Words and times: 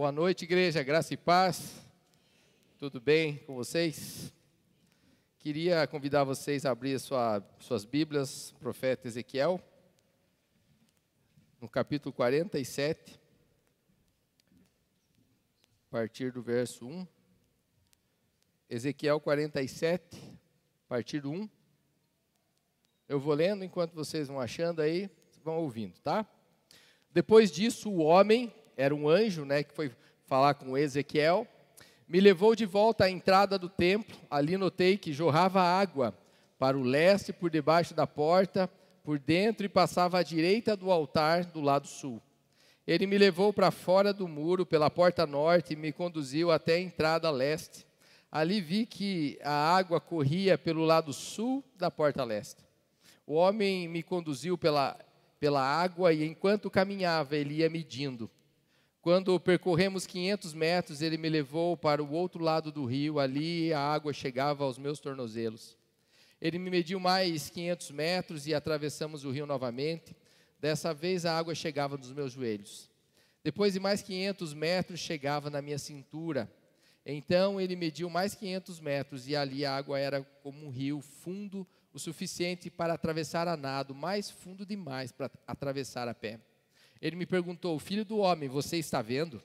Boa 0.00 0.10
noite, 0.10 0.46
igreja, 0.46 0.82
graça 0.82 1.12
e 1.12 1.16
paz. 1.18 1.86
Tudo 2.78 2.98
bem 2.98 3.36
com 3.44 3.54
vocês? 3.54 4.32
Queria 5.38 5.86
convidar 5.86 6.24
vocês 6.24 6.64
a 6.64 6.70
abrir 6.70 6.98
sua, 6.98 7.46
suas 7.58 7.84
Bíblias, 7.84 8.54
profeta 8.58 9.06
Ezequiel, 9.06 9.60
no 11.60 11.68
capítulo 11.68 12.14
47, 12.14 13.20
a 15.86 15.90
partir 15.90 16.32
do 16.32 16.40
verso 16.40 16.86
1. 16.86 17.06
Ezequiel 18.70 19.20
47, 19.20 20.16
a 20.16 20.88
partir 20.88 21.20
do 21.20 21.30
1. 21.30 21.46
Eu 23.06 23.20
vou 23.20 23.34
lendo 23.34 23.66
enquanto 23.66 23.92
vocês 23.92 24.28
vão 24.28 24.40
achando 24.40 24.80
aí, 24.80 25.10
vão 25.44 25.58
ouvindo, 25.58 26.00
tá? 26.00 26.26
Depois 27.12 27.50
disso, 27.50 27.90
o 27.90 27.98
homem, 27.98 28.50
era 28.80 28.94
um 28.94 29.08
anjo, 29.08 29.44
né, 29.44 29.62
que 29.62 29.74
foi 29.74 29.92
falar 30.26 30.54
com 30.54 30.76
Ezequiel, 30.76 31.46
me 32.08 32.18
levou 32.18 32.56
de 32.56 32.64
volta 32.64 33.04
à 33.04 33.10
entrada 33.10 33.58
do 33.58 33.68
templo. 33.68 34.16
Ali 34.30 34.56
notei 34.56 34.96
que 34.96 35.12
jorrava 35.12 35.60
água 35.60 36.14
para 36.58 36.78
o 36.78 36.82
leste 36.82 37.32
por 37.32 37.50
debaixo 37.50 37.92
da 37.92 38.06
porta, 38.06 38.70
por 39.04 39.18
dentro 39.18 39.66
e 39.66 39.68
passava 39.68 40.18
à 40.18 40.22
direita 40.22 40.74
do 40.74 40.90
altar 40.90 41.44
do 41.44 41.60
lado 41.60 41.86
sul. 41.86 42.22
Ele 42.86 43.06
me 43.06 43.18
levou 43.18 43.52
para 43.52 43.70
fora 43.70 44.12
do 44.12 44.26
muro 44.26 44.64
pela 44.64 44.90
porta 44.90 45.26
norte 45.26 45.74
e 45.74 45.76
me 45.76 45.92
conduziu 45.92 46.50
até 46.50 46.74
a 46.74 46.80
entrada 46.80 47.30
leste. 47.30 47.86
Ali 48.32 48.60
vi 48.60 48.86
que 48.86 49.38
a 49.42 49.76
água 49.76 50.00
corria 50.00 50.56
pelo 50.56 50.84
lado 50.84 51.12
sul 51.12 51.62
da 51.76 51.90
porta 51.90 52.24
leste. 52.24 52.64
O 53.26 53.34
homem 53.34 53.86
me 53.86 54.02
conduziu 54.02 54.56
pela 54.56 54.98
pela 55.40 55.62
água 55.62 56.12
e 56.12 56.22
enquanto 56.22 56.70
caminhava, 56.70 57.34
ele 57.34 57.54
ia 57.54 57.70
medindo. 57.70 58.30
Quando 59.02 59.40
percorremos 59.40 60.06
500 60.06 60.52
metros, 60.52 61.00
ele 61.00 61.16
me 61.16 61.30
levou 61.30 61.74
para 61.74 62.02
o 62.02 62.12
outro 62.12 62.44
lado 62.44 62.70
do 62.70 62.84
rio, 62.84 63.18
ali 63.18 63.72
a 63.72 63.80
água 63.80 64.12
chegava 64.12 64.62
aos 64.62 64.78
meus 64.78 65.00
tornozelos. 65.00 65.74
Ele 66.38 66.58
me 66.58 66.68
mediu 66.68 67.00
mais 67.00 67.48
500 67.48 67.90
metros 67.92 68.46
e 68.46 68.54
atravessamos 68.54 69.24
o 69.24 69.30
rio 69.30 69.46
novamente. 69.46 70.14
Dessa 70.58 70.92
vez 70.92 71.24
a 71.24 71.36
água 71.36 71.54
chegava 71.54 71.96
nos 71.96 72.12
meus 72.12 72.32
joelhos. 72.32 72.90
Depois 73.42 73.72
de 73.72 73.80
mais 73.80 74.02
500 74.02 74.52
metros, 74.52 75.00
chegava 75.00 75.48
na 75.48 75.62
minha 75.62 75.78
cintura. 75.78 76.50
Então 77.04 77.58
ele 77.58 77.76
mediu 77.76 78.10
mais 78.10 78.34
500 78.34 78.80
metros 78.80 79.26
e 79.26 79.34
ali 79.34 79.64
a 79.64 79.74
água 79.74 79.98
era 79.98 80.22
como 80.42 80.66
um 80.66 80.70
rio 80.70 81.00
fundo 81.00 81.66
o 81.92 81.98
suficiente 81.98 82.70
para 82.70 82.92
atravessar 82.92 83.48
a 83.48 83.56
nado, 83.56 83.94
mais 83.94 84.30
fundo 84.30 84.66
demais 84.66 85.10
para 85.10 85.30
atravessar 85.46 86.06
a 86.06 86.14
pé. 86.14 86.38
Ele 87.00 87.16
me 87.16 87.26
perguntou: 87.26 87.78
Filho 87.78 88.04
do 88.04 88.18
homem, 88.18 88.48
você 88.48 88.76
está 88.76 89.00
vendo? 89.02 89.42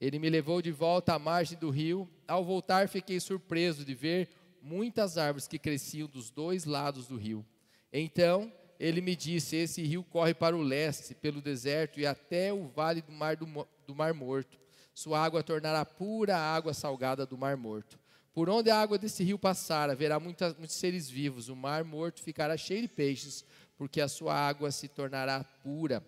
Ele 0.00 0.18
me 0.18 0.28
levou 0.28 0.60
de 0.60 0.72
volta 0.72 1.14
à 1.14 1.18
margem 1.18 1.58
do 1.58 1.70
rio. 1.70 2.08
Ao 2.26 2.44
voltar, 2.44 2.88
fiquei 2.88 3.20
surpreso 3.20 3.84
de 3.84 3.94
ver 3.94 4.28
muitas 4.60 5.16
árvores 5.16 5.46
que 5.46 5.58
cresciam 5.58 6.08
dos 6.08 6.30
dois 6.30 6.64
lados 6.64 7.06
do 7.06 7.16
rio. 7.16 7.46
Então, 7.92 8.52
ele 8.80 9.00
me 9.00 9.14
disse: 9.14 9.56
Esse 9.56 9.82
rio 9.82 10.02
corre 10.02 10.34
para 10.34 10.56
o 10.56 10.62
leste, 10.62 11.14
pelo 11.14 11.40
deserto 11.40 12.00
e 12.00 12.06
até 12.06 12.52
o 12.52 12.66
vale 12.66 13.00
do 13.00 13.12
mar, 13.12 13.36
do, 13.36 13.46
do 13.86 13.94
mar 13.94 14.12
Morto. 14.12 14.58
Sua 14.94 15.18
água 15.24 15.42
tornará 15.42 15.84
pura 15.84 16.36
a 16.36 16.54
água 16.54 16.74
salgada 16.74 17.24
do 17.24 17.38
Mar 17.38 17.56
Morto. 17.56 17.98
Por 18.34 18.48
onde 18.48 18.70
a 18.70 18.80
água 18.80 18.98
desse 18.98 19.22
rio 19.22 19.38
passar, 19.38 19.90
haverá 19.90 20.18
muitas, 20.18 20.56
muitos 20.56 20.76
seres 20.76 21.08
vivos. 21.08 21.48
O 21.48 21.56
mar 21.56 21.84
morto 21.84 22.22
ficará 22.22 22.56
cheio 22.56 22.82
de 22.82 22.88
peixes, 22.88 23.44
porque 23.76 24.00
a 24.00 24.08
sua 24.08 24.34
água 24.34 24.70
se 24.70 24.88
tornará 24.88 25.44
pura. 25.44 26.02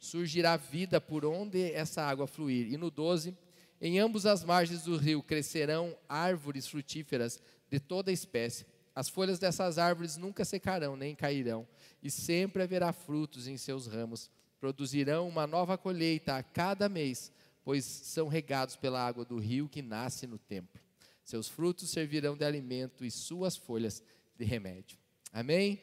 Surgirá 0.00 0.56
vida 0.56 1.00
por 1.00 1.24
onde 1.24 1.70
essa 1.72 2.02
água 2.02 2.26
fluir. 2.26 2.72
E 2.72 2.76
no 2.76 2.90
12, 2.90 3.36
em 3.80 3.98
ambas 3.98 4.26
as 4.26 4.42
margens 4.42 4.82
do 4.82 4.96
rio 4.96 5.22
crescerão 5.22 5.96
árvores 6.08 6.66
frutíferas 6.66 7.40
de 7.70 7.78
toda 7.78 8.10
espécie. 8.10 8.66
As 8.94 9.08
folhas 9.08 9.38
dessas 9.38 9.78
árvores 9.78 10.16
nunca 10.16 10.44
secarão 10.44 10.96
nem 10.96 11.14
cairão, 11.14 11.66
e 12.02 12.10
sempre 12.10 12.62
haverá 12.62 12.92
frutos 12.92 13.46
em 13.46 13.56
seus 13.56 13.86
ramos. 13.86 14.30
Produzirão 14.58 15.28
uma 15.28 15.46
nova 15.46 15.78
colheita 15.78 16.36
a 16.36 16.42
cada 16.42 16.88
mês, 16.88 17.32
pois 17.62 17.84
são 17.84 18.26
regados 18.26 18.76
pela 18.76 19.06
água 19.06 19.24
do 19.24 19.38
rio 19.38 19.68
que 19.68 19.80
nasce 19.80 20.26
no 20.26 20.38
templo. 20.38 20.80
Seus 21.24 21.48
frutos 21.48 21.90
servirão 21.90 22.36
de 22.36 22.44
alimento 22.44 23.04
e 23.04 23.10
suas 23.10 23.56
folhas 23.56 24.02
de 24.36 24.44
remédio. 24.44 24.98
Amém? 25.32 25.80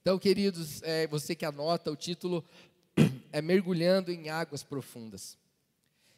Então, 0.00 0.18
queridos, 0.18 0.82
é, 0.82 1.06
você 1.06 1.34
que 1.34 1.46
anota, 1.46 1.90
o 1.90 1.96
título 1.96 2.44
é 3.34 3.42
Mergulhando 3.42 4.12
em 4.12 4.28
Águas 4.28 4.62
Profundas. 4.62 5.36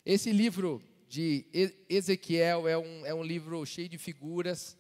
Esse 0.05 0.31
livro 0.31 0.83
de 1.09 1.47
Ezequiel 1.89 2.69
é 2.69 2.77
um, 2.77 3.07
é 3.07 3.15
um 3.15 3.23
livro 3.23 3.65
cheio 3.65 3.89
de 3.89 3.97
figuras, 3.97 4.77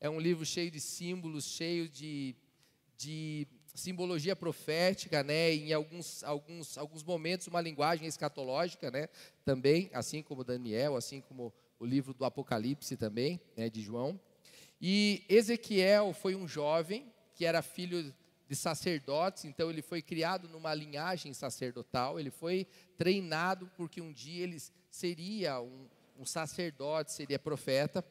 é 0.00 0.10
um 0.10 0.18
livro 0.18 0.44
cheio 0.44 0.68
de 0.68 0.80
símbolos, 0.80 1.44
cheio 1.44 1.88
de, 1.88 2.34
de 2.98 3.46
simbologia 3.72 4.34
profética, 4.34 5.22
né? 5.22 5.54
Em 5.54 5.72
alguns, 5.72 6.24
alguns, 6.24 6.76
alguns 6.76 7.04
momentos, 7.04 7.46
uma 7.46 7.60
linguagem 7.60 8.08
escatológica, 8.08 8.90
né? 8.90 9.08
Também, 9.44 9.88
assim 9.92 10.24
como 10.24 10.42
Daniel, 10.42 10.96
assim 10.96 11.20
como 11.20 11.54
o 11.78 11.86
livro 11.86 12.12
do 12.12 12.24
Apocalipse 12.24 12.96
também, 12.96 13.40
né, 13.56 13.70
de 13.70 13.80
João. 13.80 14.18
E 14.80 15.24
Ezequiel 15.28 16.12
foi 16.12 16.34
um 16.34 16.48
jovem 16.48 17.06
que 17.32 17.44
era 17.44 17.62
filho 17.62 18.12
de 18.48 18.54
sacerdotes, 18.54 19.44
então 19.44 19.70
ele 19.70 19.82
foi 19.82 20.00
criado 20.00 20.48
numa 20.48 20.72
linhagem 20.72 21.34
sacerdotal, 21.34 22.18
ele 22.18 22.30
foi 22.30 22.66
treinado 22.96 23.70
porque 23.76 24.00
um 24.00 24.12
dia 24.12 24.44
ele 24.44 24.62
seria 24.90 25.60
um, 25.60 25.88
um 26.18 26.24
sacerdote, 26.24 27.12
seria 27.12 27.38
profeta. 27.38 28.04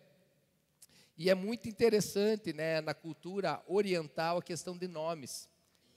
E 1.18 1.30
é 1.30 1.36
muito 1.36 1.70
interessante, 1.70 2.52
né, 2.52 2.82
na 2.82 2.94
cultura 2.94 3.64
oriental, 3.68 4.38
a 4.38 4.44
questão 4.44 4.78
de 4.78 4.88
nomes. 4.88 5.48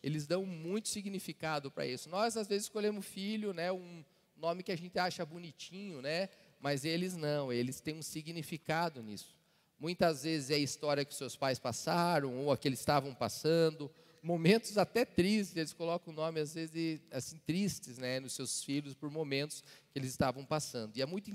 Eles 0.00 0.28
dão 0.28 0.47
muito 0.47 0.88
significado 0.88 1.70
para 1.72 1.84
isso. 1.84 2.09
Nós, 2.09 2.37
às 2.37 2.47
vezes, 2.47 2.65
escolhemos 2.65 3.05
filho, 3.05 3.53
né, 3.53 3.72
um 3.72 4.05
nome 4.37 4.62
que 4.62 4.70
a 4.70 4.76
gente 4.76 4.97
acha 4.97 5.26
bonitinho, 5.26 6.00
né, 6.00 6.28
mas 6.60 6.84
eles 6.84 7.16
não, 7.16 7.53
eles 7.53 7.81
têm 7.81 7.97
um 7.97 8.03
significado 8.03 9.03
nisso. 9.03 9.37
Muitas 9.81 10.22
vezes 10.22 10.50
é 10.50 10.55
a 10.55 10.59
história 10.59 11.05
que 11.05 11.15
seus 11.15 11.37
pais 11.37 11.59
passaram, 11.59 12.37
ou 12.37 12.53
a 12.53 12.56
que 12.56 12.69
eles 12.69 12.81
estavam 12.81 13.12
passando, 13.12 13.91
momentos 14.28 14.76
até 14.76 15.06
tristes, 15.06 15.56
eles 15.56 15.72
colocam 15.72 16.12
o 16.12 16.16
nome 16.16 16.38
às 16.38 16.52
vezes 16.52 17.00
assim 17.10 17.38
tristes, 17.46 17.96
né, 17.96 18.20
nos 18.20 18.34
seus 18.34 18.62
filhos 18.62 18.94
por 18.94 19.10
momentos 19.10 19.64
que 19.90 19.98
eles 19.98 20.10
estavam 20.10 20.44
passando. 20.44 20.94
E 20.94 21.00
é 21.00 21.06
muito 21.06 21.34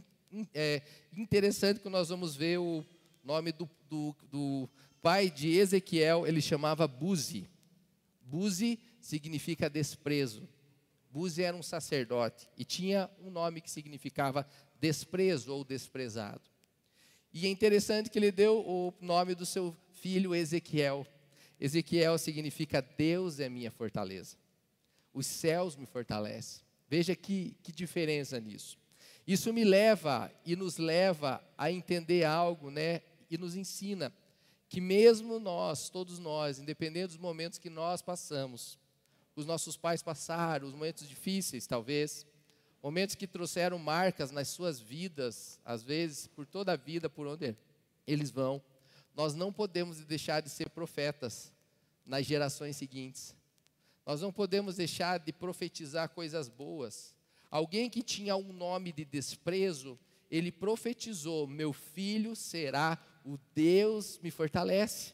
é, 0.53 0.83
interessante 1.11 1.79
que 1.79 1.89
nós 1.89 2.09
vamos 2.09 2.35
ver 2.35 2.59
o 2.59 2.85
nome 3.23 3.51
do, 3.51 3.67
do, 3.89 4.15
do 4.31 4.69
pai 5.01 5.31
de 5.31 5.57
Ezequiel, 5.57 6.27
ele 6.27 6.39
chamava 6.39 6.87
Buzi. 6.87 7.49
Buzi 8.21 8.77
significa 9.01 9.67
desprezo. 9.67 10.47
Buzi 11.09 11.41
era 11.41 11.57
um 11.57 11.63
sacerdote 11.63 12.47
e 12.55 12.63
tinha 12.63 13.09
um 13.19 13.31
nome 13.31 13.59
que 13.59 13.71
significava 13.71 14.47
desprezo 14.79 15.51
ou 15.51 15.63
desprezado. 15.63 16.43
E 17.33 17.47
é 17.47 17.49
interessante 17.49 18.11
que 18.11 18.19
ele 18.19 18.31
deu 18.31 18.59
o 18.59 18.93
nome 19.01 19.33
do 19.33 19.47
seu 19.47 19.75
filho 19.93 20.35
Ezequiel. 20.35 21.07
Ezequiel 21.63 22.17
significa 22.17 22.81
Deus 22.81 23.39
é 23.39 23.47
minha 23.47 23.71
fortaleza. 23.71 24.35
Os 25.13 25.25
céus 25.25 25.77
me 25.77 25.85
fortalecem. 25.85 26.61
Veja 26.89 27.15
que, 27.15 27.55
que 27.63 27.71
diferença 27.71 28.37
nisso. 28.37 28.77
Isso 29.25 29.53
me 29.53 29.63
leva 29.63 30.29
e 30.45 30.57
nos 30.57 30.77
leva 30.77 31.41
a 31.57 31.71
entender 31.71 32.25
algo, 32.25 32.69
né? 32.69 33.01
E 33.29 33.37
nos 33.37 33.55
ensina 33.55 34.11
que 34.67 34.81
mesmo 34.81 35.39
nós, 35.39 35.89
todos 35.89 36.19
nós, 36.19 36.59
independente 36.59 37.07
dos 37.07 37.17
momentos 37.17 37.57
que 37.57 37.69
nós 37.69 38.01
passamos, 38.01 38.77
os 39.33 39.45
nossos 39.45 39.77
pais 39.77 40.03
passaram, 40.03 40.67
os 40.67 40.73
momentos 40.73 41.07
difíceis, 41.07 41.65
talvez, 41.65 42.25
momentos 42.81 43.15
que 43.15 43.25
trouxeram 43.25 43.79
marcas 43.79 44.31
nas 44.31 44.49
suas 44.49 44.81
vidas, 44.81 45.61
às 45.63 45.81
vezes 45.81 46.27
por 46.27 46.45
toda 46.45 46.73
a 46.73 46.75
vida, 46.75 47.09
por 47.09 47.25
onde 47.25 47.55
eles 48.05 48.31
vão. 48.31 48.61
Nós 49.15 49.33
não 49.33 49.53
podemos 49.53 50.03
deixar 50.03 50.41
de 50.41 50.49
ser 50.49 50.69
profetas 50.69 51.52
nas 52.05 52.25
gerações 52.25 52.75
seguintes. 52.75 53.35
Nós 54.05 54.21
não 54.21 54.31
podemos 54.31 54.75
deixar 54.75 55.19
de 55.19 55.31
profetizar 55.31 56.09
coisas 56.09 56.49
boas. 56.49 57.15
Alguém 57.49 57.89
que 57.89 58.03
tinha 58.03 58.35
um 58.35 58.51
nome 58.51 58.91
de 58.91 59.05
desprezo, 59.05 59.97
ele 60.29 60.51
profetizou: 60.51 61.47
Meu 61.47 61.71
filho 61.71 62.35
será 62.35 62.97
o 63.23 63.37
Deus 63.55 64.19
me 64.21 64.29
fortalece 64.29 65.13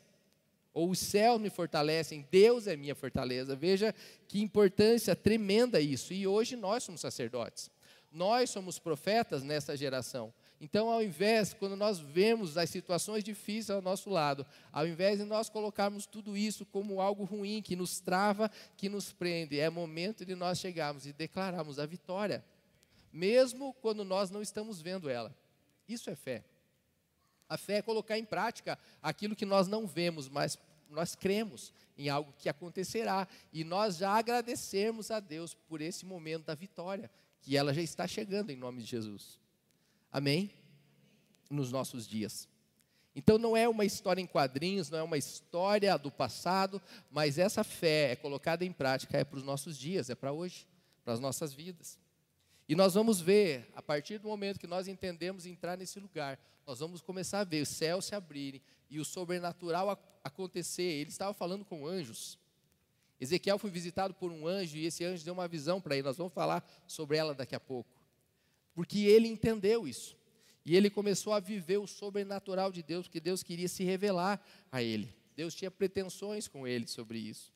ou 0.73 0.89
os 0.89 0.99
céus 0.99 1.41
me 1.41 1.49
fortalecem, 1.49 2.25
Deus 2.31 2.67
é 2.67 2.75
minha 2.75 2.95
fortaleza. 2.95 3.55
Veja 3.55 3.93
que 4.27 4.39
importância 4.39 5.15
tremenda 5.15 5.81
isso. 5.81 6.13
E 6.13 6.27
hoje 6.27 6.55
nós 6.55 6.83
somos 6.83 7.01
sacerdotes. 7.01 7.71
Nós 8.11 8.49
somos 8.49 8.79
profetas 8.79 9.43
nessa 9.43 9.75
geração. 9.75 10.33
Então, 10.61 10.89
ao 10.89 11.01
invés, 11.01 11.53
quando 11.53 11.77
nós 11.77 11.99
vemos 11.99 12.57
as 12.57 12.69
situações 12.69 13.23
difíceis 13.23 13.69
ao 13.69 13.81
nosso 13.81 14.09
lado, 14.09 14.45
ao 14.73 14.85
invés 14.85 15.19
de 15.19 15.23
nós 15.23 15.49
colocarmos 15.49 16.05
tudo 16.05 16.35
isso 16.35 16.65
como 16.65 16.99
algo 16.99 17.23
ruim, 17.23 17.61
que 17.61 17.77
nos 17.77 18.01
trava, 18.01 18.51
que 18.75 18.89
nos 18.89 19.13
prende, 19.13 19.57
é 19.57 19.69
momento 19.69 20.25
de 20.25 20.35
nós 20.35 20.59
chegarmos 20.59 21.05
e 21.05 21.13
declararmos 21.13 21.79
a 21.79 21.85
vitória. 21.85 22.43
mesmo 23.11 23.73
quando 23.81 24.03
nós 24.03 24.29
não 24.29 24.39
estamos 24.39 24.81
vendo 24.81 25.09
ela. 25.09 25.35
Isso 25.87 26.11
é 26.11 26.15
fé. 26.15 26.43
A 27.47 27.57
fé 27.57 27.77
é 27.77 27.81
colocar 27.81 28.19
em 28.19 28.25
prática 28.25 28.77
aquilo 29.01 29.35
que 29.35 29.45
nós 29.45 29.67
não 29.67 29.87
vemos, 29.87 30.29
mas 30.29 30.59
nós 30.87 31.15
cremos 31.15 31.73
em 31.97 32.09
algo 32.09 32.31
que 32.37 32.47
acontecerá 32.47 33.27
e 33.51 33.63
nós 33.63 33.97
já 33.97 34.11
agradecemos 34.11 35.09
a 35.09 35.19
Deus 35.19 35.55
por 35.55 35.81
esse 35.81 36.05
momento 36.05 36.45
da 36.45 36.53
vitória, 36.53 37.09
que 37.41 37.57
ela 37.57 37.73
já 37.73 37.81
está 37.81 38.05
chegando 38.07 38.51
em 38.51 38.55
nome 38.55 38.83
de 38.83 38.89
Jesus. 38.89 39.39
Amém? 40.11 40.51
Nos 41.49 41.71
nossos 41.71 42.07
dias. 42.07 42.47
Então 43.15 43.37
não 43.37 43.57
é 43.57 43.67
uma 43.67 43.85
história 43.85 44.21
em 44.21 44.27
quadrinhos, 44.27 44.89
não 44.89 44.99
é 44.99 45.03
uma 45.03 45.17
história 45.17 45.97
do 45.97 46.11
passado, 46.11 46.81
mas 47.09 47.37
essa 47.37 47.63
fé 47.63 48.11
é 48.11 48.15
colocada 48.15 48.63
em 48.63 48.71
prática 48.71 49.17
é 49.17 49.23
para 49.23 49.37
os 49.37 49.43
nossos 49.43 49.77
dias, 49.77 50.09
é 50.09 50.15
para 50.15 50.31
hoje, 50.31 50.67
para 51.03 51.13
as 51.13 51.19
nossas 51.19 51.53
vidas. 51.53 51.99
E 52.67 52.75
nós 52.75 52.93
vamos 52.93 53.19
ver, 53.19 53.67
a 53.75 53.81
partir 53.81 54.19
do 54.19 54.27
momento 54.27 54.59
que 54.59 54.67
nós 54.67 54.87
entendemos 54.87 55.47
entrar 55.47 55.75
nesse 55.75 55.99
lugar, 55.99 56.39
nós 56.67 56.79
vamos 56.79 57.01
começar 57.01 57.39
a 57.39 57.43
ver 57.43 57.63
o 57.63 57.65
céu 57.65 57.99
se 57.99 58.13
abrirem 58.13 58.61
e 58.89 58.99
o 58.99 59.05
sobrenatural 59.05 59.99
acontecer. 60.23 60.83
Ele 60.83 61.09
estava 61.09 61.33
falando 61.33 61.65
com 61.65 61.87
anjos. 61.87 62.37
Ezequiel 63.19 63.57
foi 63.57 63.71
visitado 63.71 64.13
por 64.13 64.31
um 64.31 64.47
anjo 64.47 64.77
e 64.77 64.85
esse 64.85 65.03
anjo 65.03 65.25
deu 65.25 65.33
uma 65.33 65.47
visão 65.47 65.81
para 65.81 65.95
ele. 65.95 66.03
Nós 66.03 66.17
vamos 66.17 66.31
falar 66.31 66.63
sobre 66.87 67.17
ela 67.17 67.33
daqui 67.33 67.55
a 67.55 67.59
pouco. 67.59 67.98
Porque 68.79 68.99
ele 68.99 69.27
entendeu 69.27 69.85
isso. 69.85 70.15
E 70.65 70.73
ele 70.73 70.89
começou 70.89 71.33
a 71.33 71.39
viver 71.41 71.79
o 71.79 71.85
sobrenatural 71.85 72.71
de 72.71 72.81
Deus, 72.81 73.07
porque 73.07 73.19
Deus 73.19 73.43
queria 73.43 73.67
se 73.67 73.83
revelar 73.83 74.41
a 74.71 74.81
ele. 74.81 75.13
Deus 75.35 75.53
tinha 75.53 75.69
pretensões 75.69 76.47
com 76.47 76.65
ele 76.65 76.87
sobre 76.87 77.19
isso. 77.19 77.51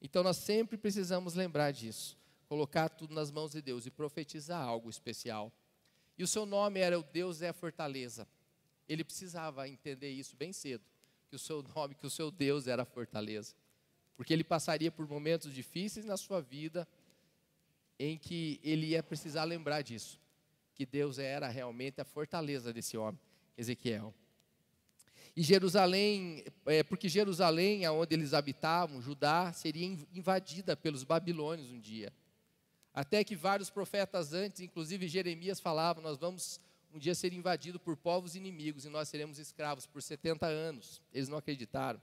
Então 0.00 0.22
nós 0.22 0.38
sempre 0.38 0.78
precisamos 0.78 1.34
lembrar 1.34 1.70
disso 1.70 2.16
colocar 2.48 2.88
tudo 2.88 3.14
nas 3.14 3.30
mãos 3.30 3.52
de 3.52 3.60
Deus 3.60 3.84
e 3.84 3.90
profetizar 3.90 4.62
algo 4.66 4.88
especial. 4.88 5.52
E 6.16 6.24
o 6.24 6.26
seu 6.26 6.46
nome 6.46 6.80
era 6.80 6.98
o 6.98 7.02
Deus 7.02 7.42
é 7.42 7.48
a 7.50 7.52
fortaleza. 7.52 8.26
Ele 8.88 9.04
precisava 9.04 9.68
entender 9.68 10.12
isso 10.12 10.34
bem 10.34 10.52
cedo, 10.52 10.84
que 11.28 11.36
o 11.36 11.38
seu 11.38 11.62
nome, 11.74 11.94
que 11.94 12.06
o 12.06 12.10
seu 12.10 12.30
Deus 12.30 12.66
era 12.66 12.84
a 12.84 12.86
fortaleza. 12.86 13.54
Porque 14.16 14.32
ele 14.32 14.44
passaria 14.44 14.90
por 14.90 15.06
momentos 15.06 15.52
difíceis 15.52 16.06
na 16.06 16.16
sua 16.16 16.40
vida 16.40 16.88
em 17.98 18.16
que 18.16 18.60
ele 18.62 18.86
ia 18.86 19.02
precisar 19.02 19.44
lembrar 19.44 19.82
disso, 19.82 20.20
que 20.74 20.84
Deus 20.84 21.18
era 21.18 21.48
realmente 21.48 22.00
a 22.00 22.04
fortaleza 22.04 22.72
desse 22.72 22.96
homem, 22.96 23.20
Ezequiel. 23.56 24.14
E 25.36 25.42
Jerusalém, 25.42 26.44
é, 26.66 26.82
porque 26.82 27.08
Jerusalém, 27.08 27.88
onde 27.88 28.14
eles 28.14 28.34
habitavam, 28.34 29.00
Judá, 29.00 29.52
seria 29.52 29.86
invadida 30.12 30.76
pelos 30.76 31.02
babilônios 31.02 31.70
um 31.70 31.80
dia. 31.80 32.12
Até 32.92 33.24
que 33.24 33.34
vários 33.34 33.68
profetas 33.70 34.32
antes, 34.32 34.60
inclusive 34.60 35.08
Jeremias, 35.08 35.58
falavam: 35.58 36.02
Nós 36.02 36.18
vamos 36.18 36.60
um 36.92 36.98
dia 36.98 37.14
ser 37.14 37.32
invadidos 37.32 37.80
por 37.82 37.96
povos 37.96 38.36
inimigos 38.36 38.84
e 38.84 38.88
nós 38.88 39.08
seremos 39.08 39.40
escravos 39.40 39.84
por 39.84 40.00
70 40.00 40.46
anos. 40.46 41.02
Eles 41.12 41.28
não 41.28 41.38
acreditaram. 41.38 42.00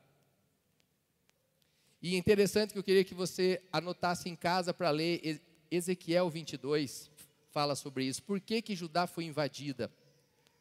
E 2.01 2.15
é 2.15 2.17
interessante 2.17 2.73
que 2.73 2.79
eu 2.79 2.83
queria 2.83 3.03
que 3.03 3.13
você 3.13 3.61
anotasse 3.71 4.27
em 4.27 4.35
casa 4.35 4.73
para 4.73 4.89
ler 4.89 5.39
Ezequiel 5.69 6.29
22, 6.29 7.10
fala 7.51 7.75
sobre 7.75 8.05
isso. 8.05 8.23
Por 8.23 8.39
que, 8.39 8.61
que 8.61 8.75
Judá 8.75 9.05
foi 9.05 9.25
invadida? 9.25 9.91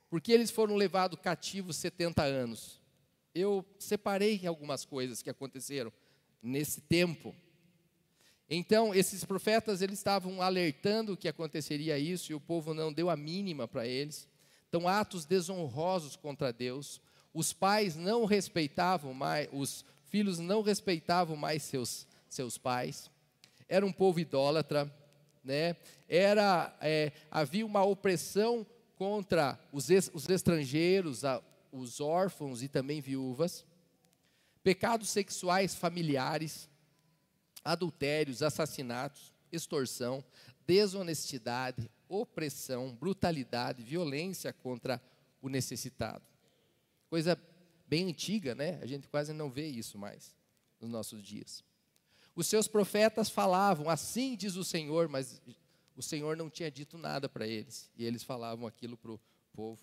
Por 0.09 0.21
que 0.21 0.33
eles 0.33 0.51
foram 0.51 0.75
levados 0.75 1.19
cativos 1.21 1.77
70 1.77 2.23
anos? 2.23 2.81
Eu 3.35 3.65
separei 3.79 4.45
algumas 4.47 4.85
coisas 4.85 5.23
que 5.23 5.31
aconteceram 5.31 5.93
nesse 6.43 6.81
tempo. 6.81 7.35
Então, 8.49 8.93
esses 8.93 9.25
profetas, 9.25 9.81
eles 9.81 9.99
estavam 9.99 10.43
alertando 10.43 11.17
que 11.17 11.29
aconteceria 11.29 11.97
isso 11.97 12.33
e 12.33 12.35
o 12.35 12.41
povo 12.41 12.75
não 12.75 12.93
deu 12.93 13.09
a 13.09 13.17
mínima 13.17 13.69
para 13.69 13.87
eles. 13.87 14.29
Então, 14.69 14.89
atos 14.89 15.25
desonrosos 15.25 16.17
contra 16.17 16.53
Deus. 16.53 17.01
Os 17.33 17.53
pais 17.53 17.95
não 17.95 18.25
respeitavam 18.25 19.15
mais, 19.15 19.49
os 19.53 19.85
filhos 20.07 20.41
não 20.41 20.63
respeitavam 20.63 21.37
mais 21.37 21.63
seus, 21.63 22.05
seus 22.29 22.59
pais. 22.59 23.09
Era 23.69 23.87
um 23.87 23.93
povo 23.93 24.19
idólatra, 24.19 24.93
né? 25.43 25.77
Era, 26.09 26.77
é, 26.81 27.13
havia 27.31 27.65
uma 27.65 27.83
opressão 27.85 28.67
contra 28.97 29.59
os, 29.73 29.89
os 30.13 30.29
estrangeiros, 30.29 31.25
a, 31.25 31.43
os 31.73 32.01
órfãos 32.01 32.63
e 32.63 32.69
também 32.69 33.01
viúvas. 33.01 33.65
Pecados 34.63 35.09
sexuais 35.09 35.75
familiares 35.75 36.69
adultérios, 37.65 38.43
assassinatos, 38.43 39.33
extorsão, 39.53 40.25
desonestidade, 40.67 41.91
opressão, 42.09 42.95
brutalidade, 42.95 43.83
violência 43.83 44.53
contra 44.53 45.01
o 45.41 45.49
necessitado. 45.49 46.25
Coisa 47.09 47.39
bem 47.87 48.09
antiga, 48.09 48.55
né? 48.55 48.79
A 48.83 48.87
gente 48.87 49.09
quase 49.09 49.33
não 49.33 49.51
vê 49.51 49.67
isso 49.67 49.99
mais 49.99 50.35
nos 50.81 50.91
nossos 50.91 51.23
dias. 51.23 51.65
Os 52.35 52.47
seus 52.47 52.69
profetas 52.69 53.29
falavam, 53.29 53.89
assim 53.89 54.37
diz 54.37 54.57
o 54.57 54.65
Senhor, 54.65 55.09
mas 55.09 55.43
o 55.97 56.03
Senhor 56.03 56.37
não 56.37 56.49
tinha 56.49 56.71
dito 56.71 56.97
nada 56.97 57.29
para 57.29 57.47
eles, 57.47 57.91
e 57.97 58.05
eles 58.05 58.23
falavam 58.23 58.67
aquilo 58.67 58.97
para 58.97 59.13
o 59.13 59.21
povo. 59.53 59.81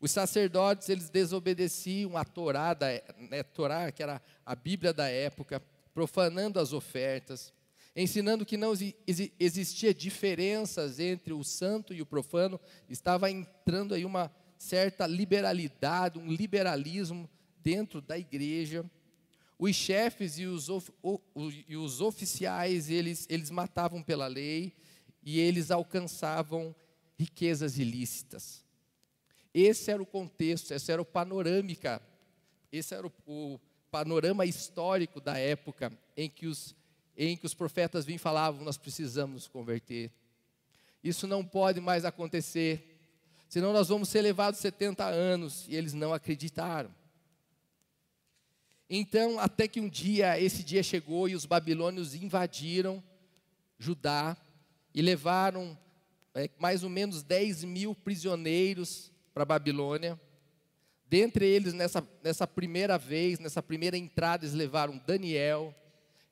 Os 0.00 0.10
sacerdotes, 0.10 0.88
eles 0.88 1.08
desobedeciam 1.08 2.16
a 2.16 2.24
Torá, 2.24 2.74
da, 2.74 2.88
né, 3.30 3.42
Torá, 3.42 3.92
que 3.92 4.02
era 4.02 4.20
a 4.44 4.54
Bíblia 4.54 4.92
da 4.92 5.08
época, 5.08 5.62
profanando 5.94 6.58
as 6.58 6.72
ofertas, 6.72 7.52
ensinando 7.94 8.44
que 8.44 8.56
não 8.56 8.72
existia 9.38 9.94
diferenças 9.94 10.98
entre 10.98 11.32
o 11.32 11.44
santo 11.44 11.94
e 11.94 12.02
o 12.02 12.06
profano, 12.06 12.58
estava 12.88 13.30
entrando 13.30 13.94
aí 13.94 14.04
uma 14.04 14.30
certa 14.58 15.06
liberalidade, 15.06 16.18
um 16.18 16.32
liberalismo 16.32 17.30
dentro 17.58 18.00
da 18.00 18.18
igreja. 18.18 18.84
Os 19.58 19.76
chefes 19.76 20.38
e 20.38 20.46
os, 20.46 20.68
e 21.68 21.76
os 21.76 22.00
oficiais, 22.00 22.90
eles, 22.90 23.26
eles 23.30 23.50
matavam 23.50 24.02
pela 24.02 24.26
lei 24.26 24.72
e 25.22 25.38
eles 25.38 25.70
alcançavam 25.70 26.74
riquezas 27.18 27.78
ilícitas. 27.78 28.64
Esse 29.54 29.90
era 29.90 30.02
o 30.02 30.06
contexto, 30.06 30.72
essa 30.72 30.92
era 30.92 31.02
o 31.02 31.04
panorâmica, 31.04 32.02
esse 32.72 32.94
era 32.94 33.06
o, 33.06 33.12
o 33.26 33.60
panorama 33.90 34.46
histórico 34.46 35.20
da 35.20 35.38
época 35.38 35.92
em 36.16 36.28
que 36.28 36.46
os, 36.46 36.74
em 37.16 37.36
que 37.36 37.46
os 37.46 37.54
profetas 37.54 38.04
vinham 38.04 38.16
e 38.16 38.18
falavam: 38.18 38.64
nós 38.64 38.78
precisamos 38.78 39.34
nos 39.34 39.48
converter. 39.48 40.10
Isso 41.04 41.26
não 41.26 41.44
pode 41.44 41.80
mais 41.80 42.04
acontecer, 42.04 42.98
senão 43.48 43.72
nós 43.72 43.88
vamos 43.88 44.08
ser 44.08 44.22
levados 44.22 44.60
70 44.60 45.04
anos, 45.04 45.66
e 45.68 45.76
eles 45.76 45.92
não 45.92 46.14
acreditaram. 46.14 46.90
Então, 48.94 49.38
até 49.38 49.66
que 49.66 49.80
um 49.80 49.88
dia, 49.88 50.38
esse 50.38 50.62
dia 50.62 50.82
chegou 50.82 51.26
e 51.26 51.34
os 51.34 51.46
babilônios 51.46 52.14
invadiram 52.14 53.02
Judá 53.78 54.36
e 54.94 55.00
levaram 55.00 55.78
é, 56.34 56.50
mais 56.58 56.84
ou 56.84 56.90
menos 56.90 57.22
10 57.22 57.64
mil 57.64 57.94
prisioneiros 57.94 59.10
para 59.32 59.44
a 59.44 59.46
Babilônia. 59.46 60.20
Dentre 61.08 61.46
eles, 61.46 61.72
nessa, 61.72 62.06
nessa 62.22 62.46
primeira 62.46 62.98
vez, 62.98 63.38
nessa 63.38 63.62
primeira 63.62 63.96
entrada, 63.96 64.44
eles 64.44 64.54
levaram 64.54 65.00
Daniel, 65.06 65.74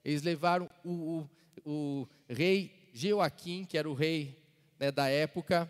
eles 0.05 0.21
levaram 0.21 0.69
o, 0.85 0.91
o, 0.91 1.29
o 1.65 2.07
rei 2.29 2.91
Joaquim, 2.93 3.65
que 3.65 3.75
era 3.75 3.89
o 3.89 3.95
rei 3.95 4.37
né, 4.79 4.91
da 4.91 5.07
época, 5.07 5.67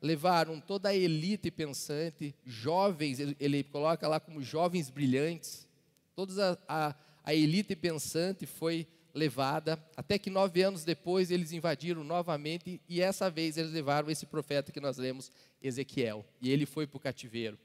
levaram 0.00 0.58
toda 0.58 0.88
a 0.88 0.96
elite 0.96 1.52
pensante, 1.52 2.34
jovens, 2.44 3.20
ele, 3.20 3.36
ele 3.38 3.62
coloca 3.62 4.08
lá 4.08 4.18
como 4.18 4.42
jovens 4.42 4.90
brilhantes, 4.90 5.70
toda 6.14 6.58
a, 6.68 6.88
a, 6.88 6.94
a 7.24 7.34
elite 7.34 7.74
pensante 7.76 8.46
foi 8.46 8.86
levada, 9.14 9.82
até 9.96 10.18
que 10.18 10.30
nove 10.30 10.62
anos 10.62 10.84
depois 10.84 11.30
eles 11.30 11.52
invadiram 11.52 12.02
novamente, 12.02 12.80
e 12.88 13.00
essa 13.00 13.30
vez 13.30 13.56
eles 13.56 13.72
levaram 13.72 14.10
esse 14.10 14.26
profeta 14.26 14.72
que 14.72 14.80
nós 14.80 14.96
lemos, 14.96 15.30
Ezequiel, 15.62 16.24
e 16.40 16.50
ele 16.50 16.66
foi 16.66 16.86
para 16.86 16.96
o 16.96 17.00
cativeiro. 17.00 17.58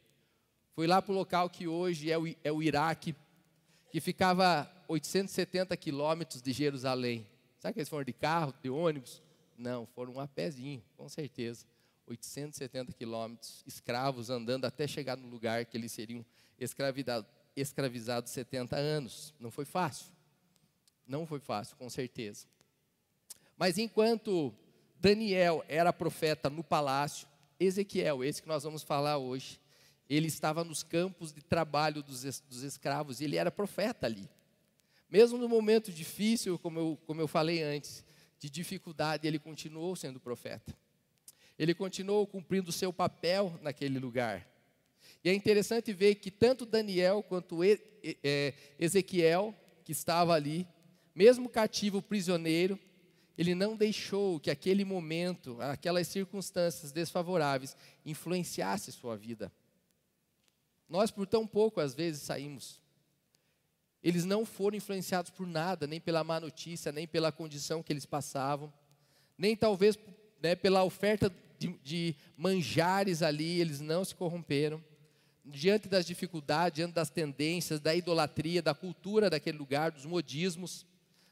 Fui 0.73 0.85
lá 0.85 1.01
para 1.01 1.11
o 1.11 1.15
local 1.15 1.49
que 1.49 1.67
hoje 1.67 2.11
é 2.11 2.17
o, 2.17 2.27
é 2.43 2.51
o 2.51 2.61
Iraque, 2.61 3.15
que 3.89 3.99
ficava 3.99 4.69
870 4.87 5.75
quilômetros 5.77 6.41
de 6.41 6.51
Jerusalém. 6.51 7.25
Sabe 7.59 7.73
que 7.73 7.79
eles 7.79 7.89
foram 7.89 8.03
de 8.03 8.13
carro, 8.13 8.53
de 8.61 8.69
ônibus? 8.69 9.21
Não, 9.57 9.87
foram 9.87 10.19
a 10.19 10.27
pezinho, 10.27 10.83
com 10.95 11.09
certeza. 11.09 11.65
870 12.05 12.93
quilômetros, 12.93 13.63
escravos 13.65 14.29
andando 14.29 14.65
até 14.65 14.87
chegar 14.87 15.17
no 15.17 15.27
lugar 15.27 15.65
que 15.65 15.75
eles 15.75 15.91
seriam 15.91 16.25
escravizados, 16.59 17.29
escravizados 17.61 18.31
70 18.31 18.75
anos. 18.75 19.33
Não 19.39 19.51
foi 19.51 19.65
fácil. 19.65 20.07
Não 21.07 21.25
foi 21.25 21.39
fácil, 21.39 21.75
com 21.77 21.89
certeza. 21.89 22.45
Mas 23.57 23.77
enquanto 23.77 24.53
Daniel 24.99 25.63
era 25.67 25.91
profeta 25.91 26.49
no 26.49 26.63
palácio, 26.63 27.27
Ezequiel, 27.59 28.23
esse 28.23 28.41
que 28.41 28.47
nós 28.47 28.63
vamos 28.63 28.83
falar 28.83 29.17
hoje, 29.17 29.59
ele 30.09 30.27
estava 30.27 30.63
nos 30.63 30.83
campos 30.83 31.33
de 31.33 31.41
trabalho 31.41 32.03
dos, 32.03 32.23
dos 32.41 32.63
escravos, 32.63 33.19
ele 33.19 33.35
era 33.35 33.51
profeta 33.51 34.05
ali. 34.05 34.29
Mesmo 35.09 35.37
no 35.37 35.49
momento 35.49 35.91
difícil, 35.91 36.59
como 36.59 36.79
eu, 36.79 36.99
como 37.07 37.21
eu 37.21 37.27
falei 37.27 37.63
antes, 37.63 38.05
de 38.39 38.49
dificuldade, 38.49 39.27
ele 39.27 39.39
continuou 39.39 39.95
sendo 39.95 40.19
profeta. 40.19 40.75
Ele 41.57 41.73
continuou 41.73 42.27
cumprindo 42.27 42.69
o 42.69 42.73
seu 42.73 42.93
papel 42.93 43.57
naquele 43.63 43.97
lugar. 43.97 44.47
E 45.23 45.29
é 45.29 45.33
interessante 45.33 45.93
ver 45.93 46.15
que 46.15 46.31
tanto 46.31 46.65
Daniel 46.65 47.23
quanto 47.23 47.63
é, 47.63 48.53
Ezequiel, 48.79 49.53
que 49.83 49.91
estava 49.91 50.33
ali, 50.33 50.67
mesmo 51.15 51.49
cativo, 51.49 52.01
prisioneiro, 52.01 52.79
ele 53.37 53.53
não 53.53 53.75
deixou 53.75 54.39
que 54.39 54.49
aquele 54.49 54.83
momento, 54.83 55.61
aquelas 55.61 56.07
circunstâncias 56.07 56.91
desfavoráveis, 56.91 57.75
influenciasse 58.05 58.91
sua 58.91 59.15
vida. 59.15 59.51
Nós, 60.89 61.11
por 61.11 61.27
tão 61.27 61.45
pouco, 61.45 61.79
às 61.79 61.93
vezes, 61.93 62.21
saímos. 62.21 62.81
Eles 64.01 64.25
não 64.25 64.45
foram 64.45 64.77
influenciados 64.77 65.29
por 65.31 65.45
nada, 65.45 65.85
nem 65.85 65.99
pela 65.99 66.23
má 66.23 66.39
notícia, 66.39 66.91
nem 66.91 67.05
pela 67.05 67.31
condição 67.31 67.83
que 67.83 67.91
eles 67.91 68.05
passavam, 68.05 68.73
nem 69.37 69.55
talvez 69.55 69.97
né, 70.41 70.55
pela 70.55 70.83
oferta 70.83 71.31
de, 71.59 71.77
de 71.83 72.15
manjares 72.35 73.21
ali, 73.21 73.59
eles 73.59 73.79
não 73.79 74.05
se 74.05 74.15
corromperam. 74.15 74.83
Diante 75.49 75.87
das 75.87 76.05
dificuldades, 76.05 76.75
diante 76.75 76.93
das 76.93 77.09
tendências, 77.09 77.79
da 77.79 77.95
idolatria, 77.95 78.61
da 78.61 78.75
cultura 78.75 79.29
daquele 79.29 79.57
lugar, 79.57 79.91
dos 79.91 80.05
modismos, 80.05 80.85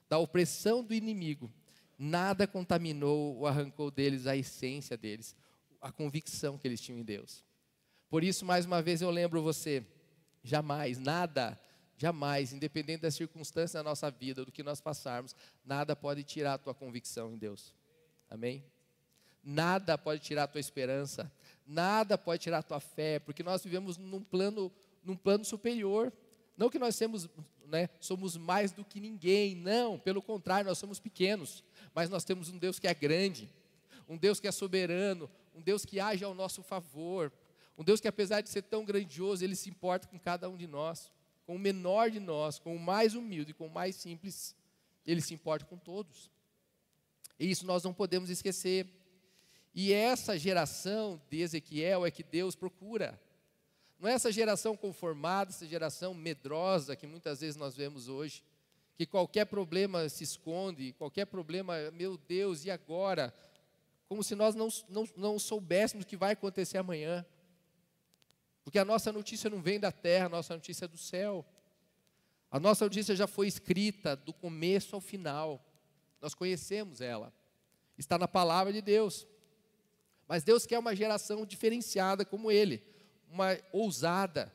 da 0.08 0.18
opressão 0.18 0.84
do 0.84 0.94
inimigo, 0.94 1.52
nada 1.98 2.48
contaminou 2.48 3.38
ou 3.38 3.48
arrancou 3.48 3.92
deles 3.92 4.26
a 4.26 4.36
essência 4.36 4.98
deles, 4.98 5.36
a 5.82 5.92
convicção 5.92 6.58
que 6.58 6.68
eles 6.68 6.80
tinham 6.80 7.00
em 7.00 7.04
Deus. 7.04 7.44
Por 8.10 8.24
isso, 8.24 8.46
mais 8.46 8.66
uma 8.66 8.82
vez, 8.82 9.02
eu 9.02 9.10
lembro 9.10 9.42
você: 9.42 9.86
jamais, 10.44 10.98
nada, 10.98 11.60
jamais, 11.98 12.54
independente 12.54 13.02
das 13.02 13.16
circunstâncias 13.16 13.74
da 13.74 13.84
nossa 13.84 14.10
vida, 14.10 14.46
do 14.46 14.52
que 14.52 14.64
nós 14.64 14.80
passarmos, 14.80 15.36
nada 15.66 15.96
pode 15.96 16.24
tirar 16.24 16.54
a 16.54 16.58
tua 16.58 16.74
convicção 16.74 17.34
em 17.34 17.38
Deus. 17.38 17.74
Amém? 18.30 18.64
Nada 19.44 19.98
pode 19.98 20.22
tirar 20.22 20.44
a 20.44 20.48
tua 20.48 20.60
esperança, 20.60 21.32
nada 21.66 22.18
pode 22.18 22.44
tirar 22.44 22.60
a 22.60 22.64
tua 22.64 22.80
fé, 22.80 23.20
porque 23.20 23.44
nós 23.44 23.64
vivemos 23.64 23.98
num 23.98 24.22
plano, 24.22 24.72
num 25.04 25.16
plano 25.16 25.44
superior. 25.44 26.12
Não 26.58 26.70
que 26.70 26.80
nós 26.80 26.98
temos, 26.98 27.28
né, 27.68 27.90
somos 28.00 28.38
mais 28.38 28.72
do 28.72 28.84
que 28.84 29.00
ninguém, 29.00 29.56
não, 29.56 30.00
pelo 30.00 30.22
contrário, 30.22 30.68
nós 30.68 30.78
somos 30.78 31.00
pequenos, 31.00 31.64
mas 31.94 32.10
nós 32.10 32.24
temos 32.24 32.50
um 32.50 32.58
Deus 32.58 32.80
que 32.80 32.88
é 32.88 32.94
grande, 32.94 33.50
um 34.08 34.18
Deus 34.18 34.40
que 34.40 34.48
é 34.48 34.52
soberano, 34.52 35.30
um 35.54 35.62
Deus 35.62 35.86
que 35.86 36.00
age 36.00 36.24
ao 36.24 36.34
nosso 36.34 36.62
favor, 36.62 37.32
um 37.78 37.84
Deus 37.84 38.00
que, 38.00 38.08
apesar 38.08 38.42
de 38.42 38.50
ser 38.50 38.62
tão 38.62 38.86
grandioso, 38.86 39.44
ele 39.44 39.56
se 39.56 39.70
importa 39.70 40.08
com 40.08 40.18
cada 40.18 40.50
um 40.50 40.56
de 40.56 40.68
nós, 40.68 41.12
com 41.46 41.56
o 41.56 41.60
menor 41.60 42.10
de 42.10 42.20
nós, 42.20 42.58
com 42.58 42.76
o 42.76 42.80
mais 42.80 43.16
humilde, 43.16 43.54
com 43.54 43.68
o 43.68 43.70
mais 43.70 43.96
simples, 43.96 44.56
ele 45.06 45.22
se 45.22 45.34
importa 45.34 45.66
com 45.66 45.78
todos. 45.78 46.32
E 47.40 47.50
isso 47.50 47.66
nós 47.66 47.84
não 47.84 47.94
podemos 47.94 48.30
esquecer. 48.30 48.88
E 49.76 49.92
essa 49.92 50.40
geração 50.40 51.22
de 51.30 51.42
Ezequiel 51.42 52.06
é 52.06 52.10
que 52.10 52.24
Deus 52.24 52.56
procura. 52.56 53.20
Não 54.00 54.08
é 54.08 54.14
essa 54.14 54.32
geração 54.32 54.78
conformada, 54.78 55.52
essa 55.52 55.68
geração 55.68 56.14
medrosa 56.14 56.96
que 56.96 57.06
muitas 57.06 57.42
vezes 57.42 57.58
nós 57.58 57.76
vemos 57.76 58.08
hoje, 58.08 58.42
que 58.96 59.06
qualquer 59.06 59.44
problema 59.44 60.08
se 60.08 60.24
esconde, 60.24 60.94
qualquer 60.94 61.26
problema, 61.26 61.92
meu 61.92 62.18
Deus, 62.18 62.64
e 62.64 62.72
agora? 62.72 63.34
Como 64.08 64.24
se 64.24 64.34
nós 64.34 64.56
não, 64.56 64.70
não, 64.88 65.10
não 65.18 65.38
soubéssemos 65.38 66.06
o 66.06 66.08
que 66.08 66.16
vai 66.16 66.32
acontecer 66.32 66.78
amanhã. 66.78 67.26
Porque 68.64 68.80
a 68.80 68.86
nossa 68.86 69.12
notícia 69.12 69.50
não 69.50 69.62
vem 69.62 69.78
da 69.78 69.92
terra, 69.92 70.28
a 70.28 70.30
nossa 70.30 70.54
notícia 70.54 70.86
é 70.86 70.88
do 70.88 70.98
céu. 70.98 71.46
A 72.50 72.62
nossa 72.62 72.86
notícia 72.86 73.14
já 73.14 73.28
foi 73.28 73.48
escrita 73.48 74.16
do 74.16 74.32
começo 74.32 74.96
ao 74.96 75.02
final. 75.02 75.62
Nós 76.22 76.34
conhecemos 76.34 77.02
ela. 77.02 77.34
Está 77.98 78.18
na 78.18 78.28
palavra 78.28 78.72
de 78.72 78.82
Deus. 78.82 79.28
Mas 80.28 80.44
Deus 80.44 80.66
quer 80.66 80.80
uma 80.80 80.96
geração 80.96 81.46
diferenciada 81.46 82.26
como 82.26 82.52
Ele, 82.52 82.84
uma 83.30 83.58
ousada, 83.72 84.54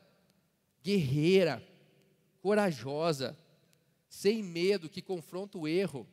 guerreira, 0.83 1.65
corajosa, 2.41 3.37
sem 4.09 4.43
medo, 4.43 4.89
que 4.89 5.01
confronta 5.01 5.57
o 5.57 5.67
erro, 5.67 6.07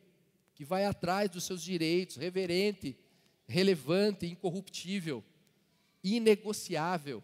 que 0.55 0.63
vai 0.63 0.85
atrás 0.85 1.29
dos 1.29 1.43
seus 1.43 1.61
direitos, 1.61 2.15
reverente, 2.15 2.97
relevante, 3.47 4.25
incorruptível, 4.25 5.23
inegociável, 6.03 7.23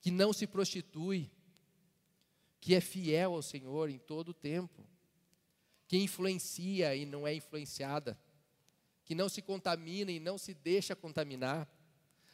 que 0.00 0.10
não 0.10 0.32
se 0.32 0.46
prostitui, 0.46 1.30
que 2.60 2.74
é 2.74 2.80
fiel 2.80 3.34
ao 3.34 3.42
Senhor 3.42 3.90
em 3.90 3.98
todo 3.98 4.28
o 4.28 4.34
tempo, 4.34 4.86
que 5.88 5.96
influencia 5.96 6.94
e 6.94 7.06
não 7.06 7.26
é 7.26 7.34
influenciada 7.34 8.18
que 9.06 9.14
não 9.14 9.28
se 9.28 9.40
contamina 9.40 10.10
e 10.10 10.18
não 10.18 10.36
se 10.36 10.52
deixa 10.52 10.94
contaminar. 10.96 11.66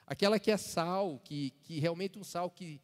Aquela 0.07 0.39
que 0.39 0.51
é 0.51 0.57
sal, 0.57 1.21
que, 1.23 1.51
que 1.63 1.79
realmente 1.79 2.19
um 2.19 2.25
sal 2.25 2.51
que, 2.51 2.81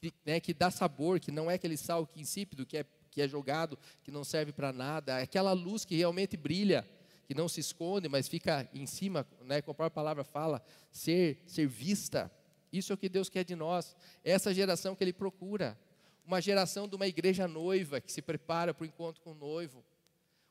que, 0.00 0.12
né, 0.24 0.40
que 0.40 0.54
dá 0.54 0.70
sabor, 0.70 1.20
que 1.20 1.30
não 1.30 1.50
é 1.50 1.54
aquele 1.54 1.76
sal 1.76 2.06
que 2.06 2.18
insípido, 2.18 2.64
que 2.64 2.78
é, 2.78 2.86
que 3.10 3.20
é 3.20 3.28
jogado, 3.28 3.78
que 4.02 4.10
não 4.10 4.24
serve 4.24 4.52
para 4.52 4.72
nada. 4.72 5.18
Aquela 5.18 5.52
luz 5.52 5.84
que 5.84 5.94
realmente 5.94 6.34
brilha, 6.34 6.88
que 7.26 7.34
não 7.34 7.46
se 7.46 7.60
esconde, 7.60 8.08
mas 8.08 8.26
fica 8.26 8.68
em 8.72 8.86
cima, 8.86 9.26
né, 9.42 9.60
como 9.60 9.72
a 9.72 9.74
própria 9.74 9.90
palavra 9.90 10.24
fala, 10.24 10.64
ser, 10.90 11.42
ser 11.46 11.68
vista. 11.68 12.32
Isso 12.72 12.90
é 12.90 12.94
o 12.94 12.98
que 12.98 13.08
Deus 13.08 13.28
quer 13.28 13.44
de 13.44 13.54
nós. 13.54 13.94
Essa 14.24 14.52
geração 14.52 14.96
que 14.96 15.04
Ele 15.04 15.12
procura. 15.12 15.78
Uma 16.24 16.40
geração 16.40 16.88
de 16.88 16.96
uma 16.96 17.06
igreja 17.06 17.46
noiva 17.46 18.00
que 18.00 18.10
se 18.10 18.20
prepara 18.20 18.74
para 18.74 18.82
o 18.82 18.86
encontro 18.86 19.22
com 19.22 19.30
o 19.30 19.34
noivo 19.34 19.84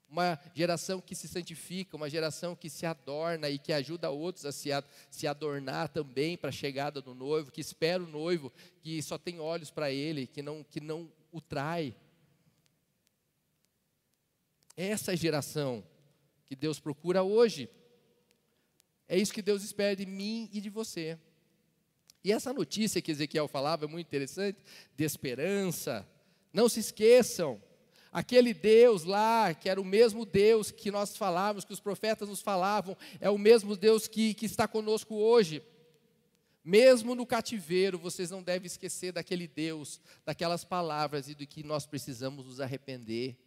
uma 0.09 0.39
geração 0.53 1.01
que 1.01 1.15
se 1.15 1.27
santifica, 1.27 1.97
uma 1.97 2.09
geração 2.09 2.55
que 2.55 2.69
se 2.69 2.85
adorna 2.85 3.49
e 3.49 3.57
que 3.57 3.73
ajuda 3.73 4.09
outros 4.09 4.45
a 4.45 4.51
se, 4.51 4.71
a, 4.71 4.83
se 5.09 5.27
adornar 5.27 5.89
também 5.89 6.37
para 6.37 6.49
a 6.49 6.53
chegada 6.53 7.01
do 7.01 7.13
noivo, 7.13 7.51
que 7.51 7.61
espera 7.61 8.01
o 8.03 8.07
noivo, 8.07 8.51
que 8.81 9.01
só 9.01 9.17
tem 9.17 9.39
olhos 9.39 9.71
para 9.71 9.91
ele, 9.91 10.27
que 10.27 10.41
não, 10.41 10.63
que 10.63 10.79
não 10.79 11.11
o 11.31 11.41
trai. 11.41 11.95
Essa 14.77 15.13
é 15.13 15.17
geração 15.17 15.83
que 16.45 16.55
Deus 16.55 16.79
procura 16.79 17.23
hoje. 17.23 17.69
É 19.07 19.17
isso 19.17 19.33
que 19.33 19.41
Deus 19.41 19.63
espera 19.63 19.95
de 19.95 20.05
mim 20.05 20.49
e 20.51 20.61
de 20.61 20.69
você. 20.69 21.17
E 22.23 22.31
essa 22.31 22.51
notícia 22.51 23.01
que 23.01 23.11
Ezequiel 23.11 23.47
falava 23.47 23.85
é 23.85 23.87
muito 23.87 24.07
interessante, 24.07 24.59
de 24.95 25.03
esperança. 25.03 26.07
Não 26.51 26.67
se 26.67 26.79
esqueçam, 26.79 27.61
Aquele 28.15 28.53
Deus 28.53 29.03
lá, 29.03 29.53
que 29.53 29.67
era 29.67 29.81
o 29.81 29.83
mesmo 29.83 30.25
Deus 30.25 30.71
que 30.71 30.89
nós 30.89 31.17
falávamos, 31.17 31.65
que 31.65 31.73
os 31.73 31.81
profetas 31.81 32.29
nos 32.29 32.39
falavam, 32.39 32.95
é 33.19 33.29
o 33.29 33.37
mesmo 33.37 33.75
Deus 33.75 34.07
que, 34.07 34.33
que 34.33 34.45
está 34.45 34.69
conosco 34.69 35.15
hoje. 35.15 35.61
Mesmo 36.63 37.13
no 37.13 37.25
cativeiro, 37.25 37.99
vocês 37.99 38.31
não 38.31 38.41
devem 38.41 38.67
esquecer 38.67 39.11
daquele 39.11 39.49
Deus, 39.49 39.99
daquelas 40.25 40.63
palavras 40.63 41.27
e 41.27 41.35
do 41.35 41.45
que 41.45 41.61
nós 41.61 41.85
precisamos 41.85 42.45
nos 42.45 42.61
arrepender. 42.61 43.37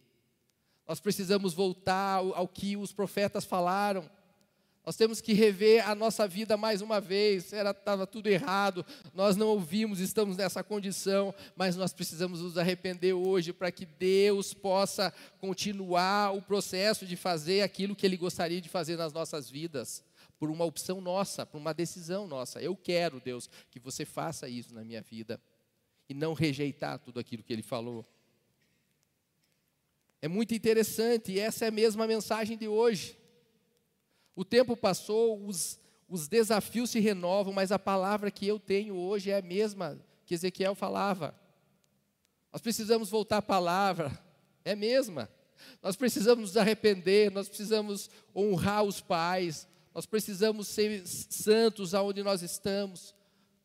Nós 0.87 0.99
precisamos 0.99 1.55
voltar 1.55 2.17
ao, 2.17 2.35
ao 2.35 2.47
que 2.47 2.77
os 2.77 2.93
profetas 2.93 3.45
falaram. 3.45 4.07
Nós 4.89 4.95
temos 4.95 5.21
que 5.21 5.33
rever 5.33 5.87
a 5.87 5.93
nossa 5.93 6.27
vida 6.27 6.57
mais 6.57 6.81
uma 6.81 6.99
vez. 6.99 7.53
Era 7.53 7.69
estava 7.69 8.07
tudo 8.07 8.25
errado. 8.25 8.83
Nós 9.13 9.35
não 9.35 9.49
ouvimos, 9.49 9.99
estamos 9.99 10.35
nessa 10.35 10.63
condição, 10.63 11.31
mas 11.55 11.75
nós 11.75 11.93
precisamos 11.93 12.41
nos 12.41 12.57
arrepender 12.57 13.13
hoje 13.13 13.53
para 13.53 13.71
que 13.71 13.85
Deus 13.85 14.51
possa 14.51 15.13
continuar 15.37 16.35
o 16.35 16.41
processo 16.41 17.05
de 17.05 17.15
fazer 17.15 17.61
aquilo 17.61 17.95
que 17.95 18.03
ele 18.03 18.17
gostaria 18.17 18.59
de 18.59 18.67
fazer 18.67 18.97
nas 18.97 19.13
nossas 19.13 19.47
vidas, 19.47 20.03
por 20.39 20.49
uma 20.49 20.65
opção 20.65 20.99
nossa, 20.99 21.45
por 21.45 21.59
uma 21.59 21.71
decisão 21.71 22.25
nossa. 22.25 22.59
Eu 22.59 22.75
quero, 22.75 23.21
Deus, 23.23 23.47
que 23.69 23.79
você 23.79 24.05
faça 24.05 24.49
isso 24.49 24.73
na 24.73 24.83
minha 24.83 25.03
vida 25.03 25.39
e 26.09 26.15
não 26.15 26.33
rejeitar 26.33 26.97
tudo 26.97 27.19
aquilo 27.19 27.43
que 27.43 27.53
ele 27.53 27.61
falou. 27.61 28.03
É 30.19 30.27
muito 30.27 30.55
interessante, 30.55 31.33
e 31.33 31.39
essa 31.39 31.65
é 31.65 31.67
a 31.67 31.71
mesma 31.71 32.07
mensagem 32.07 32.57
de 32.57 32.67
hoje. 32.67 33.19
O 34.39 34.45
tempo 34.45 34.77
passou, 34.77 35.45
os, 35.45 35.77
os 36.07 36.29
desafios 36.29 36.91
se 36.91 37.01
renovam, 37.01 37.51
mas 37.51 37.73
a 37.73 37.77
palavra 37.77 38.31
que 38.31 38.47
eu 38.47 38.57
tenho 38.57 38.95
hoje 38.95 39.29
é 39.29 39.37
a 39.37 39.41
mesma 39.41 39.99
que 40.25 40.33
Ezequiel 40.33 40.73
falava. 40.73 41.37
Nós 42.49 42.61
precisamos 42.61 43.09
voltar 43.09 43.39
à 43.39 43.41
palavra, 43.41 44.17
é 44.63 44.71
a 44.71 44.75
mesma. 44.77 45.29
Nós 45.83 45.97
precisamos 45.97 46.51
nos 46.51 46.55
arrepender, 46.55 47.29
nós 47.29 47.49
precisamos 47.49 48.09
honrar 48.33 48.85
os 48.85 49.01
pais, 49.01 49.67
nós 49.93 50.05
precisamos 50.05 50.69
ser 50.69 51.05
santos 51.05 51.93
aonde 51.93 52.23
nós 52.23 52.41
estamos, 52.41 53.13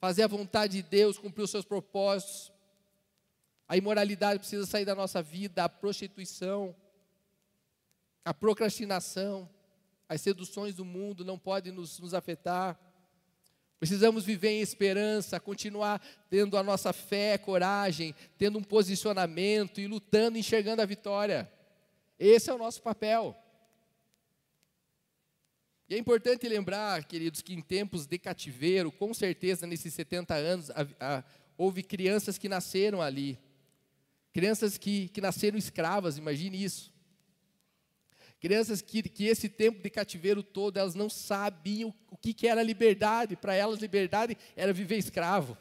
fazer 0.01 0.25
a 0.25 0.27
vontade 0.27 0.83
de 0.83 0.83
Deus, 0.83 1.19
cumprir 1.19 1.45
os 1.45 1.53
seus 1.53 1.65
propósitos. 1.65 2.51
A 3.69 3.77
imoralidade 3.77 4.41
precisa 4.41 4.67
sair 4.67 4.85
da 4.85 4.97
nossa 4.97 5.23
vida, 5.23 5.63
a 5.63 5.69
prostituição, 5.69 6.75
a 8.25 8.35
procrastinação. 8.35 9.49
As 10.09 10.21
seduções 10.21 10.75
do 10.75 10.85
mundo 10.85 11.25
não 11.25 11.39
podem 11.39 11.73
nos, 11.73 11.99
nos 11.99 12.15
afetar. 12.15 12.79
Precisamos 13.79 14.25
viver 14.25 14.51
em 14.51 14.61
esperança, 14.61 15.41
continuar 15.41 16.01
tendo 16.31 16.57
a 16.57 16.63
nossa 16.63 16.93
fé, 16.93 17.37
coragem, 17.37 18.15
tendo 18.39 18.59
um 18.59 18.63
posicionamento 18.63 19.81
e 19.81 19.87
lutando, 19.87 20.39
enxergando 20.39 20.81
a 20.81 20.87
vitória. 20.87 21.51
Esse 22.19 22.51
é 22.51 22.55
o 22.55 22.59
nosso 22.59 22.81
papel. 22.81 23.37
Que 25.87 25.95
é 25.95 25.99
importante 25.99 26.49
lembrar, 26.49 27.05
queridos, 27.05 27.43
que 27.43 27.53
em 27.53 27.61
tempos 27.61 28.07
de 28.07 28.19
cativeiro, 28.19 28.91
com 28.91 29.13
certeza 29.13 29.67
nesses 29.67 29.93
70 29.93 30.35
anos, 30.35 30.71
a, 30.71 30.87
a, 31.01 31.25
houve 31.59 31.83
crianças 31.83 32.39
que 32.39 32.49
nasceram 32.49 33.03
ali. 33.03 33.39
Crianças 34.33 34.79
que, 34.79 35.09
que 35.09 35.21
nasceram 35.21 35.59
escravas, 35.59 36.17
imagine 36.17 36.63
isso. 36.63 36.94
Crianças 38.45 38.83
que, 38.83 39.03
que 39.03 39.25
esse 39.25 39.49
tempo 39.49 39.83
de 39.83 39.89
cativeiro 39.89 40.43
todo, 40.43 40.77
elas 40.77 40.95
não 40.95 41.09
sabiam 41.09 41.95
o 42.11 42.17
que, 42.19 42.35
que 42.35 42.47
era 42.47 42.63
liberdade. 42.63 43.37
Para 43.37 43.55
elas, 43.55 43.81
liberdade 43.81 44.37
era 44.55 44.71
viver 44.71 44.99
escravo. 44.99 45.57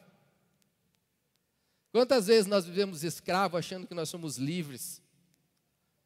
Quantas 1.94 2.28
vezes 2.28 2.46
nós 2.46 2.66
vivemos 2.66 3.02
escravo 3.02 3.56
achando 3.56 3.88
que 3.88 3.94
nós 3.94 4.10
somos 4.10 4.36
livres? 4.36 5.02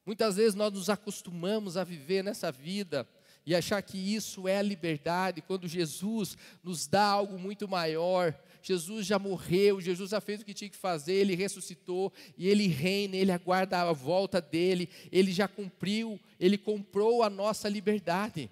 Muitas 0.05 0.35
vezes 0.35 0.53
nós 0.53 0.71
nos 0.71 0.87
acostumamos 0.87 1.77
a 1.77 1.83
viver 1.83 2.23
nessa 2.23 2.51
vida 2.51 3.09
e 3.43 3.55
achar 3.55 3.81
que 3.81 3.97
isso 3.97 4.47
é 4.47 4.61
liberdade, 4.61 5.41
quando 5.41 5.67
Jesus 5.67 6.37
nos 6.63 6.85
dá 6.85 7.05
algo 7.05 7.39
muito 7.39 7.67
maior. 7.67 8.39
Jesus 8.67 9.05
já 9.05 9.17
morreu, 9.17 9.79
Jesus 9.79 10.09
já 10.09 10.19
fez 10.19 10.41
o 10.41 10.45
que 10.45 10.53
tinha 10.53 10.69
que 10.69 10.75
fazer, 10.75 11.13
ele 11.13 11.35
ressuscitou 11.35 12.11
e 12.37 12.49
ele 12.49 12.67
reina, 12.67 13.15
ele 13.15 13.31
aguarda 13.31 13.79
a 13.79 13.93
volta 13.93 14.41
dele, 14.41 14.89
ele 15.09 15.31
já 15.31 15.47
cumpriu, 15.47 16.19
ele 16.37 16.57
comprou 16.57 17.23
a 17.23 17.29
nossa 17.29 17.69
liberdade. 17.69 18.51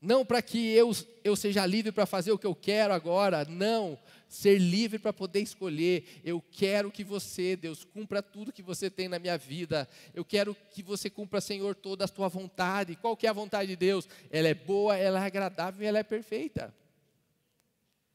Não 0.00 0.24
para 0.24 0.40
que 0.40 0.70
eu, 0.70 0.92
eu 1.24 1.34
seja 1.34 1.66
livre 1.66 1.90
para 1.90 2.06
fazer 2.06 2.30
o 2.30 2.38
que 2.38 2.46
eu 2.46 2.54
quero 2.54 2.94
agora, 2.94 3.44
não, 3.46 3.98
ser 4.28 4.58
livre 4.58 5.00
para 5.00 5.12
poder 5.12 5.40
escolher. 5.40 6.20
Eu 6.22 6.40
quero 6.52 6.92
que 6.92 7.02
você, 7.02 7.56
Deus, 7.56 7.82
cumpra 7.82 8.22
tudo 8.22 8.52
que 8.52 8.62
você 8.62 8.88
tem 8.88 9.08
na 9.08 9.18
minha 9.18 9.36
vida. 9.36 9.88
Eu 10.14 10.24
quero 10.24 10.56
que 10.70 10.84
você 10.84 11.10
cumpra, 11.10 11.40
Senhor, 11.40 11.74
toda 11.74 12.04
a 12.04 12.08
tua 12.08 12.28
vontade. 12.28 12.94
Qual 12.94 13.16
que 13.16 13.26
é 13.26 13.30
a 13.30 13.32
vontade 13.32 13.70
de 13.70 13.76
Deus? 13.76 14.06
Ela 14.30 14.46
é 14.46 14.54
boa, 14.54 14.96
ela 14.96 15.20
é 15.20 15.26
agradável 15.26 15.82
e 15.82 15.86
ela 15.86 15.98
é 15.98 16.04
perfeita. 16.04 16.72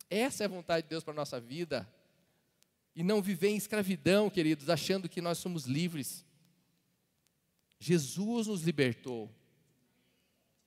Essa 0.09 0.43
é 0.43 0.45
a 0.45 0.49
vontade 0.49 0.83
de 0.83 0.89
Deus 0.89 1.03
para 1.03 1.13
a 1.13 1.15
nossa 1.15 1.39
vida. 1.39 1.87
E 2.95 3.03
não 3.03 3.21
viver 3.21 3.49
em 3.49 3.57
escravidão, 3.57 4.29
queridos, 4.29 4.69
achando 4.69 5.07
que 5.07 5.21
nós 5.21 5.37
somos 5.37 5.65
livres. 5.65 6.25
Jesus 7.79 8.47
nos 8.47 8.63
libertou. 8.63 9.29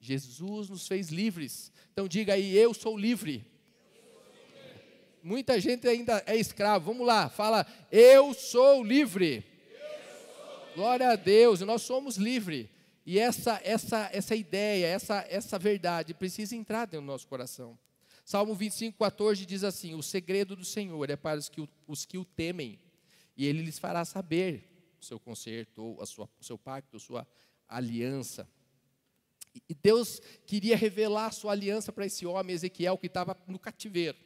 Jesus 0.01 0.69
nos 0.69 0.87
fez 0.87 1.09
livres. 1.09 1.73
Então 1.93 2.09
diga 2.09 2.35
aí, 2.35 2.57
eu 2.57 2.73
sou 2.73 2.97
livre 2.97 3.53
muita 5.23 5.61
gente 5.61 5.87
ainda 5.87 6.23
é 6.27 6.37
escravo. 6.37 6.93
Vamos 6.93 7.07
lá, 7.07 7.29
fala, 7.29 7.67
eu 7.91 8.35
sou 8.35 8.83
livre. 8.83 9.45
Glória 10.75 11.11
a 11.11 11.17
Deus, 11.17 11.61
nós 11.61 11.83
somos 11.83 12.17
livres. 12.17 12.69
E 13.05 13.19
essa, 13.19 13.61
essa, 13.63 14.09
essa 14.13 14.35
ideia, 14.35 14.87
essa, 14.87 15.25
essa 15.29 15.59
verdade 15.59 16.15
precisa 16.15 16.57
entrar 16.57 16.87
do 16.87 17.01
nosso 17.01 17.27
coração. 17.27 17.79
Salmo 18.25 18.55
25, 18.55 18.99
14 18.99 19.45
diz 19.45 19.65
assim: 19.65 19.95
O 19.95 20.03
segredo 20.03 20.57
do 20.57 20.65
Senhor 20.65 21.09
é 21.11 21.17
para 21.17 21.39
os 21.39 21.49
que, 21.49 21.69
os 21.87 22.05
que 22.05 22.19
o 22.19 22.25
temem, 22.25 22.79
e 23.37 23.47
ele 23.47 23.63
lhes 23.63 23.79
fará 23.79 24.05
saber 24.05 24.95
o 25.01 25.05
seu 25.05 25.19
conserto, 25.19 25.97
a 26.01 26.07
sua, 26.07 26.29
o 26.41 26.45
seu 26.45 26.57
pacto, 26.57 26.97
a 26.97 27.01
sua 27.01 27.27
aliança. 27.69 28.49
E 29.69 29.75
Deus 29.75 30.21
queria 30.47 30.77
revelar 30.77 31.27
a 31.27 31.33
sua 31.33 31.53
aliança 31.53 31.93
para 31.93 32.07
esse 32.07 32.25
homem, 32.25 32.55
Ezequiel, 32.55 32.97
que 32.97 33.07
estava 33.07 33.37
no 33.47 33.59
cativeiro 33.59 34.17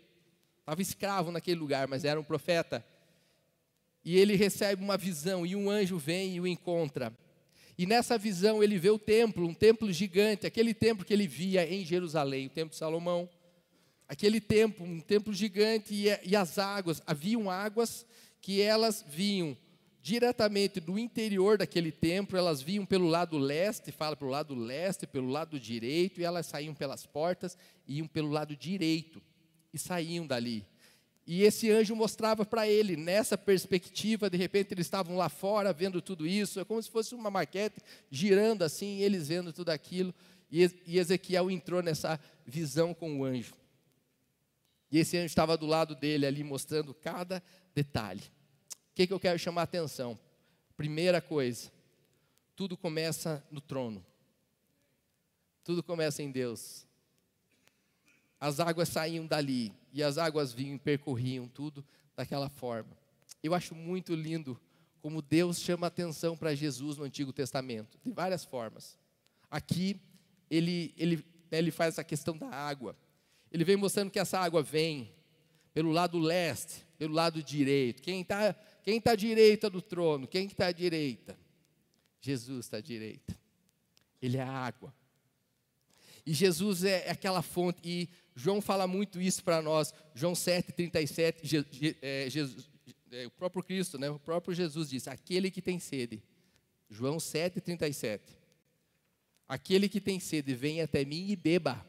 estava 0.67 0.83
escravo 0.83 1.31
naquele 1.31 1.61
lugar, 1.61 1.87
mas 1.87 2.05
era 2.05 2.19
um 2.19 2.25
profeta. 2.25 2.85
E 4.05 4.19
ele 4.19 4.35
recebe 4.35 4.83
uma 4.83 4.97
visão, 4.97 5.47
e 5.47 5.55
um 5.55 5.71
anjo 5.71 5.97
vem 5.97 6.35
e 6.35 6.41
o 6.41 6.47
encontra. 6.47 7.17
E 7.79 7.87
nessa 7.87 8.19
visão 8.19 8.63
ele 8.63 8.77
vê 8.77 8.91
o 8.91 8.99
templo, 8.99 9.47
um 9.47 9.55
templo 9.55 9.93
gigante, 9.93 10.45
aquele 10.45 10.75
templo 10.75 11.05
que 11.05 11.13
ele 11.13 11.29
via 11.29 11.73
em 11.73 11.85
Jerusalém, 11.85 12.47
o 12.47 12.51
templo 12.51 12.71
de 12.71 12.77
Salomão. 12.77 13.29
Aquele 14.09 14.41
templo, 14.41 14.87
um 14.87 15.01
templo 15.01 15.33
gigante, 15.33 15.95
e, 15.95 16.07
e 16.29 16.37
as 16.37 16.59
águas, 16.59 17.03
haviam 17.07 17.51
águas 17.51 18.07
que 18.41 18.61
elas 18.61 19.05
vinham 19.09 19.57
diretamente 20.07 20.79
do 20.79 20.97
interior 20.97 21.59
daquele 21.59 21.91
templo, 21.91 22.39
elas 22.39 22.63
vinham 22.63 22.87
pelo 22.87 23.09
lado 23.09 23.37
leste, 23.37 23.91
fala 23.91 24.15
pelo 24.15 24.31
lado 24.31 24.55
leste, 24.55 25.05
pelo 25.05 25.29
lado 25.29 25.59
direito, 25.59 26.21
e 26.21 26.25
elas 26.25 26.47
saíam 26.47 26.73
pelas 26.73 27.05
portas 27.05 27.59
e 27.89 27.97
iam 27.97 28.07
pelo 28.07 28.31
lado 28.31 28.55
direito 28.55 29.21
e 29.75 29.79
saíam 29.79 30.25
dali. 30.25 30.65
E 31.27 31.43
esse 31.43 31.69
anjo 31.73 31.97
mostrava 31.97 32.47
para 32.47 32.69
ele, 32.69 32.97
nessa 32.97 33.37
perspectiva, 33.37 34.31
de 34.31 34.37
repente 34.37 34.73
eles 34.73 34.87
estavam 34.87 35.17
lá 35.17 35.29
fora 35.29 35.73
vendo 35.73 36.01
tudo 36.01 36.25
isso, 36.25 36.61
é 36.61 36.65
como 36.65 36.81
se 36.81 36.89
fosse 36.89 37.13
uma 37.13 37.29
maquete 37.29 37.81
girando 38.09 38.63
assim, 38.63 39.01
eles 39.01 39.27
vendo 39.27 39.53
tudo 39.53 39.71
aquilo, 39.71 40.15
e 40.49 40.97
Ezequiel 40.97 41.51
entrou 41.51 41.83
nessa 41.83 42.21
visão 42.47 42.95
com 42.95 43.19
o 43.19 43.25
anjo. 43.25 43.55
E 44.91 44.99
esse 44.99 45.17
anjo 45.17 45.27
estava 45.27 45.57
do 45.57 45.67
lado 45.67 45.95
dele 45.95 46.27
ali, 46.27 46.45
mostrando 46.45 46.95
cada 46.95 47.43
detalhe. 47.75 48.23
O 48.23 48.95
que, 48.95 49.07
que 49.07 49.13
eu 49.13 49.21
quero 49.21 49.39
chamar 49.39 49.63
a 49.63 49.65
atenção? 49.65 50.19
Primeira 50.77 51.21
coisa, 51.21 51.71
tudo 52.55 52.77
começa 52.77 53.45
no 53.51 53.61
trono. 53.61 54.05
Tudo 55.65 55.83
começa 55.83 56.23
em 56.23 56.31
Deus 56.31 56.87
as 58.41 58.61
águas 58.61 58.89
saíam 58.89 59.27
dali 59.27 59.73
e 59.93 60.03
as 60.03 60.19
águas 60.19 60.53
vinham 60.53 60.77
e 60.77 60.79
percorriam 60.79 61.49
tudo 61.49 61.85
daquela 62.15 62.49
forma. 62.49 62.97
Eu 63.43 63.55
acho 63.55 63.75
muito 63.75 64.15
lindo 64.15 64.61
como 65.01 65.23
Deus 65.23 65.61
chama 65.61 65.87
atenção 65.87 66.37
para 66.37 66.55
Jesus 66.55 66.97
no 66.97 67.05
Antigo 67.05 67.33
Testamento, 67.33 67.99
de 68.05 68.11
várias 68.11 68.45
formas. 68.45 68.99
Aqui, 69.51 70.01
ele, 70.51 70.93
ele, 70.97 71.17
né, 71.51 71.59
ele 71.59 71.71
faz 71.71 71.99
a 71.99 72.05
questão 72.05 72.37
da 72.37 72.49
água. 72.49 72.97
Ele 73.51 73.65
vem 73.65 73.77
mostrando 73.77 74.11
que 74.11 74.19
essa 74.19 74.39
água 74.39 74.63
vem 74.63 75.13
pelo 75.73 75.91
lado 75.91 76.19
leste, 76.19 76.85
pelo 76.99 77.15
lado 77.15 77.43
direito. 77.43 78.03
Quem 78.03 78.23
está 78.23 78.55
quem 78.83 79.01
tá 79.01 79.13
à 79.13 79.17
direita 79.17 79.69
do 79.69 79.83
trono? 79.83 80.29
Quem 80.29 80.47
está 80.47 80.69
à 80.69 80.73
direita? 80.73 81.37
Jesus 82.21 82.67
está 82.67 82.77
à 82.77 82.81
direita. 82.81 83.37
Ele 84.23 84.37
é 84.37 84.43
a 84.43 84.49
água. 84.49 84.95
E 86.25 86.33
Jesus 86.33 86.85
é 86.85 87.11
aquela 87.11 87.43
fonte. 87.43 87.81
E 87.85 88.09
João 88.35 88.61
fala 88.61 88.87
muito 88.87 89.21
isso 89.21 89.43
para 89.43 89.61
nós. 89.61 89.93
João 90.15 90.35
7,37, 90.35 91.97
é, 92.01 92.31
Jesus, 92.31 92.71
é, 93.11 93.27
o 93.27 93.31
próprio 93.31 93.63
Cristo, 93.63 93.99
né, 93.99 94.09
o 94.09 94.19
próprio 94.19 94.55
Jesus 94.55 94.91
diz: 94.91 95.09
Aquele 95.09 95.51
que 95.51 95.61
tem 95.61 95.79
sede. 95.79 96.23
João 96.89 97.17
7,37. 97.17 98.21
Aquele 99.49 99.89
que 99.89 100.01
tem 100.01 100.21
sede, 100.21 100.55
venha 100.55 100.85
até 100.85 101.05
mim 101.05 101.29
e 101.29 101.37
beba. 101.37 101.85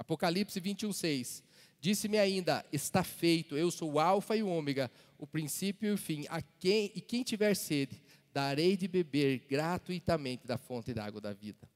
Apocalipse 0.00 0.58
21, 0.58 0.94
6. 0.94 1.44
Disse-me 1.78 2.18
ainda: 2.18 2.64
Está 2.72 3.04
feito, 3.04 3.54
eu 3.54 3.70
sou 3.70 3.92
o 3.92 4.00
Alfa 4.00 4.34
e 4.34 4.42
o 4.42 4.48
Ômega, 4.48 4.90
o 5.18 5.26
princípio 5.26 5.90
e 5.90 5.92
o 5.92 5.98
fim. 5.98 6.24
A 6.30 6.40
quem, 6.40 6.90
e 6.94 7.02
quem 7.02 7.22
tiver 7.22 7.54
sede, 7.54 8.02
darei 8.32 8.78
de 8.78 8.88
beber 8.88 9.44
gratuitamente 9.46 10.46
da 10.46 10.56
fonte 10.56 10.94
da 10.94 11.04
água 11.04 11.20
da 11.20 11.34
vida. 11.34 11.68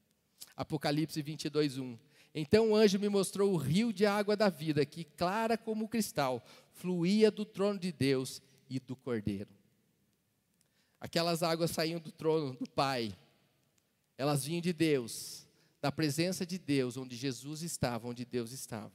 Apocalipse 0.57 1.21
22, 1.21 1.77
1. 1.77 1.99
Então 2.33 2.71
o 2.71 2.75
anjo 2.75 2.97
me 2.97 3.07
mostrou 3.09 3.53
o 3.53 3.57
rio 3.57 3.93
de 3.93 4.07
água 4.07 4.35
da 4.35 4.49
vida, 4.49 4.83
que, 4.87 5.03
clara 5.03 5.55
como 5.55 5.87
cristal, 5.87 6.43
fluía 6.73 7.29
do 7.29 7.45
trono 7.45 7.79
de 7.79 7.91
Deus 7.91 8.41
e 8.67 8.79
do 8.79 8.95
Cordeiro. 8.95 9.51
Aquelas 10.99 11.43
águas 11.43 11.69
saíam 11.69 11.99
do 11.99 12.11
trono 12.11 12.55
do 12.55 12.67
Pai, 12.67 13.15
elas 14.17 14.45
vinham 14.45 14.61
de 14.61 14.73
Deus, 14.73 15.44
da 15.85 15.91
presença 15.91 16.45
de 16.45 16.57
Deus, 16.57 16.97
onde 16.97 17.15
Jesus 17.15 17.61
estava, 17.61 18.07
onde 18.07 18.25
Deus 18.25 18.51
estava. 18.51 18.91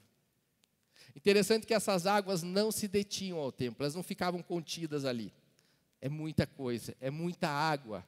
Interessante 1.15 1.67
que 1.67 1.75
essas 1.75 2.07
águas 2.07 2.43
não 2.43 2.73
se 2.73 2.89
detinham 2.89 3.39
ao 3.39 3.53
templo, 3.53 3.85
elas 3.85 3.95
não 3.95 4.03
ficavam 4.03 4.43
contidas 4.43 5.05
ali. 5.05 5.33
É 6.01 6.09
muita 6.09 6.47
coisa, 6.47 6.97
é 7.01 7.11
muita 7.11 7.49
água. 7.49 8.07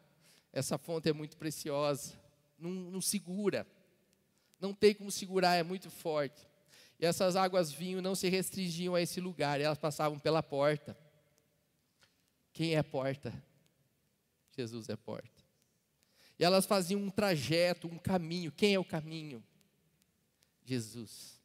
Essa 0.52 0.76
fonte 0.78 1.08
é 1.08 1.12
muito 1.12 1.36
preciosa, 1.36 2.12
não, 2.58 2.70
não 2.70 3.00
segura 3.00 3.66
não 4.62 4.72
tem 4.72 4.94
como 4.94 5.10
segurar, 5.10 5.56
é 5.56 5.64
muito 5.64 5.90
forte. 5.90 6.46
E 7.00 7.04
essas 7.04 7.34
águas 7.34 7.72
vinham 7.72 8.00
não 8.00 8.14
se 8.14 8.28
restringiam 8.28 8.94
a 8.94 9.02
esse 9.02 9.20
lugar, 9.20 9.60
elas 9.60 9.76
passavam 9.76 10.20
pela 10.20 10.40
porta. 10.40 10.96
Quem 12.52 12.74
é 12.74 12.78
a 12.78 12.84
porta? 12.84 13.34
Jesus 14.56 14.88
é 14.88 14.92
a 14.92 14.96
porta. 14.96 15.41
Elas 16.42 16.66
faziam 16.66 17.00
um 17.00 17.10
trajeto, 17.10 17.86
um 17.86 17.98
caminho. 17.98 18.50
Quem 18.52 18.74
é 18.74 18.78
o 18.78 18.84
caminho? 18.84 19.42
Jesus. 20.64 21.40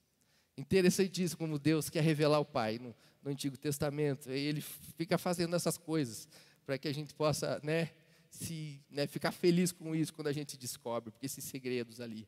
Interessantíssimo 0.58 1.38
como 1.38 1.60
Deus 1.60 1.90
quer 1.90 2.02
revelar 2.02 2.40
o 2.40 2.46
Pai 2.46 2.80
no, 2.80 2.96
no 3.22 3.32
Antigo 3.32 3.58
Testamento. 3.58 4.30
Ele 4.30 4.62
fica 4.62 5.18
fazendo 5.18 5.56
essas 5.56 5.78
coisas 5.78 6.28
para 6.66 6.78
que 6.78 6.88
a 6.88 6.94
gente 6.94 7.14
possa 7.14 7.60
né, 7.64 7.92
se, 8.30 8.82
né, 8.90 9.08
ficar 9.08 9.32
feliz 9.32 9.72
com 9.72 9.96
isso 9.96 10.14
quando 10.14 10.28
a 10.28 10.34
gente 10.34 10.58
descobre, 10.58 11.12
porque 11.12 11.26
esses 11.26 11.44
segredos 11.44 12.02
ali 12.02 12.28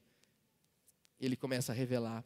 ele 1.19 1.35
começa 1.35 1.71
a 1.71 1.75
revelar. 1.75 2.23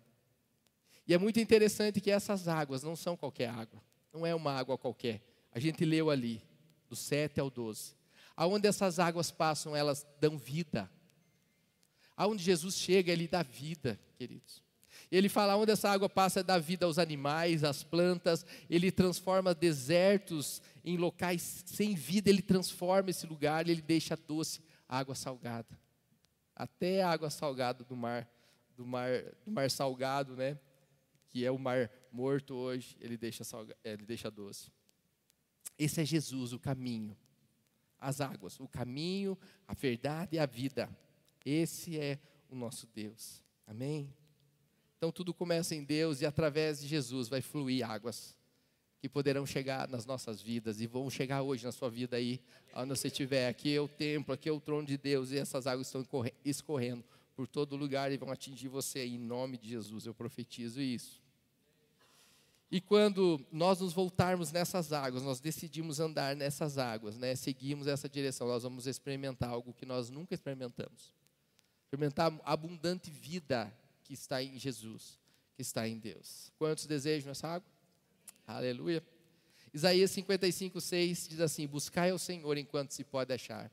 E 1.07 1.13
é 1.13 1.17
muito 1.17 1.39
interessante 1.39 1.99
que 1.99 2.11
essas 2.11 2.47
águas 2.47 2.83
não 2.83 2.95
são 2.95 3.17
qualquer 3.17 3.49
água, 3.49 3.81
não 4.13 4.25
é 4.25 4.33
uma 4.35 4.53
água 4.53 4.77
qualquer. 4.77 5.21
A 5.51 5.59
gente 5.59 5.83
leu 5.83 6.09
ali, 6.09 6.41
do 6.87 6.95
7 6.95 7.39
ao 7.39 7.49
12. 7.49 7.95
Aonde 8.35 8.67
essas 8.67 8.99
águas 8.99 9.31
passam, 9.31 9.75
elas 9.75 10.05
dão 10.19 10.37
vida. 10.37 10.89
Aonde 12.15 12.43
Jesus 12.43 12.75
chega, 12.75 13.11
ele 13.11 13.27
dá 13.27 13.43
vida, 13.43 13.99
queridos. 14.17 14.63
Ele 15.11 15.29
fala 15.29 15.55
onde 15.55 15.71
essa 15.71 15.89
água 15.89 16.09
passa 16.09 16.43
dá 16.43 16.57
vida 16.57 16.85
aos 16.85 16.97
animais, 16.97 17.63
às 17.63 17.83
plantas, 17.83 18.45
ele 18.69 18.91
transforma 18.91 19.53
desertos 19.53 20.61
em 20.83 20.97
locais 20.97 21.63
sem 21.67 21.93
vida, 21.93 22.29
ele 22.29 22.41
transforma 22.41 23.09
esse 23.09 23.27
lugar, 23.27 23.67
ele 23.67 23.81
deixa 23.81 24.15
doce 24.15 24.61
água 24.87 25.13
salgada. 25.13 25.79
Até 26.55 27.03
a 27.03 27.09
água 27.09 27.29
salgada 27.29 27.83
do 27.83 27.95
mar, 27.95 28.27
do 28.75 28.85
mar, 28.85 29.09
do 29.45 29.51
mar 29.51 29.69
salgado, 29.69 30.35
né? 30.35 30.57
Que 31.29 31.45
é 31.45 31.51
o 31.51 31.59
mar 31.59 31.91
morto 32.11 32.53
hoje, 32.55 32.95
ele 32.99 33.17
deixa, 33.17 33.43
salga, 33.43 33.75
ele 33.83 34.05
deixa 34.05 34.29
doce. 34.29 34.71
Esse 35.77 36.01
é 36.01 36.05
Jesus, 36.05 36.53
o 36.53 36.59
caminho, 36.59 37.17
as 38.03 38.19
águas, 38.19 38.59
o 38.59 38.67
caminho, 38.67 39.37
a 39.67 39.73
verdade 39.73 40.35
e 40.35 40.39
a 40.39 40.45
vida. 40.45 40.89
Esse 41.45 41.97
é 41.97 42.19
o 42.49 42.55
nosso 42.55 42.85
Deus. 42.93 43.41
Amém? 43.65 44.13
Então 44.97 45.11
tudo 45.11 45.33
começa 45.33 45.73
em 45.73 45.83
Deus 45.83 46.21
e 46.21 46.25
através 46.25 46.81
de 46.81 46.87
Jesus 46.87 47.27
vai 47.27 47.41
fluir 47.41 47.89
águas 47.89 48.37
que 48.99 49.09
poderão 49.09 49.45
chegar 49.45 49.87
nas 49.89 50.05
nossas 50.05 50.41
vidas 50.41 50.79
e 50.79 50.87
vão 50.87 51.09
chegar 51.09 51.41
hoje 51.41 51.65
na 51.65 51.71
sua 51.71 51.89
vida 51.89 52.15
aí, 52.15 52.41
onde 52.75 52.89
você 52.89 53.07
estiver. 53.07 53.47
Aqui 53.47 53.75
é 53.75 53.81
o 53.81 53.87
templo, 53.87 54.33
aqui 54.33 54.47
é 54.47 54.51
o 54.51 54.61
trono 54.61 54.85
de 54.85 54.97
Deus 54.97 55.31
e 55.31 55.37
essas 55.37 55.65
águas 55.65 55.87
estão 55.87 56.05
escorrendo 56.43 57.03
por 57.35 57.47
todo 57.47 57.75
lugar 57.75 58.11
e 58.11 58.17
vão 58.17 58.31
atingir 58.31 58.67
você 58.67 59.05
em 59.05 59.17
nome 59.17 59.57
de 59.57 59.69
Jesus. 59.69 60.05
Eu 60.05 60.13
profetizo 60.13 60.81
isso. 60.81 61.22
E 62.73 62.81
quando 62.81 63.39
nós 63.51 63.81
nos 63.81 63.93
voltarmos 63.93 64.51
nessas 64.51 64.91
águas, 64.91 65.21
nós 65.21 65.39
decidimos 65.39 65.99
andar 65.99 66.35
nessas 66.35 66.79
águas, 66.79 67.19
né? 67.19 67.35
seguimos 67.35 67.85
essa 67.85 68.09
direção, 68.09 68.47
nós 68.47 68.63
vamos 68.63 68.87
experimentar 68.87 69.51
algo 69.51 69.75
que 69.75 69.85
nós 69.85 70.09
nunca 70.09 70.33
experimentamos. 70.33 71.13
Experimentar 71.83 72.33
a 72.43 72.53
abundante 72.53 73.11
vida 73.11 73.71
que 74.03 74.15
está 74.15 74.41
em 74.41 74.57
Jesus, 74.57 75.19
que 75.53 75.61
está 75.61 75.87
em 75.87 75.99
Deus. 75.99 76.51
Quantos 76.57 76.87
desejam 76.87 77.29
essa 77.29 77.47
água? 77.47 77.69
Aleluia. 78.47 79.03
Isaías 79.71 80.09
55, 80.09 80.81
6 80.81 81.27
diz 81.27 81.41
assim: 81.41 81.67
Buscai 81.67 82.09
ao 82.09 82.17
Senhor 82.17 82.57
enquanto 82.57 82.89
se 82.89 83.03
pode 83.03 83.31
achar, 83.31 83.71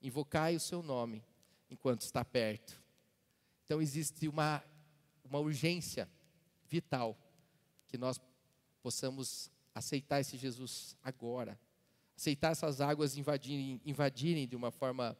invocai 0.00 0.54
o 0.54 0.60
seu 0.60 0.84
nome 0.84 1.20
enquanto 1.68 2.02
está 2.02 2.24
perto. 2.24 2.80
Então 3.64 3.82
existe 3.82 4.28
uma, 4.28 4.62
uma 5.24 5.40
urgência 5.40 6.08
vital 6.68 7.18
que 7.94 7.98
nós 7.98 8.20
possamos 8.82 9.48
aceitar 9.72 10.18
esse 10.18 10.36
Jesus 10.36 10.96
agora, 11.00 11.56
aceitar 12.16 12.50
essas 12.50 12.80
águas 12.80 13.16
invadirem, 13.16 13.80
invadirem 13.86 14.48
de 14.48 14.56
uma 14.56 14.72
forma 14.72 15.16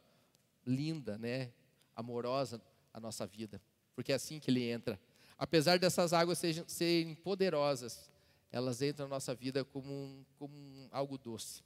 linda, 0.65 1.17
né, 1.17 1.53
amorosa 1.95 2.61
a 2.93 2.99
nossa 2.99 3.25
vida, 3.25 3.61
porque 3.95 4.11
é 4.11 4.15
assim 4.15 4.41
que 4.41 4.51
Ele 4.51 4.69
entra. 4.69 4.99
Apesar 5.37 5.79
dessas 5.79 6.11
águas 6.11 6.37
sejam, 6.37 6.67
serem 6.67 7.15
poderosas, 7.15 8.11
elas 8.51 8.81
entram 8.81 9.07
na 9.07 9.15
nossa 9.15 9.33
vida 9.33 9.63
como, 9.63 9.89
um, 9.89 10.25
como 10.37 10.53
um, 10.53 10.89
algo 10.91 11.17
doce, 11.17 11.63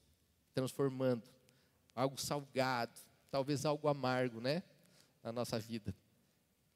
transformando 0.54 1.24
algo 1.96 2.22
salgado, 2.22 2.94
talvez 3.32 3.66
algo 3.66 3.88
amargo, 3.88 4.40
né? 4.40 4.62
Na 5.24 5.32
nossa 5.32 5.58
vida, 5.58 5.92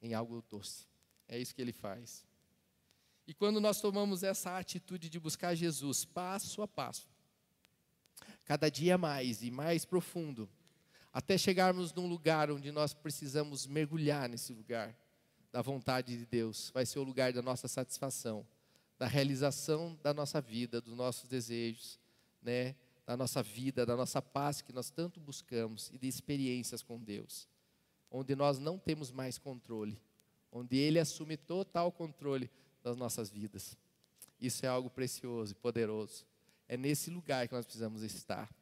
em 0.02 0.15
algo 0.15 0.43
doce. 0.50 0.88
É 1.28 1.38
isso 1.38 1.54
que 1.54 1.62
ele 1.62 1.72
faz. 1.72 2.26
E 3.25 3.33
quando 3.33 3.59
nós 3.59 3.79
tomamos 3.79 4.23
essa 4.23 4.57
atitude 4.57 5.09
de 5.09 5.19
buscar 5.19 5.55
Jesus 5.55 6.05
passo 6.05 6.62
a 6.62 6.67
passo, 6.67 7.07
cada 8.45 8.69
dia 8.69 8.97
mais 8.97 9.41
e 9.41 9.49
mais 9.49 9.86
profundo, 9.86 10.49
até 11.12 11.38
chegarmos 11.38 11.93
num 11.93 12.07
lugar 12.07 12.51
onde 12.51 12.71
nós 12.71 12.93
precisamos 12.93 13.65
mergulhar 13.65 14.27
nesse 14.27 14.51
lugar 14.51 14.95
da 15.51 15.62
vontade 15.62 16.17
de 16.17 16.25
Deus, 16.25 16.71
vai 16.73 16.86
ser 16.86 16.99
o 16.99 17.03
lugar 17.03 17.31
da 17.31 17.41
nossa 17.41 17.67
satisfação 17.67 18.45
da 19.03 19.07
realização 19.07 19.99
da 20.01 20.13
nossa 20.13 20.39
vida, 20.39 20.79
dos 20.79 20.95
nossos 20.95 21.27
desejos, 21.27 21.99
né? 22.41 22.73
da 23.05 23.17
nossa 23.17 23.43
vida, 23.43 23.86
da 23.86 23.97
nossa 23.97 24.21
paz 24.21 24.62
que 24.62 24.71
nós 24.71 24.89
tanto 24.89 25.19
buscamos 25.19 25.89
e 25.91 25.97
de 25.97 26.07
experiências 26.07 26.81
com 26.81 26.97
Deus, 26.97 27.45
onde 28.09 28.33
nós 28.33 28.59
não 28.59 28.79
temos 28.79 29.12
mais 29.12 29.38
controle, 29.38 29.99
onde 30.49 30.77
Ele 30.77 30.99
assume 30.99 31.36
total 31.36 31.91
controle 31.91 32.49
das 32.84 32.98
nossas 32.98 33.30
vidas. 33.30 33.78
Isso 34.39 34.65
é 34.65 34.69
algo 34.69 34.89
precioso 34.89 35.54
e 35.54 35.56
poderoso. 35.56 36.26
É 36.67 36.76
nesse 36.76 37.10
lugar 37.10 37.48
que 37.48 37.54
nós 37.54 37.65
precisamos 37.65 38.04
estar. 38.04 38.54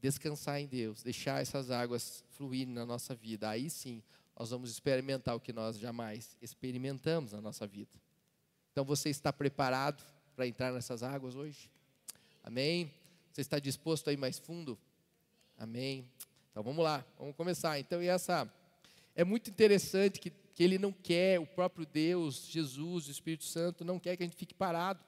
Descansar 0.00 0.60
em 0.60 0.66
Deus, 0.66 1.02
deixar 1.02 1.42
essas 1.42 1.70
águas 1.70 2.24
fluírem 2.30 2.72
na 2.72 2.86
nossa 2.86 3.14
vida. 3.14 3.48
Aí 3.48 3.68
sim, 3.68 4.02
nós 4.38 4.50
vamos 4.50 4.70
experimentar 4.70 5.34
o 5.34 5.40
que 5.40 5.52
nós 5.52 5.78
jamais 5.78 6.36
experimentamos 6.40 7.32
na 7.32 7.40
nossa 7.40 7.66
vida. 7.66 7.90
Então 8.70 8.84
você 8.84 9.10
está 9.10 9.32
preparado 9.32 10.04
para 10.36 10.46
entrar 10.46 10.72
nessas 10.72 11.02
águas 11.02 11.34
hoje? 11.34 11.68
Amém? 12.44 12.92
Você 13.32 13.40
está 13.40 13.58
disposto 13.58 14.08
a 14.08 14.12
ir 14.12 14.16
mais 14.16 14.38
fundo? 14.38 14.78
Amém? 15.56 16.08
Então 16.52 16.62
vamos 16.62 16.84
lá, 16.84 17.04
vamos 17.18 17.34
começar. 17.34 17.78
Então, 17.80 18.00
e 18.00 18.06
essa. 18.06 18.48
É 19.18 19.24
muito 19.24 19.50
interessante 19.50 20.20
que, 20.20 20.30
que 20.30 20.62
ele 20.62 20.78
não 20.78 20.92
quer, 20.92 21.40
o 21.40 21.44
próprio 21.44 21.84
Deus, 21.84 22.46
Jesus, 22.46 23.08
o 23.08 23.10
Espírito 23.10 23.42
Santo, 23.42 23.84
não 23.84 23.98
quer 23.98 24.16
que 24.16 24.22
a 24.22 24.26
gente 24.26 24.36
fique 24.36 24.54
parado. 24.54 25.04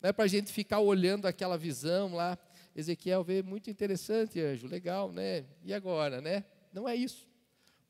Não 0.00 0.10
é 0.10 0.12
para 0.12 0.26
a 0.26 0.28
gente 0.28 0.52
ficar 0.52 0.78
olhando 0.78 1.26
aquela 1.26 1.58
visão 1.58 2.14
lá. 2.14 2.38
Ezequiel 2.72 3.24
vê 3.24 3.42
muito 3.42 3.68
interessante, 3.68 4.38
anjo, 4.38 4.68
legal, 4.68 5.10
né? 5.10 5.44
E 5.64 5.74
agora, 5.74 6.20
né? 6.20 6.44
Não 6.72 6.88
é 6.88 6.94
isso. 6.94 7.26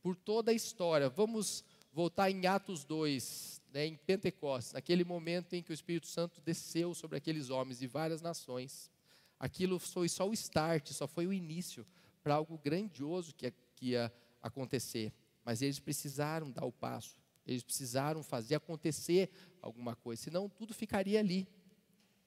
Por 0.02 0.16
toda 0.16 0.52
a 0.52 0.54
história, 0.54 1.10
vamos 1.10 1.62
voltar 1.92 2.30
em 2.30 2.46
Atos 2.46 2.82
2, 2.82 3.60
né, 3.74 3.84
em 3.84 3.94
Pentecostes, 3.94 4.72
naquele 4.72 5.04
momento 5.04 5.52
em 5.52 5.62
que 5.62 5.70
o 5.70 5.74
Espírito 5.74 6.06
Santo 6.06 6.40
desceu 6.40 6.94
sobre 6.94 7.18
aqueles 7.18 7.50
homens 7.50 7.78
de 7.78 7.86
várias 7.86 8.22
nações. 8.22 8.90
Aquilo 9.38 9.78
foi 9.78 10.08
só 10.08 10.26
o 10.26 10.32
start, 10.32 10.92
só 10.92 11.06
foi 11.06 11.26
o 11.26 11.32
início 11.32 11.86
para 12.22 12.36
algo 12.36 12.56
grandioso 12.56 13.34
que, 13.34 13.52
que 13.76 13.90
ia 13.90 14.10
acontecer. 14.40 15.12
Mas 15.44 15.62
eles 15.62 15.78
precisaram 15.78 16.50
dar 16.50 16.64
o 16.64 16.72
passo, 16.72 17.16
eles 17.46 17.62
precisaram 17.62 18.22
fazer 18.22 18.54
acontecer 18.54 19.30
alguma 19.60 19.96
coisa, 19.96 20.22
senão 20.22 20.48
tudo 20.48 20.72
ficaria 20.72 21.18
ali. 21.18 21.48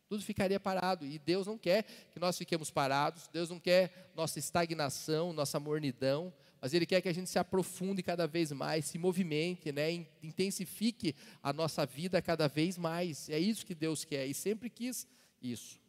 Tudo 0.08 0.24
ficaria 0.24 0.60
parado. 0.60 1.06
E 1.06 1.18
Deus 1.18 1.48
não 1.48 1.58
quer 1.58 1.84
que 2.12 2.20
nós 2.20 2.38
fiquemos 2.38 2.70
parados, 2.70 3.28
Deus 3.28 3.50
não 3.50 3.60
quer 3.60 4.12
nossa 4.16 4.38
estagnação, 4.38 5.34
nossa 5.34 5.60
mornidão, 5.60 6.32
mas 6.62 6.74
Ele 6.74 6.86
quer 6.86 7.02
que 7.02 7.10
a 7.10 7.14
gente 7.14 7.30
se 7.30 7.40
aprofunde 7.40 8.02
cada 8.02 8.28
vez 8.28 8.52
mais, 8.52 8.86
se 8.86 8.98
movimente, 8.98 9.72
né, 9.72 9.92
intensifique 10.22 11.16
a 11.42 11.52
nossa 11.52 11.86
vida 11.86 12.22
cada 12.22 12.48
vez 12.48 12.78
mais. 12.78 13.30
É 13.30 13.40
isso 13.40 13.66
que 13.66 13.76
Deus 13.76 14.06
quer 14.06 14.26
e 14.26 14.34
sempre 14.34 14.70
quis 14.70 15.08
isso. 15.42 15.80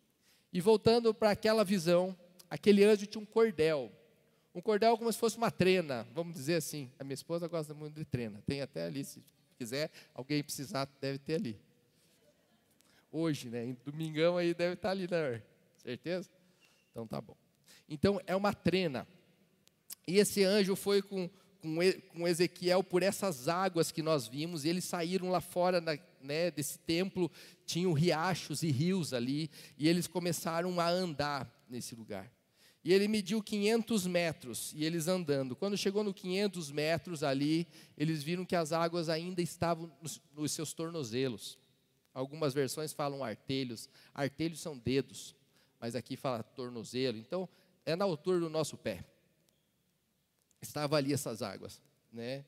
E 0.53 0.61
voltando 0.61 1.13
para 1.15 1.31
aquela 1.31 1.65
visão, 1.65 2.17
aquele 2.49 2.85
anjo 2.85 3.07
tinha 3.07 3.23
um 3.23 3.27
cordel. 3.27 3.93
Um 4.57 4.63
cordel 4.63 4.97
como 4.97 5.13
se 5.13 5.19
fosse 5.19 5.37
uma 5.37 5.51
trena, 5.51 6.09
vamos 6.15 6.33
dizer 6.33 6.55
assim. 6.55 6.91
A 6.99 7.05
minha 7.05 7.13
esposa 7.13 7.47
gosta 7.47 7.75
muito 7.75 7.93
de 7.93 8.07
trena. 8.07 8.43
Tem 8.47 8.63
até 8.63 8.87
ali, 8.87 9.05
se 9.05 9.23
quiser, 9.59 9.91
alguém 10.15 10.43
precisar, 10.43 10.89
deve 10.99 11.19
ter 11.19 11.35
ali. 11.35 11.61
Hoje, 13.13 13.51
né? 13.51 13.67
Em 13.67 13.77
domingão 13.85 14.39
aí 14.39 14.55
deve 14.55 14.73
estar 14.73 14.93
ali, 14.93 15.07
né? 15.11 15.43
Certeza? 15.77 16.31
Então 16.91 17.07
tá 17.07 17.21
bom. 17.21 17.37
Então 17.87 18.19
é 18.27 18.35
uma 18.35 18.55
trena. 18.55 19.07
E 20.09 20.17
esse 20.17 20.43
anjo 20.43 20.75
foi 20.75 21.03
com, 21.03 21.29
com, 21.61 21.77
com 22.15 22.27
Ezequiel 22.27 22.83
por 22.83 23.03
essas 23.03 23.49
águas 23.49 23.93
que 23.93 24.01
nós 24.01 24.27
vimos, 24.27 24.65
e 24.65 24.71
eles 24.71 24.87
saíram 24.87 25.29
lá 25.29 25.43
fora 25.43 25.83
na, 25.83 25.99
né, 26.19 26.51
desse 26.51 26.79
templo, 26.79 27.31
tinham 27.67 27.93
riachos 27.93 28.63
e 28.63 28.71
rios 28.71 29.13
ali, 29.13 29.51
e 29.77 29.87
eles 29.87 30.07
começaram 30.07 30.81
a 30.81 30.89
andar 30.89 31.47
nesse 31.69 31.95
lugar. 31.95 32.35
E 32.87 32.93
ele 32.93 33.09
mediu 33.09 33.43
500 33.43 34.07
metros, 34.07 34.73
e 34.73 34.85
eles 34.85 35.09
andando. 35.09 35.57
Quando 35.57 35.77
chegou 35.77 36.05
no 36.05 36.15
500 36.15 36.71
metros 36.71 37.25
ali, 37.25 37.67
eles 37.99 38.23
viram 38.23 38.45
que 38.45 38.55
as 38.55 38.71
águas 38.71 39.09
ainda 39.09 39.43
estavam 39.43 39.91
nos, 40.01 40.53
seus 40.53 40.73
tornozelos. 40.73 41.59
Algumas 42.15 42.55
versões 42.55 42.93
falam 42.93 43.25
artelhos. 43.25 43.89
Artelhos 44.15 44.61
são 44.61 44.79
dedos, 44.79 45.35
mas 45.81 45.97
aqui 45.97 46.15
fala 46.17 46.45
tornozelo. 46.45 47.19
Então, 47.19 47.49
é 47.85 47.97
na 47.97 48.05
altura 48.05 48.39
do 48.39 48.49
nosso 48.49 48.77
pé 48.77 49.05
estava 50.63 50.97
ali 50.97 51.13
essas 51.13 51.43
águas, 51.43 51.83
né? 52.13 52.45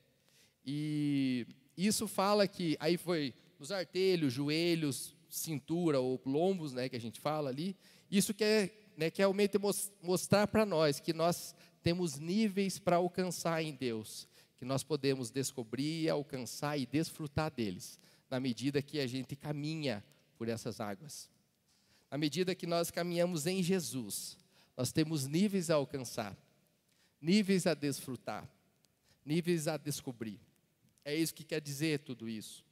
E 0.65 1.45
isso 1.75 2.07
fala 2.07 2.47
que 2.47 2.77
aí 2.79 2.95
foi 2.95 3.33
nos 3.59 3.73
artelhos, 3.73 4.31
joelhos, 4.31 5.13
cintura 5.29 5.99
ou 5.99 6.21
lombos, 6.25 6.71
né, 6.71 6.87
que 6.87 6.95
a 6.95 7.01
gente 7.01 7.19
fala 7.19 7.49
ali. 7.49 7.75
Isso 8.09 8.33
quer, 8.33 8.78
né, 8.99 9.11
realmente 9.15 9.57
mostrar 10.03 10.45
para 10.47 10.65
nós 10.65 10.99
que 10.99 11.13
nós 11.13 11.55
temos 11.81 12.19
níveis 12.19 12.77
para 12.77 12.97
alcançar 12.97 13.63
em 13.63 13.73
Deus, 13.73 14.27
que 14.57 14.65
nós 14.65 14.83
podemos 14.83 15.31
descobrir, 15.31 16.09
alcançar 16.09 16.77
e 16.77 16.85
desfrutar 16.85 17.49
deles, 17.49 17.97
na 18.29 18.39
medida 18.39 18.81
que 18.81 18.99
a 18.99 19.07
gente 19.07 19.35
caminha 19.35 20.03
por 20.37 20.49
essas 20.49 20.81
águas. 20.81 21.29
À 22.11 22.17
medida 22.17 22.53
que 22.53 22.67
nós 22.67 22.91
caminhamos 22.91 23.47
em 23.47 23.63
Jesus, 23.63 24.37
nós 24.75 24.91
temos 24.91 25.25
níveis 25.25 25.69
a 25.69 25.75
alcançar 25.75 26.37
níveis 27.21 27.65
a 27.65 27.73
desfrutar. 27.73 28.49
níveis 29.25 29.67
a 29.67 29.77
descobrir. 29.77 30.39
É 31.05 31.15
isso 31.15 31.33
que 31.33 31.43
quer 31.43 31.61
dizer 31.61 31.99
tudo 31.99 32.27
isso. 32.27 32.65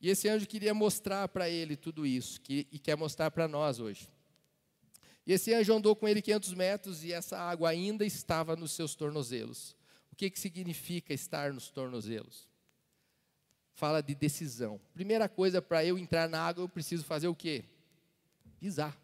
E 0.00 0.08
esse 0.08 0.28
anjo 0.28 0.46
queria 0.46 0.72
mostrar 0.72 1.28
para 1.28 1.48
ele 1.48 1.76
tudo 1.76 2.06
isso, 2.06 2.40
que, 2.40 2.66
e 2.70 2.78
quer 2.78 2.96
mostrar 2.96 3.30
para 3.30 3.48
nós 3.48 3.80
hoje. 3.80 4.08
E 5.26 5.32
esse 5.32 5.54
anjo 5.54 5.72
andou 5.74 5.96
com 5.96 6.06
ele 6.06 6.20
500 6.20 6.54
metros 6.54 7.04
e 7.04 7.12
essa 7.12 7.38
água 7.38 7.70
ainda 7.70 8.04
estava 8.04 8.54
nos 8.56 8.72
seus 8.72 8.94
tornozelos. 8.94 9.74
O 10.12 10.16
que, 10.16 10.30
que 10.30 10.38
significa 10.38 11.14
estar 11.14 11.52
nos 11.52 11.70
tornozelos? 11.70 12.48
Fala 13.74 14.02
de 14.02 14.14
decisão. 14.14 14.80
Primeira 14.92 15.28
coisa, 15.28 15.60
para 15.60 15.84
eu 15.84 15.98
entrar 15.98 16.28
na 16.28 16.40
água, 16.40 16.62
eu 16.62 16.68
preciso 16.68 17.04
fazer 17.04 17.26
o 17.26 17.34
quê? 17.34 17.64
Pisar. 18.60 18.96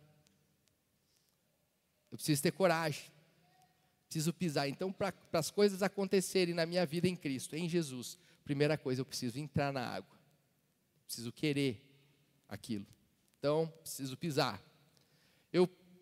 Eu 2.13 2.17
preciso 2.17 2.43
ter 2.43 2.53
coragem. 2.53 3.05
Preciso 4.09 4.33
pisar. 4.33 4.69
Então, 4.69 4.93
para 4.93 5.15
as 5.33 5.51
coisas 5.51 5.83
acontecerem 5.83 6.55
na 6.55 6.67
minha 6.67 6.85
vida 6.85 7.09
em 7.09 7.17
Cristo, 7.17 7.57
em 7.57 7.69
Jesus, 7.69 8.19
primeira 8.45 8.77
coisa, 8.77 9.01
eu 9.01 9.05
preciso 9.05 9.39
entrar 9.39 9.73
na 9.73 9.87
água. 9.87 10.19
Preciso 11.07 11.33
querer 11.33 11.83
aquilo. 12.49 12.87
Então, 13.39 13.73
preciso 13.83 14.17
pisar. 14.17 14.63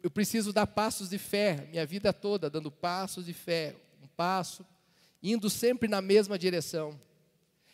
Eu, 0.03 0.11
preciso 0.11 0.53
dar 0.53 0.67
passos 0.67 1.09
de 1.11 1.19
fé, 1.19 1.67
minha 1.71 1.85
vida 1.85 2.13
toda, 2.13 2.49
dando 2.49 2.71
passos 2.71 3.27
de 3.27 3.33
fé, 3.33 3.75
um 4.03 4.07
passo, 4.07 4.65
indo 5.23 5.51
sempre 5.51 5.89
na 5.89 6.01
mesma 6.01 6.39
direção. 6.39 6.99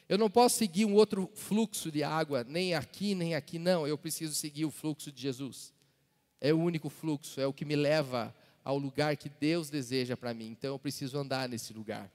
Eu 0.09 0.19
não 0.19 0.31
posso 0.31 0.59
seguir 0.59 0.85
um 0.85 0.95
outro 0.95 1.31
fluxo 1.35 1.91
de 1.91 2.03
água, 2.03 2.45
nem 2.45 2.75
aqui, 2.75 3.15
nem 3.15 3.35
aqui, 3.35 3.59
não. 3.59 3.87
Eu 3.87 3.97
preciso 3.97 4.35
seguir 4.35 4.65
o 4.65 4.71
fluxo 4.71 5.11
de 5.11 5.21
Jesus. 5.21 5.73
É 6.41 6.53
o 6.53 6.59
único 6.59 6.91
fluxo, 6.91 7.41
é 7.41 7.47
o 7.47 7.53
que 7.53 7.65
me 7.65 7.75
leva 7.75 8.35
ao 8.63 8.79
lugar 8.79 9.17
que 9.17 9.29
Deus 9.29 9.71
deseja 9.71 10.17
para 10.17 10.35
mim. 10.35 10.49
Então 10.49 10.75
eu 10.75 10.79
preciso 10.79 11.19
andar 11.19 11.49
nesse 11.49 11.73
lugar. 11.73 12.11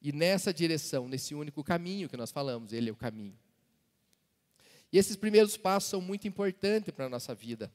E 0.00 0.12
nessa 0.12 0.52
direção, 0.52 1.08
nesse 1.08 1.34
único 1.34 1.62
caminho 1.64 2.08
que 2.08 2.16
nós 2.16 2.30
falamos, 2.30 2.72
ele 2.72 2.88
é 2.88 2.92
o 2.92 2.96
caminho. 2.96 3.36
E 4.92 4.98
esses 4.98 5.16
primeiros 5.16 5.56
passos 5.56 5.90
são 5.90 6.00
muito 6.00 6.26
importantes 6.26 6.94
para 6.94 7.06
a 7.06 7.08
nossa 7.08 7.34
vida. 7.34 7.70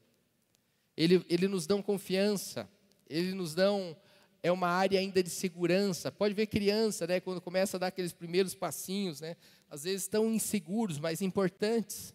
Ele, 0.95 1.25
ele 1.29 1.47
nos 1.47 1.65
dão 1.65 1.81
confiança, 1.81 2.69
ele 3.09 3.33
nos 3.33 3.55
dão 3.55 3.95
é 4.43 4.51
uma 4.51 4.67
área 4.67 4.99
ainda 4.99 5.23
de 5.23 5.29
segurança. 5.29 6.11
Pode 6.11 6.33
ver 6.33 6.47
criança, 6.47 7.07
né, 7.07 7.21
quando 7.21 7.39
começa 7.39 7.77
a 7.77 7.79
dar 7.79 7.87
aqueles 7.87 8.11
primeiros 8.11 8.53
passinhos, 8.53 9.21
né, 9.21 9.37
às 9.69 9.85
vezes 9.85 10.05
tão 10.07 10.29
inseguros, 10.29 10.99
mas 10.99 11.21
importantes. 11.21 12.13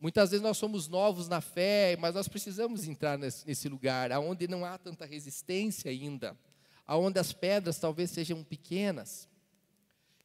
Muitas 0.00 0.30
vezes 0.30 0.42
nós 0.42 0.56
somos 0.56 0.86
novos 0.86 1.26
na 1.26 1.40
fé, 1.40 1.96
mas 1.98 2.14
nós 2.14 2.28
precisamos 2.28 2.86
entrar 2.86 3.18
nesse, 3.18 3.68
lugar, 3.68 4.12
aonde 4.12 4.46
não 4.46 4.64
há 4.64 4.78
tanta 4.78 5.04
resistência 5.04 5.90
ainda, 5.90 6.38
aonde 6.86 7.18
as 7.18 7.32
pedras 7.32 7.80
talvez 7.80 8.10
sejam 8.10 8.44
pequenas. 8.44 9.28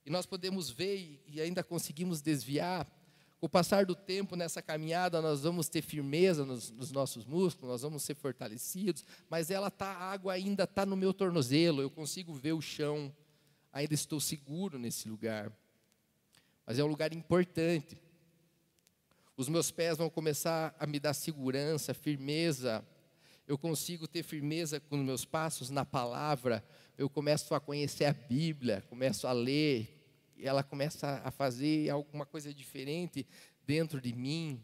E 0.06 0.12
nós 0.12 0.26
podemos 0.28 0.70
ver 0.70 1.24
e 1.26 1.42
ainda 1.42 1.64
conseguimos 1.64 2.22
desviar. 2.22 2.88
Com 3.42 3.48
o 3.48 3.50
passar 3.50 3.86
do 3.86 3.94
tempo 3.94 4.38
nessa 4.38 4.62
caminhada, 4.62 5.22
nós 5.22 5.42
vamos 5.42 5.68
ter 5.68 5.82
firmeza 5.82 6.46
nos, 6.46 6.72
nos 6.72 6.92
nossos 6.94 7.26
músculos, 7.26 7.70
nós 7.70 7.82
vamos 7.82 8.04
ser 8.04 8.16
fortalecidos, 8.16 9.04
mas 9.30 9.52
ela 9.52 9.70
tá, 9.70 9.88
a 9.88 10.12
água 10.14 10.32
ainda 10.32 10.64
está 10.64 10.86
no 10.86 10.96
meu 10.96 11.14
tornozelo, 11.14 11.82
eu 11.82 11.90
consigo 11.90 12.34
ver 12.34 12.54
o 12.54 12.62
chão, 12.62 13.14
ainda 13.74 13.94
estou 13.94 14.22
seguro 14.22 14.80
nesse 14.80 15.10
lugar. 15.10 15.52
Mas 16.66 16.80
é 16.80 16.84
um 16.84 16.88
lugar 16.88 17.12
importante 17.12 18.00
os 19.42 19.50
meus 19.50 19.72
pés 19.72 19.98
vão 19.98 20.08
começar 20.08 20.76
a 20.80 20.86
me 20.86 21.00
dar 21.00 21.14
segurança, 21.14 21.96
firmeza. 21.96 22.86
Eu 23.48 23.58
consigo 23.58 24.08
ter 24.08 24.22
firmeza 24.22 24.80
com 24.80 25.00
os 25.00 25.04
meus 25.04 25.26
passos 25.26 25.72
na 25.72 25.84
palavra. 25.84 26.64
Eu 26.96 27.10
começo 27.10 27.56
a 27.56 27.60
conhecer 27.60 28.06
a 28.06 28.14
Bíblia, 28.14 28.84
começo 28.88 29.26
a 29.26 29.32
ler, 29.32 30.01
ela 30.42 30.64
começa 30.64 31.22
a 31.24 31.32
fazer 31.32 31.90
alguma 31.90 32.26
coisa 32.26 32.54
diferente 32.54 33.26
dentro 33.66 34.02
de 34.02 34.14
mim, 34.14 34.62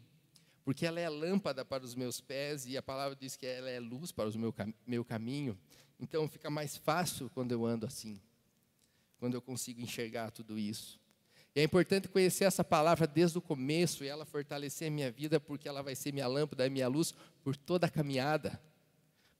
porque 0.64 0.84
ela 0.84 1.00
é 1.00 1.08
lâmpada 1.08 1.64
para 1.64 1.84
os 1.84 1.94
meus 1.94 2.20
pés 2.20 2.66
e 2.66 2.76
a 2.76 2.82
palavra 2.82 3.16
diz 3.16 3.36
que 3.36 3.46
ela 3.46 3.70
é 3.70 3.80
luz 3.80 4.12
para 4.12 4.28
o 4.28 4.38
meu, 4.38 4.54
meu 4.86 5.04
caminho. 5.04 5.58
Então 5.98 6.28
fica 6.28 6.50
mais 6.50 6.76
fácil 6.76 7.30
quando 7.30 7.52
eu 7.52 7.64
ando 7.64 7.86
assim, 7.86 8.20
quando 9.18 9.34
eu 9.34 9.42
consigo 9.42 9.80
enxergar 9.80 10.30
tudo 10.30 10.58
isso. 10.58 11.00
E 11.54 11.60
é 11.60 11.64
importante 11.64 12.08
conhecer 12.08 12.44
essa 12.44 12.62
palavra 12.62 13.06
desde 13.06 13.38
o 13.38 13.40
começo 13.40 14.04
e 14.04 14.08
ela 14.08 14.24
fortalecer 14.24 14.88
a 14.88 14.90
minha 14.90 15.10
vida, 15.10 15.40
porque 15.40 15.68
ela 15.68 15.82
vai 15.82 15.94
ser 15.94 16.12
minha 16.12 16.26
lâmpada 16.26 16.66
e 16.66 16.70
minha 16.70 16.86
luz 16.86 17.14
por 17.42 17.56
toda 17.56 17.86
a 17.86 17.90
caminhada. 17.90 18.60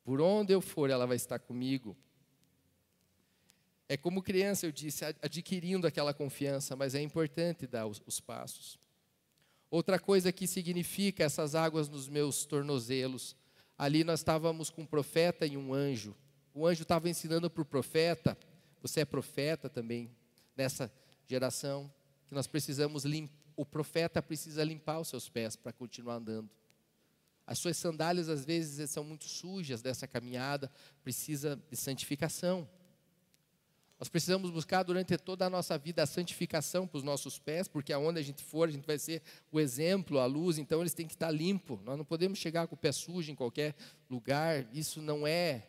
Por 0.02 0.20
onde 0.20 0.52
eu 0.52 0.60
for, 0.60 0.90
ela 0.90 1.06
vai 1.06 1.16
estar 1.16 1.38
comigo. 1.38 1.96
É 3.88 3.96
como 3.96 4.22
criança, 4.22 4.66
eu 4.66 4.72
disse, 4.72 5.04
adquirindo 5.22 5.86
aquela 5.86 6.12
confiança, 6.12 6.76
mas 6.76 6.94
é 6.94 7.00
importante 7.00 7.66
dar 7.66 7.86
os, 7.86 8.02
os 8.06 8.20
passos. 8.20 8.78
Outra 9.70 9.98
coisa 9.98 10.30
que 10.30 10.46
significa 10.46 11.24
essas 11.24 11.54
águas 11.54 11.88
nos 11.88 12.08
meus 12.08 12.44
tornozelos. 12.44 13.34
Ali 13.76 14.04
nós 14.04 14.20
estávamos 14.20 14.70
com 14.70 14.82
um 14.82 14.86
profeta 14.86 15.46
e 15.46 15.56
um 15.56 15.72
anjo. 15.72 16.14
O 16.52 16.66
anjo 16.66 16.82
estava 16.82 17.08
ensinando 17.08 17.48
para 17.48 17.62
o 17.62 17.66
profeta, 17.66 18.36
você 18.82 19.00
é 19.00 19.04
profeta 19.04 19.68
também 19.68 20.10
nessa 20.56 20.92
geração 21.26 21.92
que 22.26 22.34
nós 22.34 22.46
precisamos 22.46 23.04
limpar, 23.04 23.34
o 23.56 23.64
profeta 23.64 24.22
precisa 24.22 24.62
limpar 24.62 25.00
os 25.00 25.08
seus 25.08 25.28
pés 25.28 25.56
para 25.56 25.72
continuar 25.72 26.16
andando. 26.16 26.48
As 27.46 27.58
suas 27.58 27.76
sandálias 27.76 28.28
às 28.28 28.44
vezes 28.44 28.88
são 28.90 29.02
muito 29.02 29.24
sujas 29.24 29.82
dessa 29.82 30.06
caminhada, 30.06 30.70
precisa 31.02 31.60
de 31.68 31.76
santificação. 31.76 32.68
Nós 33.98 34.08
precisamos 34.08 34.50
buscar 34.50 34.84
durante 34.84 35.16
toda 35.18 35.46
a 35.46 35.50
nossa 35.50 35.76
vida 35.76 36.02
a 36.02 36.06
santificação 36.06 36.86
para 36.86 36.98
os 36.98 37.02
nossos 37.02 37.38
pés, 37.38 37.66
porque 37.66 37.92
aonde 37.92 38.20
a 38.20 38.22
gente 38.22 38.44
for, 38.44 38.68
a 38.68 38.70
gente 38.70 38.86
vai 38.86 38.98
ser 38.98 39.20
o 39.50 39.58
exemplo, 39.58 40.20
a 40.20 40.26
luz, 40.26 40.56
então 40.56 40.80
eles 40.80 40.94
têm 40.94 41.06
que 41.06 41.14
estar 41.14 41.32
limpos. 41.32 41.80
Nós 41.82 41.98
não 41.98 42.04
podemos 42.04 42.38
chegar 42.38 42.68
com 42.68 42.76
o 42.76 42.78
pé 42.78 42.92
sujo 42.92 43.32
em 43.32 43.34
qualquer 43.34 43.74
lugar, 44.08 44.64
isso 44.72 45.02
não 45.02 45.26
é, 45.26 45.66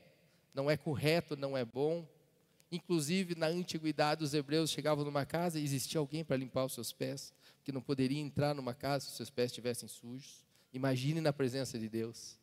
não 0.54 0.70
é 0.70 0.78
correto, 0.78 1.36
não 1.36 1.58
é 1.58 1.65
bom. 1.65 2.08
Inclusive, 2.72 3.34
na 3.34 3.48
antiguidade, 3.48 4.24
os 4.24 4.36
hebreus 4.36 4.70
chegavam 4.70 5.04
numa 5.04 5.26
casa 5.26 5.60
e 5.60 5.63
existia 5.63 6.00
alguém 6.00 6.24
para 6.24 6.38
limpar 6.38 6.65
os 6.65 6.74
seus 6.74 6.94
pés, 6.94 7.34
que 7.63 7.72
não 7.72 7.82
poderia 7.82 8.20
entrar 8.20 8.54
numa 8.54 8.76
casa 8.76 9.06
se 9.06 9.12
os 9.12 9.18
seus 9.18 9.32
pés 9.32 9.50
estivessem 9.50 9.89
sujos. 9.89 10.46
Imagine 10.72 11.20
na 11.20 11.34
presença 11.34 11.80
de 11.80 11.89
Deus. 11.89 12.38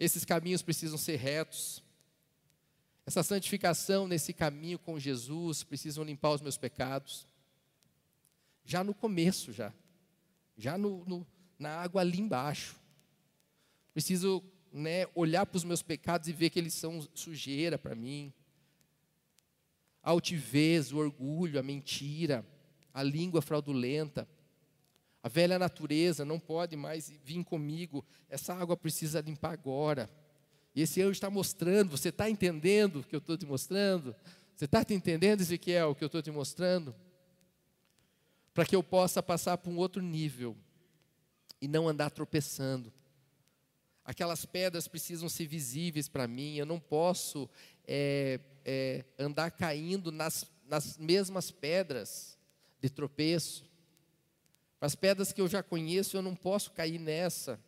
Esses 0.00 0.24
caminhos 0.24 0.62
precisam 0.62 0.96
ser 0.96 1.16
retos. 1.16 1.82
Essa 3.06 3.22
santificação 3.22 4.08
nesse 4.08 4.32
caminho 4.32 4.80
com 4.80 4.98
Jesus 4.98 5.62
precisam 5.62 6.02
limpar 6.02 6.32
os 6.32 6.40
meus 6.40 6.58
pecados. 6.58 7.24
Já 8.64 8.82
no 8.82 8.92
começo, 8.92 9.52
já. 9.52 9.72
Já 10.58 10.76
no, 10.76 11.04
no 11.04 11.26
na 11.56 11.70
água 11.70 12.00
ali 12.00 12.20
embaixo. 12.20 12.76
Preciso 13.94 14.42
né, 14.72 15.06
olhar 15.14 15.46
para 15.46 15.56
os 15.56 15.64
meus 15.64 15.82
pecados 15.82 16.28
e 16.28 16.32
ver 16.32 16.50
que 16.50 16.58
eles 16.58 16.74
são 16.74 17.00
sujeira 17.14 17.78
para 17.78 17.94
mim. 17.94 18.32
A 20.02 20.10
altivez, 20.10 20.92
o 20.92 20.98
orgulho, 20.98 21.58
a 21.58 21.62
mentira, 21.62 22.44
a 22.92 23.02
língua 23.02 23.40
fraudulenta, 23.40 24.28
a 25.22 25.28
velha 25.28 25.58
natureza 25.58 26.24
não 26.24 26.38
pode 26.38 26.76
mais 26.76 27.10
vir 27.24 27.42
comigo. 27.44 28.04
Essa 28.28 28.54
água 28.54 28.76
precisa 28.76 29.20
limpar 29.20 29.52
agora. 29.52 30.10
E 30.76 30.82
esse 30.82 31.00
anjo 31.00 31.12
está 31.12 31.30
mostrando, 31.30 31.90
você 31.90 32.10
está 32.10 32.28
entendendo 32.28 33.00
o 33.00 33.02
que 33.02 33.16
eu 33.16 33.18
estou 33.18 33.38
te 33.38 33.46
mostrando? 33.46 34.14
Você 34.54 34.66
está 34.66 34.84
entendendo, 34.90 35.40
Ezequiel, 35.40 35.90
o 35.90 35.94
que 35.94 36.04
eu 36.04 36.06
estou 36.06 36.20
te 36.20 36.30
mostrando? 36.30 36.94
Para 38.52 38.66
que 38.66 38.76
eu 38.76 38.82
possa 38.82 39.22
passar 39.22 39.56
para 39.56 39.72
um 39.72 39.78
outro 39.78 40.02
nível 40.02 40.54
e 41.62 41.66
não 41.66 41.88
andar 41.88 42.10
tropeçando. 42.10 42.92
Aquelas 44.04 44.44
pedras 44.44 44.86
precisam 44.86 45.30
ser 45.30 45.46
visíveis 45.46 46.10
para 46.10 46.28
mim. 46.28 46.56
Eu 46.56 46.66
não 46.66 46.78
posso 46.78 47.48
é, 47.86 48.38
é, 48.62 49.02
andar 49.18 49.52
caindo 49.52 50.12
nas, 50.12 50.44
nas 50.68 50.98
mesmas 50.98 51.50
pedras 51.50 52.38
de 52.82 52.90
tropeço. 52.90 53.64
As 54.78 54.94
pedras 54.94 55.32
que 55.32 55.40
eu 55.40 55.48
já 55.48 55.62
conheço, 55.62 56.18
eu 56.18 56.22
não 56.22 56.36
posso 56.36 56.70
cair 56.72 56.98
nessa. 56.98 57.58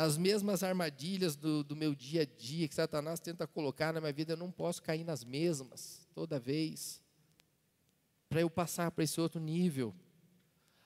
Nas 0.00 0.16
mesmas 0.16 0.62
armadilhas 0.62 1.36
do, 1.36 1.62
do 1.62 1.76
meu 1.76 1.94
dia 1.94 2.22
a 2.22 2.24
dia 2.24 2.66
que 2.66 2.74
Satanás 2.74 3.20
tenta 3.20 3.46
colocar 3.46 3.92
na 3.92 4.00
minha 4.00 4.12
vida, 4.12 4.32
eu 4.32 4.36
não 4.36 4.50
posso 4.50 4.82
cair 4.82 5.04
nas 5.04 5.22
mesmas 5.22 6.08
toda 6.14 6.40
vez. 6.40 7.02
Para 8.28 8.40
eu 8.40 8.48
passar 8.48 8.90
para 8.92 9.04
esse 9.04 9.20
outro 9.20 9.38
nível. 9.40 9.94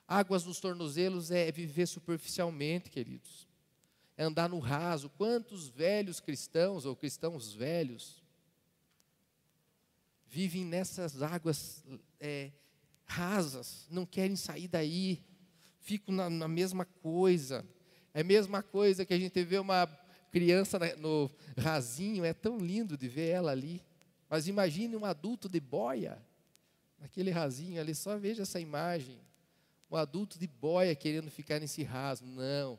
Águas 0.09 0.44
nos 0.44 0.59
tornozelos 0.59 1.31
é 1.31 1.53
viver 1.53 1.87
superficialmente, 1.87 2.90
queridos 2.90 3.46
é 4.16 4.24
andar 4.24 4.48
no 4.48 4.59
raso. 4.59 5.11
Quantos 5.11 5.68
velhos 5.68 6.20
cristãos 6.20 6.85
ou 6.85 6.96
cristãos 6.96 7.53
velhos 7.53 8.22
vivem 10.27 10.64
nessas 10.64 11.22
águas 11.22 11.85
é, 12.18 12.53
rasas, 13.05 13.87
não 13.90 14.07
querem 14.07 14.37
sair 14.37 14.68
daí, 14.68 15.22
ficam 15.81 16.14
na, 16.14 16.31
na, 16.31 16.48
mesma 16.48 16.85
coisa. 16.85 17.64
É 18.14 18.20
a 18.20 18.24
mesma 18.24 18.62
coisa 18.62 19.05
que 19.05 19.12
a 19.12 19.18
gente 19.18 19.42
vê 19.42 19.59
uma 19.59 19.87
criança 20.31 20.79
no 20.96 21.31
rasinho, 21.59 22.24
é 22.24 22.33
tão 22.33 22.59
lindo 22.59 22.96
de 22.96 23.09
ver 23.09 23.29
ela 23.29 23.53
ali, 23.53 23.83
Mas 24.31 24.48
imagine 24.48 24.96
um 24.96 25.05
adulto 25.05 25.48
de 25.48 25.61
boia, 25.61 26.20
naquele 26.98 27.31
rasinho 27.31 27.81
ali, 27.81 27.94
só 27.94 28.16
veja 28.16 28.42
essa 28.42 28.59
imagem. 28.59 29.20
Um 29.90 29.96
adulto 29.96 30.38
de 30.38 30.46
boia 30.46 30.94
querendo 30.94 31.31
ficar 31.31 31.61
nesse 31.61 31.83
raso. 31.83 32.24
Não. 32.24 32.79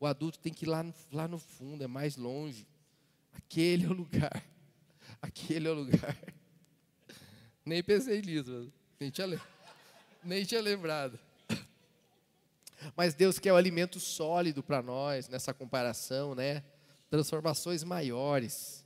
O 0.00 0.06
adulto 0.06 0.38
tem 0.38 0.52
que 0.52 0.64
ir 0.64 0.68
lá 0.68 0.82
no, 0.82 0.94
lá 1.12 1.28
no 1.28 1.38
fundo, 1.38 1.84
é 1.84 1.86
mais 1.86 2.16
longe. 2.16 2.66
Aquele 3.32 3.84
é 3.84 3.88
o 3.88 3.92
lugar. 3.92 4.44
Aquele 5.20 5.68
é 5.68 5.70
o 5.70 5.74
lugar. 5.74 6.16
Nem 7.64 7.82
pensei 7.82 8.22
nisso, 8.22 8.72
nem 8.98 9.10
tinha, 9.10 9.40
nem 10.24 10.42
tinha 10.42 10.62
lembrado. 10.62 11.18
Mas 12.96 13.14
Deus 13.14 13.38
quer 13.38 13.52
o 13.52 13.56
alimento 13.56 13.98
sólido 13.98 14.62
para 14.62 14.82
nós 14.82 15.28
nessa 15.28 15.52
comparação, 15.52 16.34
né? 16.34 16.62
Transformações 17.10 17.82
maiores. 17.84 18.84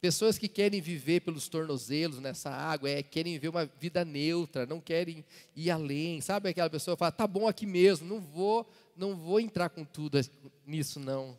Pessoas 0.00 0.38
que 0.38 0.46
querem 0.46 0.80
viver 0.80 1.20
pelos 1.20 1.48
tornozelos 1.48 2.20
nessa 2.20 2.50
água, 2.50 2.88
é, 2.88 3.02
querem 3.02 3.32
viver 3.32 3.48
uma 3.48 3.66
vida 3.66 4.04
neutra, 4.04 4.66
não 4.66 4.80
querem 4.80 5.24
ir 5.54 5.70
além. 5.70 6.20
Sabe 6.20 6.50
aquela 6.50 6.70
pessoa 6.70 6.96
que 6.96 7.00
fala, 7.00 7.12
tá 7.12 7.26
bom 7.26 7.48
aqui 7.48 7.66
mesmo, 7.66 8.06
não 8.06 8.20
vou, 8.20 8.70
não 8.94 9.16
vou 9.16 9.40
entrar 9.40 9.68
com 9.70 9.84
tudo 9.84 10.20
nisso 10.66 11.00
não. 11.00 11.38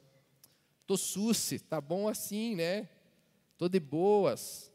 Tô 0.86 0.98
susse, 0.98 1.60
tá 1.60 1.80
bom 1.80 2.08
assim, 2.08 2.56
né? 2.56 2.90
Tô 3.58 3.70
de 3.70 3.80
boas. 3.80 4.72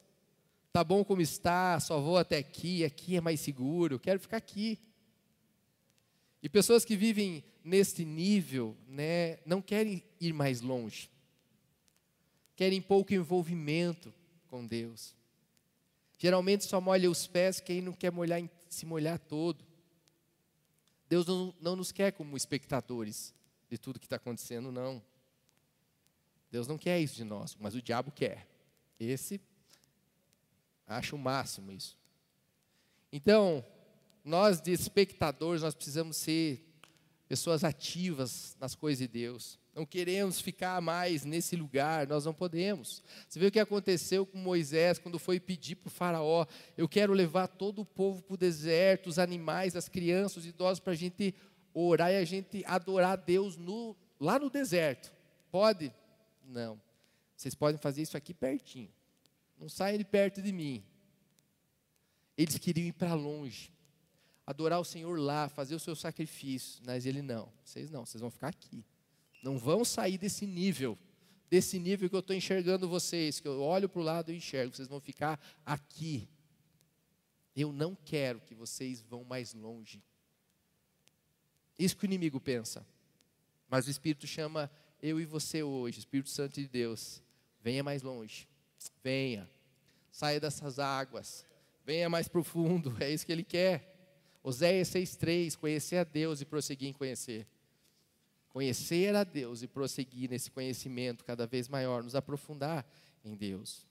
Tá 0.72 0.82
bom 0.82 1.04
como 1.04 1.20
está, 1.20 1.78
só 1.80 2.00
vou 2.00 2.16
até 2.16 2.38
aqui, 2.38 2.84
aqui 2.84 3.16
é 3.16 3.20
mais 3.20 3.40
seguro, 3.40 3.98
quero 3.98 4.18
ficar 4.18 4.38
aqui. 4.38 4.78
E 6.42 6.48
pessoas 6.48 6.84
que 6.84 6.96
vivem 6.96 7.44
neste 7.62 8.04
nível, 8.04 8.76
né, 8.88 9.38
não 9.46 9.62
querem 9.62 10.02
ir 10.20 10.32
mais 10.32 10.60
longe. 10.60 11.08
Querem 12.56 12.82
pouco 12.82 13.14
envolvimento 13.14 14.12
com 14.48 14.66
Deus. 14.66 15.14
Geralmente 16.18 16.64
só 16.64 16.80
molha 16.80 17.10
os 17.10 17.26
pés 17.26 17.60
quem 17.60 17.80
não 17.80 17.92
quer 17.92 18.10
molhar, 18.10 18.42
se 18.68 18.84
molhar 18.84 19.18
todo. 19.18 19.64
Deus 21.08 21.26
não, 21.26 21.54
não 21.60 21.76
nos 21.76 21.92
quer 21.92 22.12
como 22.12 22.36
espectadores 22.36 23.34
de 23.70 23.78
tudo 23.78 24.00
que 24.00 24.06
está 24.06 24.16
acontecendo, 24.16 24.72
não. 24.72 25.02
Deus 26.50 26.66
não 26.66 26.76
quer 26.76 27.00
isso 27.00 27.16
de 27.16 27.24
nós, 27.24 27.56
mas 27.58 27.74
o 27.74 27.82
diabo 27.82 28.10
quer. 28.10 28.48
Esse 28.98 29.40
acha 30.86 31.16
o 31.16 31.18
máximo 31.18 31.72
isso. 31.72 31.96
Então, 33.10 33.64
nós 34.24 34.60
de 34.60 34.72
espectadores, 34.72 35.62
nós 35.62 35.74
precisamos 35.74 36.16
ser 36.16 36.64
pessoas 37.28 37.64
ativas 37.64 38.56
nas 38.60 38.74
coisas 38.74 38.98
de 38.98 39.08
Deus. 39.08 39.58
Não 39.74 39.86
queremos 39.86 40.38
ficar 40.40 40.80
mais 40.82 41.24
nesse 41.24 41.56
lugar, 41.56 42.06
nós 42.06 42.26
não 42.26 42.34
podemos. 42.34 43.02
Você 43.26 43.38
vê 43.38 43.46
o 43.46 43.50
que 43.50 43.58
aconteceu 43.58 44.26
com 44.26 44.36
Moisés 44.36 44.98
quando 44.98 45.18
foi 45.18 45.40
pedir 45.40 45.76
para 45.76 45.88
o 45.88 45.90
faraó: 45.90 46.46
eu 46.76 46.86
quero 46.86 47.12
levar 47.14 47.48
todo 47.48 47.80
o 47.80 47.86
povo 47.86 48.22
para 48.22 48.34
o 48.34 48.36
deserto, 48.36 49.08
os 49.08 49.18
animais, 49.18 49.74
as 49.74 49.88
crianças, 49.88 50.38
os 50.38 50.46
idosos, 50.46 50.78
para 50.78 50.92
a 50.92 50.96
gente 50.96 51.34
orar 51.72 52.12
e 52.12 52.16
a 52.16 52.24
gente 52.24 52.62
adorar 52.66 53.12
a 53.12 53.16
Deus 53.16 53.56
no, 53.56 53.96
lá 54.20 54.38
no 54.38 54.50
deserto. 54.50 55.10
Pode? 55.50 55.92
Não. 56.44 56.80
Vocês 57.34 57.54
podem 57.54 57.80
fazer 57.80 58.02
isso 58.02 58.16
aqui 58.16 58.34
pertinho. 58.34 58.90
Não 59.58 59.70
saiam 59.70 59.96
de 59.96 60.04
perto 60.04 60.42
de 60.42 60.52
mim. 60.52 60.84
Eles 62.36 62.58
queriam 62.58 62.88
ir 62.88 62.92
para 62.92 63.14
longe 63.14 63.72
adorar 64.46 64.80
o 64.80 64.84
Senhor 64.84 65.18
lá, 65.18 65.48
fazer 65.48 65.74
o 65.74 65.80
seu 65.80 65.94
sacrifício. 65.94 66.82
Mas 66.86 67.06
ele 67.06 67.22
não, 67.22 67.52
vocês 67.64 67.90
não, 67.90 68.04
vocês 68.04 68.20
vão 68.20 68.30
ficar 68.30 68.48
aqui. 68.48 68.84
Não 69.42 69.58
vão 69.58 69.84
sair 69.84 70.18
desse 70.18 70.46
nível, 70.46 70.98
desse 71.50 71.78
nível 71.78 72.08
que 72.08 72.14
eu 72.14 72.20
estou 72.20 72.34
enxergando 72.34 72.88
vocês, 72.88 73.40
que 73.40 73.48
eu 73.48 73.60
olho 73.60 73.88
para 73.88 74.00
o 74.00 74.04
lado 74.04 74.32
e 74.32 74.36
enxergo, 74.36 74.74
vocês 74.74 74.88
vão 74.88 75.00
ficar 75.00 75.40
aqui. 75.66 76.28
Eu 77.54 77.72
não 77.72 77.94
quero 77.94 78.40
que 78.40 78.54
vocês 78.54 79.02
vão 79.02 79.24
mais 79.24 79.52
longe. 79.52 80.02
Isso 81.78 81.96
que 81.96 82.04
o 82.04 82.06
inimigo 82.06 82.40
pensa. 82.40 82.86
Mas 83.68 83.86
o 83.86 83.90
Espírito 83.90 84.26
chama 84.26 84.70
eu 85.02 85.20
e 85.20 85.24
você 85.24 85.62
hoje, 85.62 85.98
Espírito 85.98 86.30
Santo 86.30 86.60
de 86.60 86.68
Deus, 86.68 87.22
venha 87.60 87.82
mais 87.82 88.02
longe. 88.02 88.48
Venha. 89.02 89.50
Saia 90.10 90.38
dessas 90.38 90.78
águas. 90.78 91.44
Venha 91.84 92.08
mais 92.08 92.28
profundo. 92.28 92.96
É 93.02 93.10
isso 93.10 93.26
que 93.26 93.32
ele 93.32 93.44
quer. 93.44 93.91
Oséias 94.42 94.88
6,3, 94.88 95.56
conhecer 95.56 95.96
a 95.96 96.04
Deus 96.04 96.40
e 96.40 96.44
prosseguir 96.44 96.88
em 96.88 96.92
conhecer. 96.92 97.46
Conhecer 98.48 99.14
a 99.14 99.24
Deus 99.24 99.62
e 99.62 99.68
prosseguir 99.68 100.28
nesse 100.28 100.50
conhecimento 100.50 101.24
cada 101.24 101.46
vez 101.46 101.68
maior, 101.68 102.02
nos 102.02 102.14
aprofundar 102.14 102.84
em 103.24 103.34
Deus. 103.34 103.86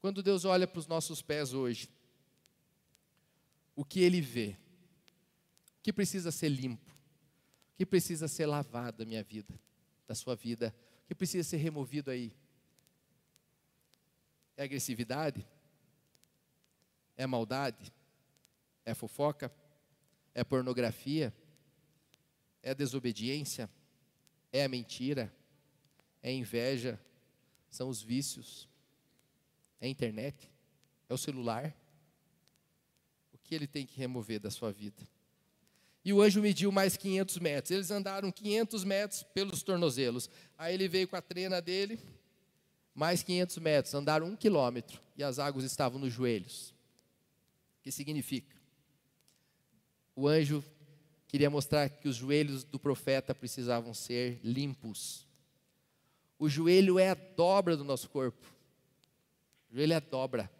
Quando 0.00 0.22
Deus 0.22 0.44
olha 0.44 0.66
para 0.66 0.78
os 0.78 0.86
nossos 0.86 1.22
pés 1.22 1.52
hoje, 1.52 1.88
o 3.74 3.84
que 3.84 4.00
Ele 4.00 4.20
vê? 4.20 4.56
O 5.78 5.82
que 5.82 5.92
precisa 5.92 6.30
ser 6.30 6.48
limpo? 6.48 6.90
O 7.72 7.76
que 7.76 7.86
precisa 7.86 8.28
ser 8.28 8.46
lavado 8.46 8.98
da 8.98 9.04
minha 9.04 9.22
vida, 9.22 9.58
da 10.06 10.14
sua 10.14 10.36
vida? 10.36 10.74
O 11.04 11.08
que 11.08 11.14
precisa 11.14 11.48
ser 11.48 11.56
removido 11.56 12.10
aí? 12.10 12.32
É 14.56 14.64
agressividade? 14.64 15.46
É 17.16 17.26
maldade? 17.26 17.92
É 18.86 18.94
fofoca? 18.94 19.52
É 20.32 20.44
pornografia? 20.44 21.34
É 22.62 22.74
desobediência? 22.74 23.68
É 24.52 24.64
a 24.64 24.68
mentira? 24.68 25.30
É 26.22 26.32
inveja? 26.32 26.98
São 27.68 27.88
os 27.88 28.00
vícios? 28.00 28.68
É 29.80 29.86
a 29.86 29.88
internet? 29.88 30.50
É 31.08 31.12
o 31.14 31.18
celular? 31.18 31.76
O 33.32 33.38
que 33.38 33.54
ele 33.54 33.66
tem 33.66 33.84
que 33.84 33.98
remover 33.98 34.40
da 34.40 34.50
sua 34.50 34.72
vida? 34.72 35.06
E 36.04 36.12
o 36.12 36.22
anjo 36.22 36.40
mediu 36.40 36.70
mais 36.70 36.96
500 36.96 37.38
metros. 37.38 37.70
Eles 37.72 37.90
andaram 37.90 38.30
500 38.30 38.84
metros 38.84 39.22
pelos 39.24 39.62
tornozelos. 39.62 40.30
Aí 40.56 40.72
ele 40.72 40.88
veio 40.88 41.08
com 41.08 41.16
a 41.16 41.20
trena 41.20 41.60
dele, 41.60 41.98
mais 42.94 43.24
500 43.24 43.58
metros. 43.58 43.94
Andaram 43.94 44.28
um 44.28 44.36
quilômetro 44.36 45.00
e 45.16 45.24
as 45.24 45.40
águas 45.40 45.64
estavam 45.64 45.98
nos 45.98 46.12
joelhos. 46.12 46.70
O 47.80 47.82
que 47.82 47.90
significa? 47.90 48.55
O 50.16 50.26
anjo 50.26 50.64
queria 51.28 51.50
mostrar 51.50 51.90
que 51.90 52.08
os 52.08 52.16
joelhos 52.16 52.64
do 52.64 52.78
profeta 52.78 53.34
precisavam 53.34 53.92
ser 53.92 54.40
limpos. 54.42 55.26
O 56.38 56.48
joelho 56.48 56.98
é 56.98 57.10
a 57.10 57.14
dobra 57.14 57.76
do 57.76 57.84
nosso 57.84 58.08
corpo. 58.08 58.46
O 59.70 59.74
joelho 59.74 59.92
é 59.92 59.96
a 59.96 60.00
dobra. 60.00 60.50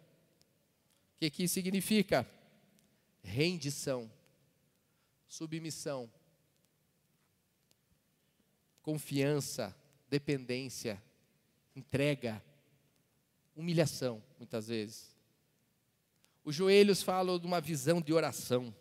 O 1.15 1.19
que, 1.19 1.29
que 1.31 1.43
isso 1.43 1.55
significa? 1.55 2.29
Rendição, 3.23 4.09
submissão, 5.27 6.09
confiança, 8.83 9.75
dependência, 10.07 11.01
entrega, 11.75 12.41
humilhação, 13.55 14.23
muitas 14.37 14.67
vezes. 14.67 15.17
Os 16.43 16.55
joelhos 16.55 17.01
falam 17.01 17.39
de 17.39 17.47
uma 17.47 17.59
visão 17.59 17.99
de 17.99 18.13
oração. 18.13 18.73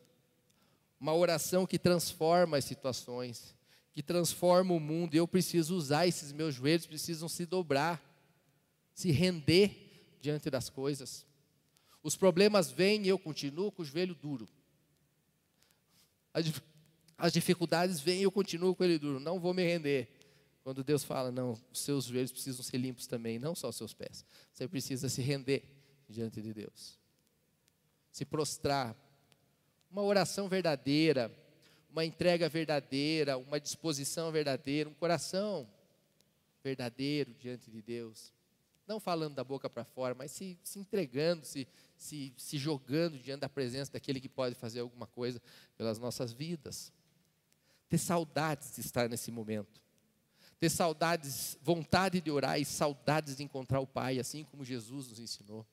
Uma 0.99 1.15
oração 1.15 1.67
que 1.67 1.79
transforma 1.79 2.57
as 2.57 2.65
situações, 2.65 3.55
que 3.93 4.03
transforma 4.03 4.75
o 4.75 4.81
mundo. 4.81 5.15
E 5.15 5.19
eu 5.19 5.29
preciso 5.29 5.77
usar 5.77 6.07
esses 6.07 6.33
meus 6.33 6.55
joelhos, 6.55 6.87
precisam 6.87 7.29
se 7.29 7.47
dobrar, 7.47 8.03
se 8.95 9.11
render 9.11 10.17
diante 10.21 10.51
das 10.51 10.69
coisas. 10.69 11.27
Os 12.03 12.17
problemas 12.17 12.71
vêm 12.71 13.05
e 13.05 13.09
eu 13.09 13.19
continuo 13.19 13.73
com 13.73 13.83
o 13.83 13.85
joelho 13.85 14.15
duro. 14.15 14.49
As 17.19 17.33
dificuldades 17.33 18.01
vêm 18.01 18.21
e 18.21 18.23
eu 18.25 18.31
continuo 18.31 18.75
com 18.75 18.85
ele 18.85 18.99
duro. 18.99 19.19
Não 19.19 19.41
vou 19.41 19.55
me 19.55 19.65
render. 19.65 20.09
Quando 20.63 20.83
Deus 20.83 21.05
fala, 21.05 21.31
não, 21.31 21.53
os 21.73 21.79
seus 21.79 22.07
joelhos 22.07 22.33
precisam 22.33 22.63
ser 22.63 22.77
limpos 22.77 23.07
também, 23.07 23.39
não 23.39 23.55
só 23.55 23.69
os 23.69 23.77
seus 23.77 23.95
pés. 23.95 24.25
Você 24.53 24.67
precisa 24.67 25.09
se 25.09 25.23
render 25.23 25.63
diante 26.09 26.43
de 26.43 26.53
Deus. 26.53 26.99
Se 28.11 28.25
prostrar 28.25 28.97
uma 29.97 30.03
oração 30.03 30.47
verdadeira, 30.47 31.35
uma 31.91 32.05
entrega 32.05 32.51
verdadeira, 32.51 33.39
uma 33.39 33.59
disposição 33.59 34.31
verdadeira, 34.31 34.91
um 34.91 34.95
coração 34.95 35.67
verdadeiro 36.63 37.33
diante 37.41 37.71
de 37.71 37.81
Deus. 37.81 38.31
Não 38.87 39.01
falando 39.01 39.35
da 39.37 39.43
boca 39.43 39.71
para 39.71 39.85
fora, 39.87 40.15
mas 40.15 40.33
se, 40.33 40.59
se 40.63 40.79
entregando, 40.79 41.47
se, 41.47 41.67
se, 41.97 42.31
se 42.37 42.59
jogando 42.59 43.19
diante 43.19 43.41
da 43.41 43.49
presença 43.49 43.91
daquele 43.91 44.21
que 44.21 44.29
pode 44.29 44.55
fazer 44.55 44.81
alguma 44.81 45.07
coisa 45.07 45.41
pelas 45.79 45.99
nossas 45.99 46.31
vidas. 46.31 46.93
Ter 47.89 47.97
saudades 47.97 48.75
de 48.75 48.83
estar 48.83 49.09
nesse 49.09 49.31
momento. 49.31 49.81
Ter 50.61 50.69
saudades, 50.69 51.57
vontade 51.63 52.21
de 52.21 52.31
orar 52.31 52.61
e 52.61 52.67
saudades 52.67 53.35
de 53.35 53.43
encontrar 53.43 53.81
o 53.81 53.87
Pai, 53.87 54.19
assim 54.19 54.45
como 54.45 54.63
Jesus 54.63 55.09
nos 55.09 55.19
ensinou. 55.19 55.67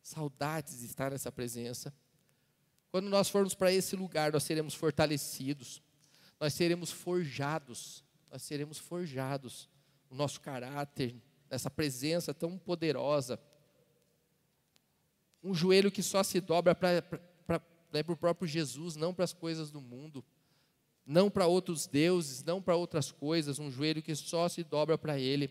Saudades 0.00 0.78
de 0.78 0.86
estar 0.86 1.10
nessa 1.10 1.32
presença. 1.32 1.92
Quando 2.90 3.08
nós 3.08 3.28
formos 3.28 3.54
para 3.54 3.72
esse 3.72 3.96
lugar, 3.96 4.32
nós 4.32 4.42
seremos 4.42 4.74
fortalecidos, 4.74 5.82
nós 6.40 6.54
seremos 6.54 6.90
forjados, 6.90 8.04
nós 8.30 8.42
seremos 8.42 8.78
forjados, 8.78 9.68
o 10.10 10.14
nosso 10.14 10.40
caráter, 10.40 11.14
essa 11.50 11.70
presença 11.70 12.32
tão 12.32 12.58
poderosa. 12.58 13.40
Um 15.42 15.54
joelho 15.54 15.90
que 15.90 16.02
só 16.02 16.22
se 16.22 16.40
dobra 16.40 16.74
para 16.74 17.04
né, 17.92 18.04
o 18.06 18.16
próprio 18.16 18.48
Jesus, 18.48 18.96
não 18.96 19.14
para 19.14 19.24
as 19.24 19.32
coisas 19.32 19.70
do 19.70 19.80
mundo, 19.80 20.24
não 21.06 21.30
para 21.30 21.46
outros 21.46 21.86
deuses, 21.86 22.42
não 22.42 22.60
para 22.60 22.76
outras 22.76 23.12
coisas. 23.12 23.58
Um 23.58 23.70
joelho 23.70 24.02
que 24.02 24.14
só 24.14 24.48
se 24.48 24.64
dobra 24.64 24.98
para 24.98 25.18
Ele. 25.18 25.50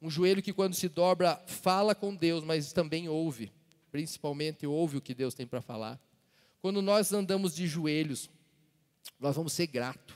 Um 0.00 0.10
joelho 0.10 0.42
que, 0.42 0.52
quando 0.52 0.74
se 0.74 0.88
dobra, 0.88 1.36
fala 1.46 1.94
com 1.94 2.14
Deus, 2.14 2.42
mas 2.42 2.72
também 2.72 3.08
ouve, 3.08 3.52
principalmente 3.90 4.66
ouve 4.66 4.96
o 4.96 5.00
que 5.00 5.14
Deus 5.14 5.34
tem 5.34 5.46
para 5.46 5.60
falar. 5.60 6.00
Quando 6.62 6.80
nós 6.80 7.12
andamos 7.12 7.56
de 7.56 7.66
joelhos, 7.66 8.30
nós 9.18 9.34
vamos 9.34 9.52
ser 9.52 9.66
gratos. 9.66 10.14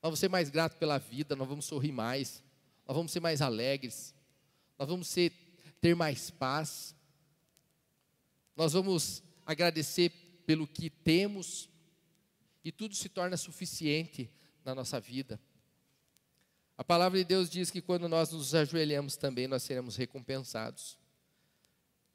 Nós 0.00 0.10
vamos 0.10 0.20
ser 0.20 0.28
mais 0.28 0.48
gratos 0.48 0.78
pela 0.78 0.98
vida, 0.98 1.34
nós 1.34 1.48
vamos 1.48 1.64
sorrir 1.64 1.90
mais, 1.90 2.44
nós 2.86 2.96
vamos 2.96 3.10
ser 3.10 3.18
mais 3.18 3.42
alegres, 3.42 4.14
nós 4.78 4.88
vamos 4.88 5.08
ser, 5.08 5.32
ter 5.80 5.96
mais 5.96 6.30
paz, 6.30 6.94
nós 8.54 8.72
vamos 8.72 9.24
agradecer 9.44 10.10
pelo 10.46 10.64
que 10.66 10.88
temos 10.88 11.68
e 12.64 12.70
tudo 12.70 12.94
se 12.94 13.08
torna 13.08 13.36
suficiente 13.36 14.30
na 14.64 14.76
nossa 14.76 15.00
vida. 15.00 15.40
A 16.76 16.84
palavra 16.84 17.18
de 17.18 17.24
Deus 17.24 17.50
diz 17.50 17.68
que 17.68 17.82
quando 17.82 18.08
nós 18.08 18.30
nos 18.30 18.54
ajoelhamos 18.54 19.16
também 19.16 19.48
nós 19.48 19.64
seremos 19.64 19.96
recompensados. 19.96 20.96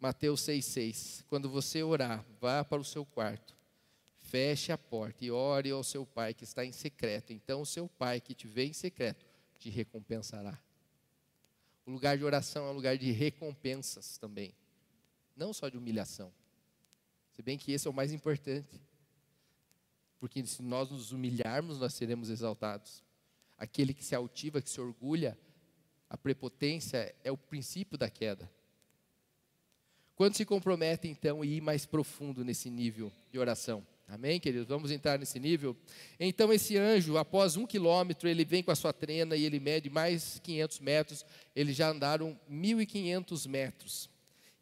Mateus 0.03 0.41
6,6. 0.41 1.23
Quando 1.29 1.49
você 1.49 1.81
orar, 1.81 2.25
vá 2.41 2.61
para 2.61 2.81
o 2.81 2.83
seu 2.83 3.05
quarto, 3.05 3.55
feche 4.17 4.69
a 4.69 4.77
porta 4.77 5.23
e 5.23 5.31
ore 5.31 5.71
ao 5.71 5.81
seu 5.81 6.05
pai 6.05 6.33
que 6.33 6.43
está 6.43 6.65
em 6.65 6.73
secreto. 6.73 7.31
Então 7.31 7.61
o 7.61 7.65
seu 7.65 7.87
pai 7.87 8.19
que 8.19 8.35
te 8.35 8.45
vê 8.45 8.65
em 8.65 8.73
secreto 8.73 9.25
te 9.57 9.69
recompensará. 9.69 10.59
O 11.85 11.91
lugar 11.91 12.17
de 12.17 12.25
oração 12.25 12.67
é 12.67 12.71
um 12.71 12.73
lugar 12.73 12.97
de 12.97 13.13
recompensas 13.13 14.17
também, 14.17 14.53
não 15.37 15.53
só 15.53 15.69
de 15.69 15.77
humilhação. 15.77 16.33
Se 17.31 17.41
bem 17.41 17.57
que 17.57 17.71
esse 17.71 17.87
é 17.87 17.89
o 17.89 17.93
mais 17.93 18.11
importante. 18.11 18.81
Porque 20.19 20.45
se 20.45 20.61
nós 20.61 20.91
nos 20.91 21.13
humilharmos, 21.13 21.79
nós 21.79 21.93
seremos 21.93 22.29
exaltados. 22.29 23.01
Aquele 23.57 23.93
que 23.93 24.03
se 24.03 24.13
altiva, 24.13 24.61
que 24.61 24.69
se 24.69 24.81
orgulha, 24.81 25.39
a 26.09 26.17
prepotência 26.17 27.15
é 27.23 27.31
o 27.31 27.37
princípio 27.37 27.97
da 27.97 28.09
queda. 28.09 28.51
Quando 30.15 30.35
se 30.35 30.45
compromete, 30.45 31.07
então, 31.07 31.43
e 31.43 31.57
ir 31.57 31.61
mais 31.61 31.85
profundo 31.85 32.43
nesse 32.43 32.69
nível 32.69 33.11
de 33.31 33.39
oração? 33.39 33.85
Amém, 34.07 34.39
queridos? 34.39 34.67
Vamos 34.67 34.91
entrar 34.91 35.17
nesse 35.17 35.39
nível? 35.39 35.75
Então, 36.19 36.53
esse 36.53 36.77
anjo, 36.77 37.17
após 37.17 37.55
um 37.55 37.65
quilômetro, 37.65 38.29
ele 38.29 38.45
vem 38.45 38.61
com 38.61 38.69
a 38.69 38.75
sua 38.75 38.93
trena 38.93 39.35
e 39.35 39.43
ele 39.43 39.59
mede 39.59 39.89
mais 39.89 40.39
500 40.43 40.79
metros. 40.81 41.25
Eles 41.55 41.75
já 41.75 41.89
andaram 41.89 42.39
1.500 42.51 43.47
metros. 43.47 44.09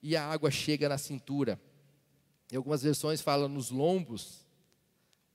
E 0.01 0.15
a 0.15 0.25
água 0.25 0.49
chega 0.49 0.87
na 0.87 0.97
cintura. 0.97 1.59
Em 2.49 2.55
algumas 2.55 2.81
versões 2.81 3.19
falam 3.19 3.49
nos 3.49 3.71
lombos. 3.71 4.45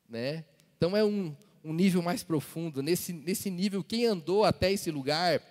Né? 0.09 0.47
Então, 0.79 0.97
é 0.97 1.05
um, 1.05 1.37
um 1.63 1.75
nível 1.75 2.01
mais 2.01 2.23
profundo. 2.23 2.83
Nesse, 2.83 3.13
nesse 3.13 3.51
nível, 3.51 3.85
quem 3.85 4.07
andou 4.07 4.45
até 4.45 4.73
esse 4.73 4.91
lugar, 4.91 5.43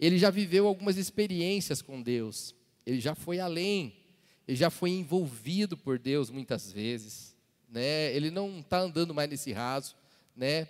ele 0.00 0.16
já 0.16 0.30
viveu 0.30 0.66
algumas 0.66 0.96
experiências 0.96 1.82
com 1.82 2.00
Deus. 2.00 2.54
Ele 2.86 3.00
já 3.00 3.14
foi 3.14 3.40
além. 3.40 4.05
Ele 4.46 4.56
já 4.56 4.70
foi 4.70 4.90
envolvido 4.90 5.76
por 5.76 5.98
Deus 5.98 6.30
muitas 6.30 6.70
vezes 6.70 7.36
né? 7.68 8.14
Ele 8.14 8.30
não 8.30 8.60
está 8.60 8.78
andando 8.78 9.14
mais 9.14 9.28
nesse 9.28 9.52
raso, 9.52 9.94
né? 10.34 10.68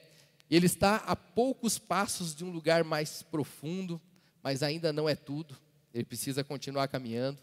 Ele 0.51 0.67
está 0.67 0.97
a 0.97 1.17
poucos 1.17 1.79
passos 1.79 2.35
de 2.35 2.45
um 2.45 2.51
lugar 2.51 2.85
mais 2.85 3.23
profundo, 3.23 4.01
mas 4.43 4.63
ainda 4.63 4.93
não 4.93 5.09
é 5.09 5.15
tudo. 5.15 5.57
Ele 5.93 6.05
precisa 6.05 6.45
continuar 6.45 6.89
caminhando. 6.89 7.39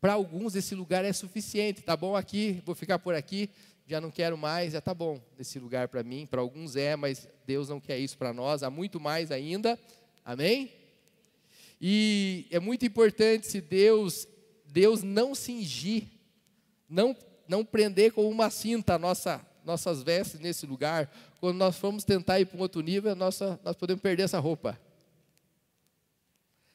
Para 0.00 0.14
alguns 0.14 0.54
esse 0.54 0.74
lugar 0.74 1.04
é 1.04 1.12
suficiente, 1.12 1.82
tá 1.82 1.96
bom 1.96 2.16
aqui, 2.16 2.62
vou 2.64 2.74
ficar 2.74 2.98
por 2.98 3.14
aqui, 3.14 3.50
já 3.86 4.00
não 4.00 4.10
quero 4.10 4.38
mais, 4.38 4.72
já 4.72 4.80
tá 4.80 4.94
bom 4.94 5.20
esse 5.38 5.58
lugar 5.58 5.88
para 5.88 6.02
mim. 6.02 6.26
Para 6.26 6.40
alguns 6.40 6.76
é, 6.76 6.96
mas 6.96 7.28
Deus 7.46 7.68
não 7.68 7.80
quer 7.80 7.98
isso 7.98 8.16
para 8.16 8.32
nós, 8.32 8.62
há 8.62 8.70
muito 8.70 8.98
mais 8.98 9.30
ainda. 9.30 9.78
Amém? 10.24 10.72
E 11.80 12.46
é 12.50 12.58
muito 12.58 12.86
importante 12.86 13.46
se 13.46 13.60
Deus 13.60 14.26
Deus 14.70 15.02
não 15.02 15.34
cingir, 15.34 16.04
não 16.88 17.14
não 17.50 17.64
prender 17.64 18.12
com 18.12 18.30
uma 18.30 18.48
cinta 18.48 18.96
nossa, 18.96 19.44
nossas 19.64 20.04
vestes 20.04 20.38
nesse 20.38 20.64
lugar. 20.66 21.12
Quando 21.40 21.56
nós 21.56 21.76
formos 21.76 22.04
tentar 22.04 22.38
ir 22.38 22.46
para 22.46 22.56
um 22.56 22.60
outro 22.60 22.80
nível, 22.80 23.12
nossa, 23.16 23.58
nós 23.64 23.74
podemos 23.74 24.00
perder 24.00 24.22
essa 24.22 24.38
roupa. 24.38 24.80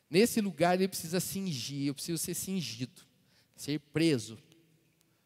Nesse 0.09 0.41
lugar 0.41 0.75
ele 0.75 0.89
precisa 0.89 1.21
cingir, 1.21 1.87
eu 1.87 1.93
preciso 1.93 2.17
ser 2.17 2.33
cingido, 2.33 3.01
ser 3.55 3.79
preso. 3.79 4.37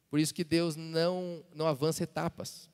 Por 0.08 0.20
isso 0.20 0.36
que 0.36 0.44
Deus 0.44 0.76
não, 0.76 1.44
não 1.56 1.66
avança 1.66 2.04
etapas. 2.04 2.70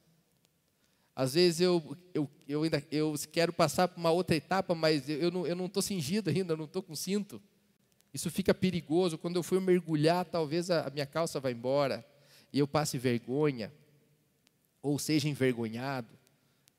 Às 1.16 1.34
vezes 1.34 1.62
eu, 1.62 1.98
eu, 2.14 2.30
eu 2.46 2.64
ainda 2.64 2.84
eu 2.91 3.16
quero 3.32 3.54
passar 3.54 3.88
para 3.88 3.98
uma 3.98 4.12
outra 4.12 4.36
etapa, 4.36 4.76
mas 4.76 5.08
eu, 5.08 5.46
eu 5.46 5.56
não 5.56 5.66
estou 5.66 5.82
cingido 5.82 6.30
ainda, 6.30 6.52
eu 6.52 6.58
não 6.58 6.66
estou 6.66 6.84
com 6.84 6.93
cinto. 6.93 7.41
Isso 8.16 8.32
fica 8.32 8.53
perigoso. 8.53 9.18
Quando 9.18 9.36
eu 9.36 9.43
for 9.43 9.59
mergulhar, 9.59 10.24
talvez 10.24 10.72
a, 10.72 10.88
a 10.88 10.89
minha 10.89 11.05
calça 11.05 11.38
vá 11.38 11.51
embora 11.51 12.05
e 12.53 12.57
eu 12.57 12.66
passe 12.66 12.97
vergonha, 12.97 13.74
ou 14.82 14.97
seja 14.97 15.28
envergonhado 15.28 16.18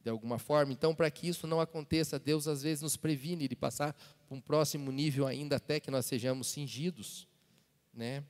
de 0.03 0.09
alguma 0.09 0.39
forma. 0.39 0.73
Então, 0.73 0.95
para 0.95 1.11
que 1.11 1.29
isso 1.29 1.47
não 1.47 1.61
aconteça, 1.61 2.19
Deus 2.19 2.49
às 2.49 2.63
vezes 2.63 2.81
nos 2.81 2.97
previne 2.97 3.47
de 3.47 3.55
passar 3.55 3.93
para 4.27 4.35
um 4.35 4.41
próximo 4.41 4.91
nível 4.91 5.27
ainda 5.27 5.57
até 5.57 5.79
que 5.79 5.91
nós 5.91 6.07
sejamos 6.07 6.47
cingidos, 6.47 7.29
né? 7.93 8.25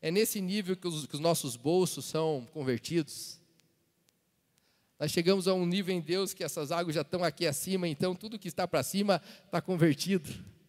É 0.00 0.12
nesse 0.12 0.40
nível 0.40 0.76
que 0.76 0.86
os, 0.86 1.06
que 1.08 1.16
os 1.16 1.20
nossos 1.20 1.56
bolsos 1.56 2.04
são 2.04 2.46
convertidos. 2.52 3.40
Nós 5.00 5.10
chegamos 5.10 5.48
a 5.48 5.54
um 5.54 5.66
nível 5.66 5.92
em 5.92 6.00
Deus 6.00 6.32
que 6.32 6.44
essas 6.44 6.70
águas 6.70 6.94
já 6.94 7.00
estão 7.00 7.24
aqui 7.24 7.44
acima, 7.44 7.88
então 7.88 8.14
tudo 8.14 8.38
que 8.38 8.46
está 8.46 8.68
para 8.68 8.84
cima 8.84 9.20
está 9.46 9.60
convertido. 9.60 10.59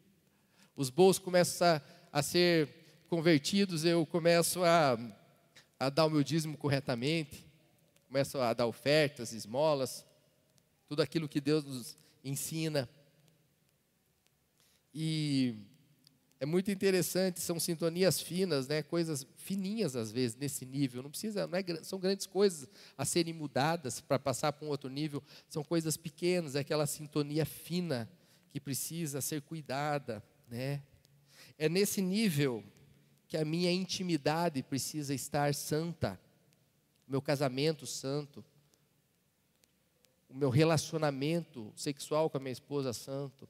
Os 0.75 0.89
bolsos 0.89 1.23
começam 1.23 1.67
a, 1.67 1.81
a 2.11 2.21
ser 2.21 3.03
convertidos, 3.09 3.85
eu 3.85 4.05
começo 4.05 4.63
a 4.63 4.97
a 5.81 5.89
dar 5.89 6.05
o 6.05 6.11
meu 6.11 6.23
dízimo 6.23 6.55
corretamente, 6.55 7.43
começo 8.07 8.37
a 8.37 8.53
dar 8.53 8.67
ofertas, 8.67 9.33
esmolas, 9.33 10.05
tudo 10.87 11.01
aquilo 11.01 11.27
que 11.27 11.41
Deus 11.41 11.65
nos 11.65 11.97
ensina. 12.23 12.87
E 14.93 15.55
é 16.39 16.45
muito 16.45 16.69
interessante, 16.69 17.39
são 17.39 17.59
sintonias 17.59 18.21
finas, 18.21 18.67
né? 18.67 18.83
coisas 18.83 19.25
fininhas 19.37 19.95
às 19.95 20.11
vezes 20.11 20.37
nesse 20.37 20.67
nível. 20.67 21.01
Não 21.01 21.09
precisa, 21.09 21.47
não 21.47 21.57
é, 21.57 21.63
são 21.81 21.97
grandes 21.97 22.27
coisas 22.27 22.69
a 22.95 23.03
serem 23.03 23.33
mudadas 23.33 23.99
para 23.99 24.19
passar 24.19 24.53
para 24.53 24.67
um 24.67 24.69
outro 24.69 24.87
nível. 24.87 25.23
São 25.49 25.63
coisas 25.63 25.97
pequenas, 25.97 26.55
é 26.55 26.59
aquela 26.59 26.85
sintonia 26.85 27.43
fina 27.43 28.07
que 28.51 28.59
precisa 28.59 29.19
ser 29.19 29.41
cuidada, 29.41 30.23
né? 30.51 30.83
É 31.57 31.69
nesse 31.69 32.01
nível 32.01 32.63
que 33.27 33.37
a 33.37 33.45
minha 33.45 33.71
intimidade 33.71 34.61
precisa 34.61 35.13
estar 35.13 35.55
santa, 35.55 36.19
meu 37.07 37.21
casamento 37.21 37.87
santo, 37.87 38.43
o 40.29 40.35
meu 40.35 40.49
relacionamento 40.49 41.71
sexual 41.75 42.29
com 42.29 42.37
a 42.37 42.39
minha 42.41 42.51
esposa 42.51 42.91
santo, 42.91 43.47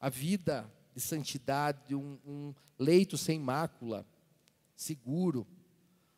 a 0.00 0.08
vida 0.08 0.70
de 0.92 1.00
santidade, 1.00 1.94
um, 1.94 2.18
um 2.26 2.54
leito 2.78 3.16
sem 3.16 3.38
mácula, 3.38 4.04
seguro, 4.74 5.46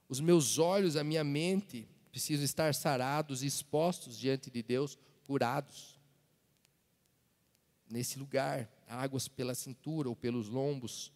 os 0.08 0.20
meus 0.20 0.58
olhos, 0.58 0.96
a 0.96 1.04
minha 1.04 1.24
mente 1.24 1.86
precisam 2.10 2.44
estar 2.44 2.74
sarados 2.74 3.42
e 3.42 3.46
expostos 3.46 4.18
diante 4.18 4.50
de 4.50 4.62
Deus, 4.62 4.98
curados. 5.26 5.98
Nesse 7.90 8.18
lugar, 8.18 8.70
águas 8.92 9.28
pela 9.28 9.54
cintura 9.54 10.08
ou 10.08 10.16
pelos 10.16 10.48
lombos, 10.48 11.12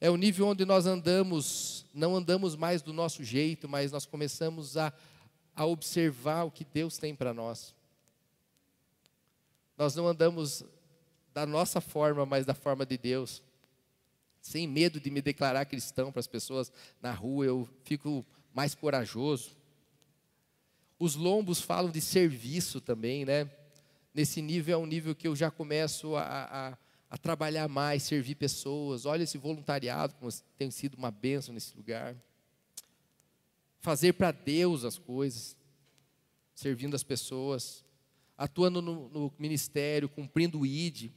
É 0.00 0.08
o 0.08 0.16
nível 0.16 0.46
onde 0.46 0.64
nós 0.64 0.86
andamos, 0.86 1.84
não 1.92 2.16
andamos 2.16 2.56
mais 2.56 2.80
do 2.80 2.90
nosso 2.90 3.22
jeito, 3.22 3.68
mas 3.68 3.92
nós 3.92 4.06
começamos 4.06 4.78
a, 4.78 4.90
a 5.54 5.66
observar 5.66 6.44
o 6.44 6.50
que 6.50 6.64
Deus 6.64 6.96
tem 6.96 7.14
para 7.14 7.34
nós. 7.34 7.74
Nós 9.76 9.94
não 9.94 10.08
andamos 10.08 10.64
da 11.34 11.44
nossa 11.44 11.82
forma, 11.82 12.24
mas 12.24 12.46
da 12.46 12.54
forma 12.54 12.86
de 12.86 12.96
Deus. 12.96 13.42
Sem 14.40 14.66
medo 14.66 14.98
de 14.98 15.10
me 15.10 15.20
declarar 15.20 15.66
cristão 15.66 16.10
para 16.10 16.20
as 16.20 16.26
pessoas 16.26 16.72
na 17.02 17.12
rua, 17.12 17.44
eu 17.44 17.68
fico 17.84 18.24
mais 18.54 18.74
corajoso. 18.74 19.50
Os 20.98 21.14
lombos 21.14 21.60
falam 21.60 21.90
de 21.90 22.00
serviço 22.00 22.80
também, 22.80 23.26
né? 23.26 23.50
Nesse 24.12 24.42
nível 24.42 24.74
é 24.74 24.82
um 24.82 24.86
nível 24.86 25.14
que 25.14 25.28
eu 25.28 25.36
já 25.36 25.50
começo 25.50 26.16
a, 26.16 26.22
a 26.70 26.78
a 27.10 27.18
trabalhar 27.18 27.66
mais, 27.66 28.04
servir 28.04 28.36
pessoas. 28.36 29.04
Olha 29.04 29.24
esse 29.24 29.36
voluntariado, 29.36 30.14
como 30.14 30.30
tem 30.56 30.70
sido 30.70 30.94
uma 30.94 31.10
bênção 31.10 31.52
nesse 31.52 31.76
lugar. 31.76 32.16
Fazer 33.80 34.12
para 34.12 34.30
Deus 34.30 34.84
as 34.84 34.96
coisas, 34.96 35.56
servindo 36.54 36.94
as 36.94 37.02
pessoas, 37.02 37.84
atuando 38.38 38.80
no, 38.80 39.08
no 39.08 39.34
ministério, 39.38 40.08
cumprindo 40.08 40.60
o 40.60 40.66
ID, 40.66 41.10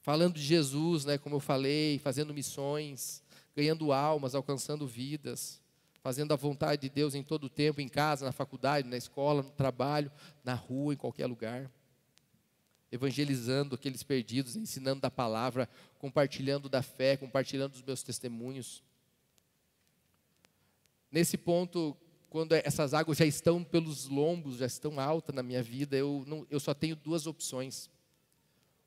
falando 0.00 0.34
de 0.34 0.42
Jesus, 0.42 1.04
né, 1.04 1.18
como 1.18 1.36
eu 1.36 1.40
falei, 1.40 1.98
fazendo 1.98 2.32
missões, 2.32 3.22
ganhando 3.54 3.92
almas, 3.92 4.34
alcançando 4.34 4.86
vidas, 4.86 5.60
fazendo 6.02 6.32
a 6.32 6.36
vontade 6.36 6.82
de 6.82 6.88
Deus 6.88 7.14
em 7.14 7.22
todo 7.22 7.44
o 7.44 7.48
tempo, 7.48 7.80
em 7.80 7.88
casa, 7.88 8.26
na 8.26 8.32
faculdade, 8.32 8.88
na 8.88 8.96
escola, 8.96 9.42
no 9.42 9.50
trabalho, 9.50 10.10
na 10.42 10.54
rua, 10.54 10.92
em 10.92 10.96
qualquer 10.96 11.26
lugar. 11.26 11.70
Evangelizando 12.90 13.76
aqueles 13.76 14.02
perdidos, 14.02 14.56
ensinando 14.56 15.00
da 15.00 15.10
palavra, 15.10 15.68
compartilhando 15.98 16.68
da 16.68 16.82
fé, 16.82 17.16
compartilhando 17.16 17.74
os 17.74 17.82
meus 17.82 18.02
testemunhos. 18.02 18.82
Nesse 21.10 21.38
ponto, 21.38 21.96
quando 22.28 22.52
essas 22.54 22.92
águas 22.92 23.18
já 23.18 23.24
estão 23.24 23.62
pelos 23.62 24.08
lombos, 24.08 24.56
já 24.56 24.66
estão 24.66 24.98
altas 24.98 25.34
na 25.34 25.42
minha 25.42 25.62
vida, 25.62 25.96
eu, 25.96 26.24
não, 26.26 26.46
eu 26.50 26.58
só 26.58 26.74
tenho 26.74 26.96
duas 26.96 27.26
opções. 27.26 27.88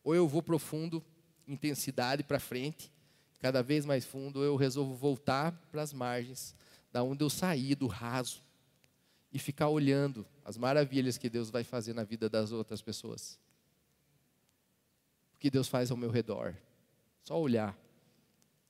Ou 0.03 0.13
eu 0.13 0.27
vou 0.27 0.43
profundo, 0.43 1.03
intensidade 1.47 2.23
para 2.23 2.39
frente, 2.39 2.91
cada 3.39 3.63
vez 3.63 3.85
mais 3.85 4.03
fundo, 4.03 4.39
ou 4.39 4.45
eu 4.45 4.55
resolvo 4.55 4.95
voltar 4.95 5.51
para 5.71 5.81
as 5.81 5.93
margens, 5.93 6.53
da 6.95 7.03
onde 7.03 7.25
eu 7.25 7.29
saí, 7.29 7.75
do 7.75 7.87
raso, 7.87 8.41
e 9.29 9.37
ficar 9.37 9.67
olhando 9.67 10.25
as 10.45 10.57
maravilhas 10.57 11.17
que 11.17 11.29
Deus 11.29 11.49
vai 11.49 11.61
fazer 11.61 11.93
na 11.93 12.05
vida 12.05 12.29
das 12.29 12.53
outras 12.53 12.81
pessoas. 12.81 13.37
O 15.33 15.37
que 15.37 15.49
Deus 15.49 15.67
faz 15.67 15.91
ao 15.91 15.97
meu 15.97 16.09
redor. 16.09 16.55
Só 17.21 17.37
olhar. 17.37 17.77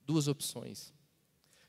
Duas 0.08 0.28
opções. 0.28 0.92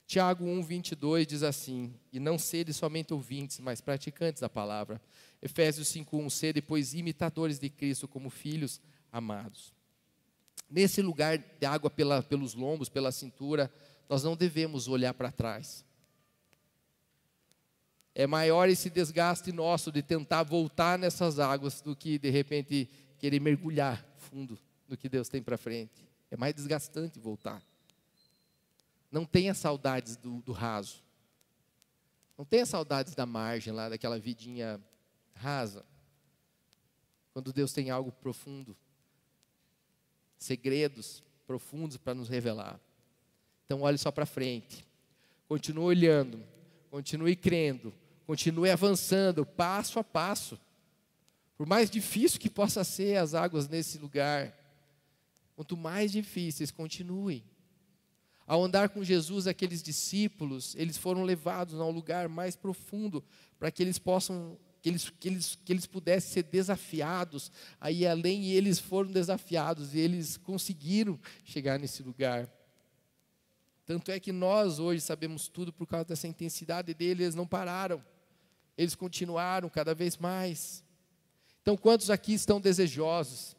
Tiago 0.06 0.46
1, 0.46 0.62
22 0.62 1.26
diz 1.26 1.42
assim: 1.42 1.94
E 2.10 2.18
não 2.18 2.38
sede 2.38 2.72
somente 2.72 3.12
ouvintes, 3.12 3.60
mas 3.60 3.82
praticantes 3.82 4.40
da 4.40 4.48
palavra. 4.48 4.98
Efésios 5.42 5.88
5, 5.88 6.16
1: 6.16 6.30
Sede, 6.30 6.62
pois, 6.62 6.94
imitadores 6.94 7.58
de 7.58 7.68
Cristo 7.68 8.08
como 8.08 8.30
filhos 8.30 8.80
amados. 9.12 9.74
Nesse 10.70 11.02
lugar 11.02 11.36
de 11.36 11.66
água 11.66 11.90
pela, 11.90 12.22
pelos 12.22 12.54
lombos, 12.54 12.88
pela 12.88 13.12
cintura, 13.12 13.70
nós 14.08 14.24
não 14.24 14.34
devemos 14.34 14.88
olhar 14.88 15.12
para 15.12 15.30
trás. 15.30 15.84
É 18.18 18.26
maior 18.26 18.66
esse 18.66 18.88
desgaste 18.88 19.52
nosso 19.52 19.92
de 19.92 20.02
tentar 20.02 20.42
voltar 20.42 20.98
nessas 20.98 21.38
águas 21.38 21.82
do 21.82 21.94
que, 21.94 22.18
de 22.18 22.30
repente, 22.30 22.88
querer 23.18 23.38
mergulhar 23.38 24.02
fundo 24.16 24.58
no 24.88 24.96
que 24.96 25.06
Deus 25.06 25.28
tem 25.28 25.42
para 25.42 25.58
frente. 25.58 26.08
É 26.30 26.36
mais 26.36 26.54
desgastante 26.54 27.18
voltar. 27.18 27.62
Não 29.12 29.26
tenha 29.26 29.52
saudades 29.52 30.16
do, 30.16 30.40
do 30.40 30.52
raso. 30.52 31.04
Não 32.38 32.46
tenha 32.46 32.64
saudades 32.64 33.14
da 33.14 33.26
margem 33.26 33.70
lá, 33.70 33.90
daquela 33.90 34.18
vidinha 34.18 34.80
rasa. 35.34 35.84
Quando 37.34 37.52
Deus 37.52 37.70
tem 37.70 37.90
algo 37.90 38.10
profundo, 38.10 38.74
segredos 40.38 41.22
profundos 41.46 41.98
para 41.98 42.14
nos 42.14 42.30
revelar. 42.30 42.80
Então, 43.66 43.82
olhe 43.82 43.98
só 43.98 44.10
para 44.10 44.24
frente. 44.24 44.86
Continue 45.46 45.84
olhando, 45.84 46.42
continue 46.90 47.36
crendo, 47.36 47.92
continue 48.26 48.70
avançando, 48.70 49.46
passo 49.46 49.98
a 49.98 50.04
passo. 50.04 50.58
Por 51.56 51.66
mais 51.66 51.88
difícil 51.88 52.40
que 52.40 52.50
possa 52.50 52.84
ser 52.84 53.16
as 53.16 53.32
águas 53.32 53.68
nesse 53.68 53.96
lugar, 53.98 54.54
quanto 55.54 55.76
mais 55.76 56.12
difíceis, 56.12 56.70
continuem. 56.70 57.42
Ao 58.46 58.62
andar 58.62 58.90
com 58.90 59.02
Jesus, 59.02 59.46
aqueles 59.46 59.82
discípulos, 59.82 60.74
eles 60.76 60.96
foram 60.98 61.22
levados 61.22 61.80
a 61.80 61.84
um 61.84 61.90
lugar 61.90 62.28
mais 62.28 62.54
profundo, 62.54 63.24
para 63.58 63.70
que 63.70 63.82
eles 63.82 63.98
possam, 63.98 64.58
que 64.82 64.88
eles, 64.88 65.10
que 65.10 65.28
eles, 65.28 65.58
que 65.64 65.72
eles 65.72 65.86
pudessem 65.86 66.30
ser 66.30 66.42
desafiados, 66.44 67.50
aí 67.80 68.06
além, 68.06 68.44
e 68.44 68.52
eles 68.52 68.78
foram 68.78 69.10
desafiados, 69.10 69.94
e 69.94 69.98
eles 69.98 70.36
conseguiram 70.36 71.18
chegar 71.44 71.78
nesse 71.78 72.02
lugar. 72.02 72.48
Tanto 73.84 74.10
é 74.10 74.20
que 74.20 74.32
nós 74.32 74.78
hoje 74.78 75.00
sabemos 75.00 75.48
tudo 75.48 75.72
por 75.72 75.86
causa 75.86 76.04
dessa 76.04 76.28
intensidade 76.28 76.92
deles, 76.92 77.22
eles 77.22 77.34
não 77.34 77.46
pararam, 77.46 78.04
eles 78.76 78.94
continuaram 78.94 79.68
cada 79.68 79.94
vez 79.94 80.16
mais. 80.16 80.84
Então, 81.62 81.76
quantos 81.76 82.10
aqui 82.10 82.34
estão 82.34 82.60
desejosos 82.60 83.56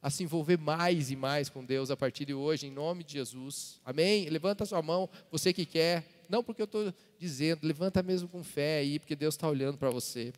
a 0.00 0.10
se 0.10 0.22
envolver 0.22 0.56
mais 0.56 1.10
e 1.10 1.16
mais 1.16 1.48
com 1.48 1.64
Deus 1.64 1.90
a 1.90 1.96
partir 1.96 2.24
de 2.24 2.34
hoje, 2.34 2.66
em 2.66 2.70
nome 2.70 3.02
de 3.02 3.14
Jesus. 3.14 3.80
Amém? 3.84 4.28
Levanta 4.28 4.64
sua 4.64 4.80
mão, 4.80 5.08
você 5.30 5.52
que 5.52 5.66
quer. 5.66 6.04
Não 6.28 6.44
porque 6.44 6.62
eu 6.62 6.66
estou 6.66 6.94
dizendo, 7.18 7.66
levanta 7.66 8.02
mesmo 8.02 8.28
com 8.28 8.44
fé 8.44 8.78
aí, 8.78 8.98
porque 8.98 9.16
Deus 9.16 9.34
está 9.34 9.48
olhando 9.48 9.76
para 9.76 9.90
você. 9.90 10.32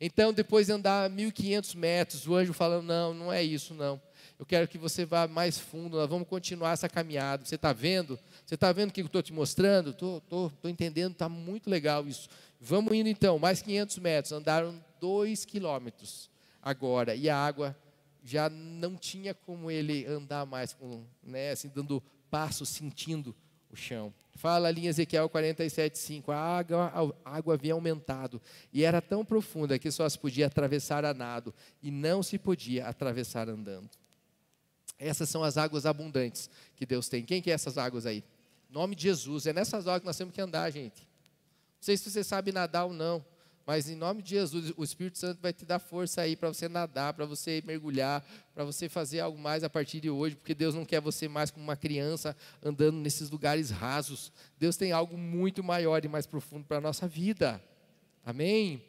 Então, 0.00 0.32
depois 0.32 0.66
de 0.66 0.72
andar 0.72 1.10
1.500 1.10 1.76
metros, 1.76 2.26
o 2.26 2.34
anjo 2.34 2.54
falando: 2.54 2.86
Não, 2.86 3.12
não 3.12 3.32
é 3.32 3.42
isso, 3.42 3.74
não. 3.74 4.00
Eu 4.38 4.46
quero 4.46 4.66
que 4.66 4.78
você 4.78 5.04
vá 5.04 5.28
mais 5.28 5.58
fundo, 5.58 5.98
nós 5.98 6.08
vamos 6.08 6.26
continuar 6.26 6.72
essa 6.72 6.88
caminhada. 6.88 7.44
Você 7.44 7.56
está 7.56 7.74
vendo? 7.74 8.18
Você 8.46 8.54
está 8.54 8.72
vendo 8.72 8.88
o 8.88 8.92
que 8.92 9.02
eu 9.02 9.06
estou 9.06 9.22
te 9.22 9.34
mostrando? 9.34 9.90
Estou 9.90 10.50
entendendo, 10.64 11.12
está 11.12 11.28
muito 11.28 11.68
legal 11.68 12.06
isso. 12.08 12.26
Vamos 12.60 12.92
indo 12.92 13.08
então, 13.08 13.38
mais 13.38 13.62
500 13.62 13.98
metros. 13.98 14.32
Andaram 14.32 14.84
2 15.00 15.46
quilômetros 15.46 16.28
agora, 16.62 17.14
e 17.14 17.30
a 17.30 17.36
água 17.36 17.74
já 18.22 18.50
não 18.50 18.96
tinha 18.96 19.32
como 19.32 19.70
ele 19.70 20.04
andar 20.06 20.44
mais, 20.44 20.74
com, 20.74 21.02
né, 21.22 21.52
assim, 21.52 21.68
dando 21.74 22.02
passos, 22.30 22.68
sentindo 22.68 23.34
o 23.70 23.76
chão. 23.76 24.12
Fala 24.36 24.68
ali 24.68 24.82
em 24.82 24.86
Ezequiel 24.88 25.28
47,5: 25.28 26.28
a 26.28 26.36
água, 26.36 27.14
a 27.24 27.36
água 27.36 27.54
havia 27.54 27.72
aumentado 27.72 28.40
e 28.72 28.84
era 28.84 29.00
tão 29.00 29.24
profunda 29.24 29.78
que 29.78 29.90
só 29.90 30.08
se 30.08 30.18
podia 30.18 30.46
atravessar 30.46 31.04
a 31.04 31.14
nado 31.14 31.54
e 31.82 31.90
não 31.90 32.22
se 32.22 32.38
podia 32.38 32.86
atravessar 32.86 33.48
andando. 33.48 33.90
Essas 34.98 35.30
são 35.30 35.42
as 35.42 35.56
águas 35.56 35.86
abundantes 35.86 36.50
que 36.76 36.84
Deus 36.84 37.08
tem. 37.08 37.24
Quem 37.24 37.40
que 37.40 37.50
é 37.50 37.54
essas 37.54 37.78
águas 37.78 38.04
aí? 38.04 38.22
Nome 38.68 38.94
de 38.94 39.04
Jesus. 39.04 39.46
É 39.46 39.52
nessas 39.52 39.86
águas 39.86 40.00
que 40.00 40.06
nós 40.06 40.16
temos 40.16 40.34
que 40.34 40.40
andar, 40.40 40.70
gente. 40.70 41.09
Não 41.80 41.84
sei 41.86 41.96
se 41.96 42.10
você 42.10 42.22
sabe 42.22 42.52
nadar 42.52 42.84
ou 42.84 42.92
não. 42.92 43.24
Mas 43.66 43.88
em 43.88 43.94
nome 43.94 44.20
de 44.20 44.30
Jesus, 44.30 44.74
o 44.76 44.84
Espírito 44.84 45.16
Santo 45.16 45.40
vai 45.40 45.50
te 45.50 45.64
dar 45.64 45.78
força 45.78 46.20
aí 46.20 46.36
para 46.36 46.48
você 46.48 46.68
nadar, 46.68 47.14
para 47.14 47.24
você 47.24 47.62
mergulhar, 47.64 48.22
para 48.54 48.64
você 48.64 48.86
fazer 48.86 49.20
algo 49.20 49.38
mais 49.38 49.64
a 49.64 49.70
partir 49.70 49.98
de 50.00 50.10
hoje, 50.10 50.36
porque 50.36 50.54
Deus 50.54 50.74
não 50.74 50.84
quer 50.84 51.00
você 51.00 51.26
mais 51.26 51.50
como 51.50 51.64
uma 51.64 51.76
criança 51.76 52.36
andando 52.62 52.96
nesses 52.96 53.30
lugares 53.30 53.70
rasos. 53.70 54.30
Deus 54.58 54.76
tem 54.76 54.92
algo 54.92 55.16
muito 55.16 55.64
maior 55.64 56.04
e 56.04 56.08
mais 56.08 56.26
profundo 56.26 56.66
para 56.66 56.76
a 56.76 56.80
nossa 56.82 57.08
vida. 57.08 57.62
Amém? 58.26 58.84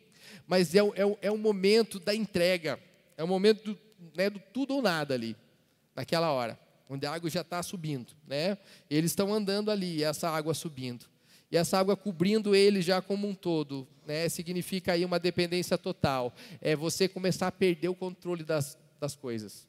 Mas 0.46 0.76
é, 0.76 0.80
é, 0.80 1.18
é 1.22 1.32
o 1.32 1.38
momento 1.38 1.98
da 1.98 2.14
entrega, 2.14 2.78
é 3.16 3.24
o 3.24 3.28
momento 3.28 3.64
do, 3.64 3.80
né, 4.14 4.30
do 4.30 4.40
tudo 4.52 4.76
ou 4.76 4.82
nada 4.82 5.14
ali, 5.14 5.38
naquela 5.96 6.32
hora, 6.32 6.60
onde 6.90 7.06
a 7.06 7.14
água 7.14 7.30
já 7.30 7.42
está 7.42 7.64
subindo. 7.64 8.12
Né? 8.28 8.58
Eles 8.90 9.12
estão 9.12 9.34
andando 9.34 9.72
ali, 9.72 10.04
essa 10.04 10.30
água 10.30 10.54
subindo 10.54 11.06
e 11.52 11.58
essa 11.58 11.78
água 11.78 11.98
cobrindo 11.98 12.56
ele 12.56 12.82
já 12.82 13.02
como 13.02 13.28
um 13.28 13.36
todo, 13.36 13.86
né, 14.06 14.30
significa 14.30 14.94
aí 14.94 15.04
uma 15.04 15.20
dependência 15.20 15.78
total. 15.78 16.34
É 16.62 16.76
você 16.76 17.10
começar 17.10 17.48
a 17.48 17.52
perder 17.52 17.90
o 17.90 17.96
controle 17.96 18.44
das, 18.44 18.78
das 19.00 19.16
coisas. 19.16 19.68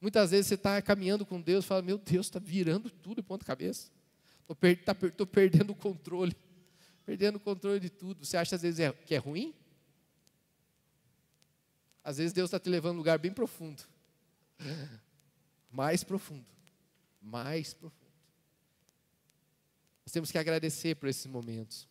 Muitas 0.00 0.30
vezes 0.30 0.46
você 0.46 0.54
está 0.54 0.80
caminhando 0.80 1.26
com 1.26 1.40
Deus 1.40 1.64
e 1.64 1.68
fala, 1.68 1.82
meu 1.82 1.98
Deus, 1.98 2.26
está 2.26 2.38
virando 2.38 2.88
tudo 2.88 3.22
ponta 3.22 3.44
cabeça. 3.44 3.90
Estou 4.40 4.56
per 4.56 4.82
tá, 4.82 4.94
perdendo 4.94 5.72
o 5.72 5.76
controle. 5.76 6.34
Perdendo 7.04 7.36
o 7.36 7.40
controle 7.40 7.80
de 7.80 7.90
tudo. 7.90 8.24
Você 8.24 8.36
acha 8.36 8.56
às 8.56 8.62
vezes 8.62 8.80
é, 8.80 8.90
que 8.92 9.14
é 9.14 9.18
ruim? 9.18 9.54
Às 12.02 12.16
vezes 12.16 12.32
Deus 12.32 12.48
está 12.48 12.58
te 12.58 12.70
levando 12.70 12.92
a 12.92 12.94
um 12.94 12.98
lugar 12.98 13.18
bem 13.18 13.32
profundo. 13.32 13.82
Mais 15.70 16.02
profundo. 16.02 16.46
Mais 17.20 17.74
profundo. 17.74 18.07
Nós 20.08 20.12
temos 20.12 20.30
que 20.30 20.38
agradecer 20.38 20.96
por 20.96 21.06
esses 21.06 21.26
momentos. 21.26 21.86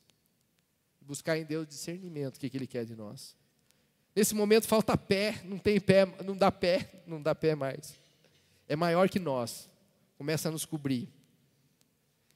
Buscar 0.99 1.37
em 1.37 1.45
Deus 1.45 1.67
discernimento, 1.67 2.37
o 2.37 2.39
que, 2.39 2.57
Ele 2.57 2.65
quer 2.65 2.83
de 2.83 2.95
nós. 2.95 3.35
Nesse 4.15 4.33
momento 4.33 4.67
falta 4.67 4.97
pé, 4.97 5.39
não 5.43 5.59
tem 5.59 5.79
pé, 5.79 6.07
não 6.25 6.35
dá 6.35 6.51
pé, 6.51 7.03
não 7.05 7.21
dá 7.21 7.35
pé 7.35 7.53
mais. 7.53 7.93
É 8.67 8.75
maior 8.75 9.07
que 9.07 9.19
nós. 9.19 9.69
Começa 10.17 10.49
a 10.49 10.51
nos 10.51 10.65
cobrir. 10.65 11.07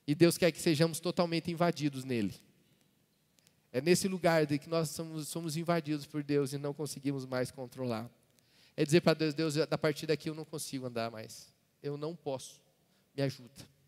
E 0.05 0.13
Deus 0.13 0.37
quer 0.37 0.51
que 0.51 0.61
sejamos 0.61 0.99
totalmente 0.99 1.49
invadidos 1.49 2.03
nele. 2.03 2.35
É 3.73 3.81
nesse 3.81 4.07
lugar 4.07 4.45
de 4.45 4.59
que 4.59 4.69
nós 4.69 4.91
somos, 4.91 5.29
somos 5.29 5.57
invadidos 5.57 6.05
por 6.05 6.21
Deus 6.21 6.53
e 6.53 6.59
não 6.59 6.75
conseguimos 6.75 7.25
mais 7.25 7.49
controlar. 7.49 8.07
É 8.77 8.85
dizer 8.85 9.01
para 9.01 9.15
Deus, 9.15 9.33
Deus, 9.33 9.57
a 9.57 9.77
partir 9.79 10.05
daqui 10.05 10.29
eu 10.29 10.35
não 10.35 10.45
consigo 10.45 10.85
andar 10.85 11.09
mais. 11.09 11.51
Eu 11.81 11.97
não 11.97 12.15
posso. 12.15 12.61
Me 13.17 13.23
ajuda. 13.23 13.80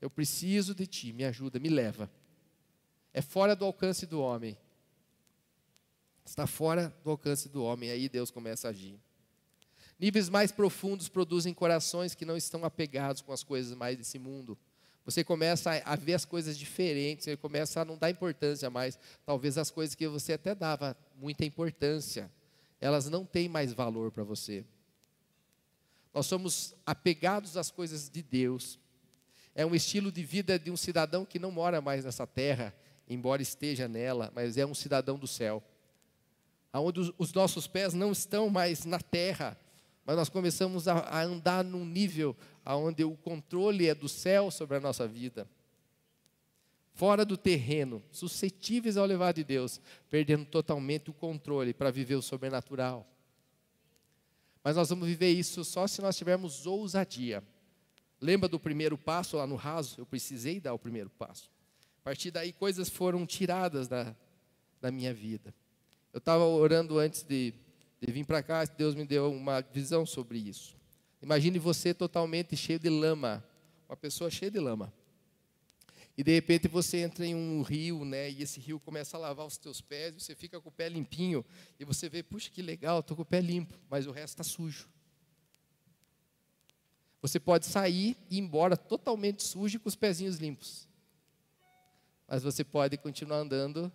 Eu 0.00 0.10
preciso 0.10 0.74
de 0.74 0.86
ti, 0.86 1.12
me 1.12 1.24
ajuda, 1.24 1.58
me 1.58 1.68
leva. 1.68 2.10
É 3.12 3.22
fora 3.22 3.56
do 3.56 3.64
alcance 3.64 4.06
do 4.06 4.20
homem. 4.20 4.56
Está 6.24 6.46
fora 6.46 6.94
do 7.02 7.10
alcance 7.10 7.48
do 7.48 7.62
homem, 7.62 7.90
aí 7.90 8.08
Deus 8.08 8.30
começa 8.30 8.68
a 8.68 8.70
agir. 8.70 9.00
Níveis 9.98 10.28
mais 10.28 10.52
profundos 10.52 11.08
produzem 11.08 11.54
corações 11.54 12.14
que 12.14 12.24
não 12.24 12.36
estão 12.36 12.64
apegados 12.64 13.22
com 13.22 13.32
as 13.32 13.42
coisas 13.42 13.76
mais 13.76 13.96
desse 13.96 14.18
mundo. 14.18 14.58
Você 15.06 15.22
começa 15.22 15.70
a 15.84 15.94
ver 15.94 16.14
as 16.14 16.24
coisas 16.24 16.58
diferentes, 16.58 17.24
você 17.24 17.36
começa 17.36 17.80
a 17.80 17.84
não 17.84 17.96
dar 17.96 18.10
importância 18.10 18.68
mais. 18.68 18.98
Talvez 19.24 19.56
as 19.56 19.70
coisas 19.70 19.94
que 19.94 20.06
você 20.08 20.32
até 20.32 20.54
dava 20.54 20.96
muita 21.14 21.44
importância, 21.44 22.30
elas 22.80 23.08
não 23.08 23.24
têm 23.24 23.48
mais 23.48 23.72
valor 23.72 24.10
para 24.10 24.24
você. 24.24 24.64
Nós 26.12 26.26
somos 26.26 26.74
apegados 26.84 27.56
às 27.56 27.70
coisas 27.70 28.10
de 28.10 28.20
Deus. 28.20 28.78
É 29.56 29.66
um 29.66 29.74
estilo 29.74 30.12
de 30.12 30.22
vida 30.22 30.56
de 30.56 30.70
um 30.70 30.76
cidadão 30.76 31.24
que 31.24 31.40
não 31.40 31.50
mora 31.50 31.80
mais 31.80 32.04
nessa 32.04 32.28
terra, 32.28 32.72
embora 33.08 33.42
esteja 33.42 33.88
nela, 33.88 34.30
mas 34.32 34.56
é 34.56 34.64
um 34.64 34.74
cidadão 34.74 35.18
do 35.18 35.26
céu. 35.26 35.60
Onde 36.72 37.12
os 37.18 37.32
nossos 37.32 37.66
pés 37.66 37.92
não 37.92 38.12
estão 38.12 38.48
mais 38.48 38.84
na 38.84 39.00
terra, 39.00 39.58
mas 40.04 40.14
nós 40.14 40.28
começamos 40.28 40.86
a, 40.86 41.22
andar 41.24 41.64
num 41.64 41.84
nível 41.84 42.36
onde 42.64 43.02
o 43.02 43.16
controle 43.16 43.88
é 43.88 43.94
do 43.94 44.08
céu 44.08 44.50
sobre 44.52 44.76
a 44.76 44.80
nossa 44.80 45.08
vida 45.08 45.48
fora 46.96 47.26
do 47.26 47.36
terreno, 47.36 48.02
suscetíveis 48.10 48.96
ao 48.96 49.04
levar 49.04 49.32
de 49.32 49.44
Deus, 49.44 49.78
perdendo 50.08 50.46
totalmente 50.46 51.10
o 51.10 51.12
controle 51.12 51.74
para 51.74 51.90
viver 51.90 52.14
o 52.14 52.22
sobrenatural. 52.22 53.06
Mas 54.64 54.76
nós 54.76 54.88
vamos 54.88 55.06
viver 55.06 55.30
isso 55.30 55.62
só 55.62 55.86
se 55.86 56.00
nós 56.00 56.16
tivermos 56.16 56.66
ousadia. 56.66 57.44
Lembra 58.20 58.48
do 58.48 58.58
primeiro 58.58 58.96
passo 58.96 59.36
lá 59.36 59.46
no 59.46 59.56
raso? 59.56 60.00
Eu 60.00 60.06
precisei 60.06 60.58
dar 60.60 60.72
o 60.74 60.78
primeiro 60.78 61.10
passo. 61.10 61.50
A 62.00 62.04
partir 62.04 62.30
daí, 62.30 62.52
coisas 62.52 62.88
foram 62.88 63.26
tiradas 63.26 63.88
da, 63.88 64.14
da 64.80 64.90
minha 64.90 65.12
vida. 65.12 65.54
Eu 66.12 66.18
estava 66.18 66.44
orando 66.44 66.98
antes 66.98 67.22
de, 67.22 67.52
de 68.00 68.12
vir 68.12 68.24
para 68.24 68.42
cá, 68.42 68.64
Deus 68.64 68.94
me 68.94 69.04
deu 69.04 69.30
uma 69.30 69.60
visão 69.60 70.06
sobre 70.06 70.38
isso. 70.38 70.76
Imagine 71.20 71.58
você 71.58 71.92
totalmente 71.92 72.56
cheio 72.56 72.78
de 72.78 72.88
lama, 72.88 73.44
uma 73.88 73.96
pessoa 73.96 74.30
cheia 74.30 74.50
de 74.50 74.60
lama. 74.60 74.92
E 76.16 76.24
de 76.24 76.32
repente 76.32 76.66
você 76.68 76.98
entra 76.98 77.26
em 77.26 77.34
um 77.34 77.60
rio, 77.60 78.04
né? 78.04 78.30
E 78.30 78.42
esse 78.42 78.58
rio 78.58 78.80
começa 78.80 79.16
a 79.16 79.20
lavar 79.20 79.46
os 79.46 79.58
teus 79.58 79.82
pés, 79.82 80.14
você 80.14 80.34
fica 80.34 80.58
com 80.60 80.70
o 80.70 80.72
pé 80.72 80.88
limpinho, 80.88 81.44
e 81.78 81.84
você 81.84 82.08
vê, 82.08 82.22
puxa, 82.22 82.48
que 82.50 82.62
legal, 82.62 83.00
estou 83.00 83.14
com 83.14 83.22
o 83.22 83.26
pé 83.26 83.40
limpo, 83.40 83.78
mas 83.90 84.06
o 84.06 84.10
resto 84.10 84.40
está 84.40 84.44
sujo. 84.44 84.88
Você 87.26 87.40
pode 87.40 87.66
sair 87.66 88.16
e 88.30 88.36
ir 88.36 88.38
embora 88.38 88.76
totalmente 88.76 89.42
sujo 89.42 89.80
com 89.80 89.88
os 89.88 89.96
pezinhos 89.96 90.36
limpos. 90.36 90.88
Mas 92.28 92.44
você 92.44 92.62
pode 92.62 92.96
continuar 92.96 93.38
andando 93.38 93.92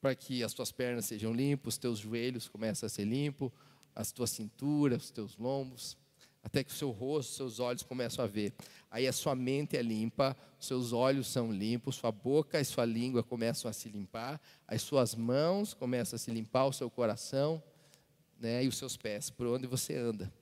para 0.00 0.16
que 0.16 0.42
as 0.42 0.52
tuas 0.52 0.72
pernas 0.72 1.04
sejam 1.04 1.32
limpas, 1.32 1.74
os 1.74 1.78
teus 1.78 2.00
joelhos 2.00 2.48
comecem 2.48 2.88
a 2.88 2.90
ser 2.90 3.04
limpos, 3.04 3.52
as 3.94 4.10
tuas 4.10 4.30
cinturas, 4.30 5.04
os 5.04 5.10
teus 5.12 5.36
lombos 5.36 5.96
até 6.42 6.64
que 6.64 6.72
o 6.72 6.74
seu 6.74 6.90
rosto, 6.90 7.34
seus 7.34 7.60
olhos 7.60 7.84
começam 7.84 8.24
a 8.24 8.28
ver. 8.28 8.52
Aí 8.90 9.06
a 9.06 9.12
sua 9.12 9.36
mente 9.36 9.76
é 9.76 9.82
limpa, 9.82 10.36
seus 10.58 10.92
olhos 10.92 11.28
são 11.28 11.52
limpos, 11.52 11.94
sua 11.94 12.10
boca 12.10 12.60
e 12.60 12.64
sua 12.64 12.84
língua 12.84 13.22
começam 13.22 13.70
a 13.70 13.72
se 13.72 13.88
limpar, 13.88 14.40
as 14.66 14.82
suas 14.82 15.14
mãos 15.14 15.72
começam 15.72 16.16
a 16.16 16.18
se 16.18 16.32
limpar, 16.32 16.66
o 16.66 16.72
seu 16.72 16.90
coração 16.90 17.62
né, 18.40 18.64
e 18.64 18.68
os 18.68 18.76
seus 18.76 18.96
pés, 18.96 19.30
por 19.30 19.46
onde 19.46 19.68
você 19.68 19.94
anda. 19.94 20.32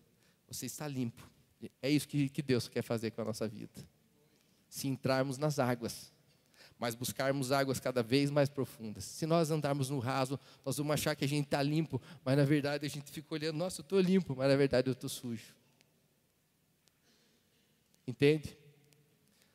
Você 0.48 0.64
está 0.64 0.88
limpo. 0.88 1.35
É 1.82 1.90
isso 1.90 2.06
que, 2.06 2.28
que 2.28 2.42
Deus 2.42 2.68
quer 2.68 2.82
fazer 2.82 3.10
com 3.10 3.22
a 3.22 3.24
nossa 3.24 3.48
vida. 3.48 3.72
Se 4.68 4.88
entrarmos 4.88 5.38
nas 5.38 5.58
águas, 5.58 6.12
mas 6.78 6.94
buscarmos 6.94 7.52
águas 7.52 7.80
cada 7.80 8.02
vez 8.02 8.30
mais 8.30 8.48
profundas. 8.48 9.04
Se 9.04 9.26
nós 9.26 9.50
andarmos 9.50 9.88
no 9.88 9.98
raso, 9.98 10.38
nós 10.64 10.76
vamos 10.76 10.92
achar 10.92 11.14
que 11.14 11.24
a 11.24 11.28
gente 11.28 11.46
está 11.46 11.62
limpo, 11.62 12.00
mas 12.24 12.36
na 12.36 12.44
verdade 12.44 12.84
a 12.84 12.88
gente 12.88 13.10
fica 13.10 13.32
olhando, 13.32 13.56
nossa, 13.56 13.80
eu 13.80 13.82
estou 13.82 14.00
limpo, 14.00 14.36
mas 14.36 14.48
na 14.48 14.56
verdade 14.56 14.88
eu 14.88 14.92
estou 14.92 15.08
sujo. 15.08 15.54
Entende? 18.06 18.56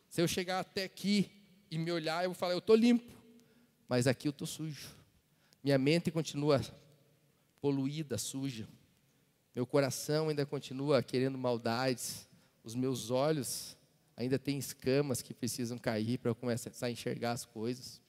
Se 0.10 0.22
eu 0.22 0.28
chegar 0.28 0.60
até 0.60 0.84
aqui 0.84 1.32
e 1.70 1.78
me 1.78 1.92
olhar, 1.92 2.24
eu 2.24 2.32
vou 2.32 2.36
falar, 2.36 2.54
eu 2.54 2.60
estou 2.60 2.76
limpo, 2.76 3.14
mas 3.88 4.08
aqui 4.08 4.28
eu 4.28 4.32
estou 4.32 4.48
sujo. 4.48 4.90
Minha 5.64 5.78
mente 5.78 6.10
continua 6.10 6.60
poluída, 7.62 8.18
suja. 8.18 8.68
Meu 9.54 9.66
coração 9.66 10.30
ainda 10.30 10.46
continua 10.46 11.04
querendo 11.04 11.38
maldades. 11.38 12.28
Os 12.64 12.74
meus 12.76 13.10
olhos 13.10 13.76
ainda 14.16 14.40
têm 14.40 14.58
escamas 14.58 15.22
que 15.22 15.34
precisam 15.34 15.78
cair 15.78 16.18
para 16.18 16.32
eu 16.32 16.36
começar 16.36 16.72
a 16.86 16.92
enxergar 16.92 17.32
as 17.32 17.46
coisas. 17.46 18.02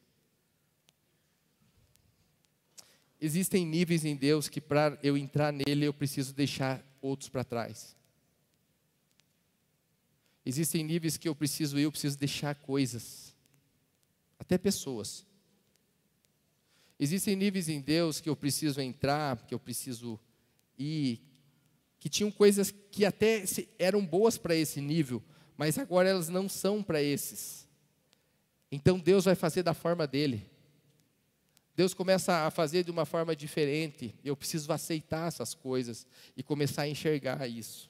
Existem 3.21 3.65
níveis 3.65 4.05
em 4.05 4.17
Deus 4.17 4.49
que 4.49 4.61
para 4.61 4.99
eu 5.03 5.17
entrar 5.17 5.53
nele 5.53 5.85
eu 5.85 5.95
preciso 5.95 6.35
deixar 6.35 6.85
outros 7.01 7.29
para 7.29 7.45
trás. 7.45 7.97
Existem 10.45 10.83
níveis 10.83 11.17
que 11.17 11.29
eu 11.29 11.35
preciso 11.35 11.79
eu 11.79 11.91
preciso 11.91 12.19
deixar 12.19 12.55
coisas, 12.57 13.35
até 14.39 14.59
pessoas. 14.59 15.25
Existem 16.99 17.37
níveis 17.37 17.69
em 17.69 17.81
Deus 17.81 18.21
que 18.21 18.29
eu 18.29 18.35
preciso 18.37 18.81
entrar, 18.81 19.47
que 19.47 19.55
eu 19.55 19.59
preciso 19.59 20.19
ir, 20.77 21.21
que 22.03 22.09
tinham 22.09 22.33
coisas 22.33 22.75
que 22.91 23.05
até 23.05 23.45
eram 23.79 24.05
boas 24.05 24.37
para 24.37 24.57
esse 24.57 24.81
nível, 24.81 25.23
mas 25.57 25.79
agora 25.79 26.09
elas 26.09 26.29
não 26.29 26.49
são 26.49 26.83
para 26.83 27.01
esses. 27.01 27.65
Então 28.73 28.99
Deus 28.99 29.25
vai 29.25 29.37
fazer 29.37 29.63
da 29.63 29.73
forma 29.73 30.05
dele. 30.05 30.45
Deus 31.77 31.95
começa 31.95 32.45
a 32.45 32.51
fazer 32.51 32.83
de 32.83 32.91
uma 32.91 33.07
forma 33.07 33.37
diferente. 33.37 34.17
Eu 34.25 34.37
preciso 34.37 34.73
aceitar 34.73 35.29
essas 35.29 35.55
coisas 35.55 36.05
e 36.37 36.43
começar 36.43 36.83
a 36.83 36.89
enxergar 36.89 37.47
isso 37.47 37.89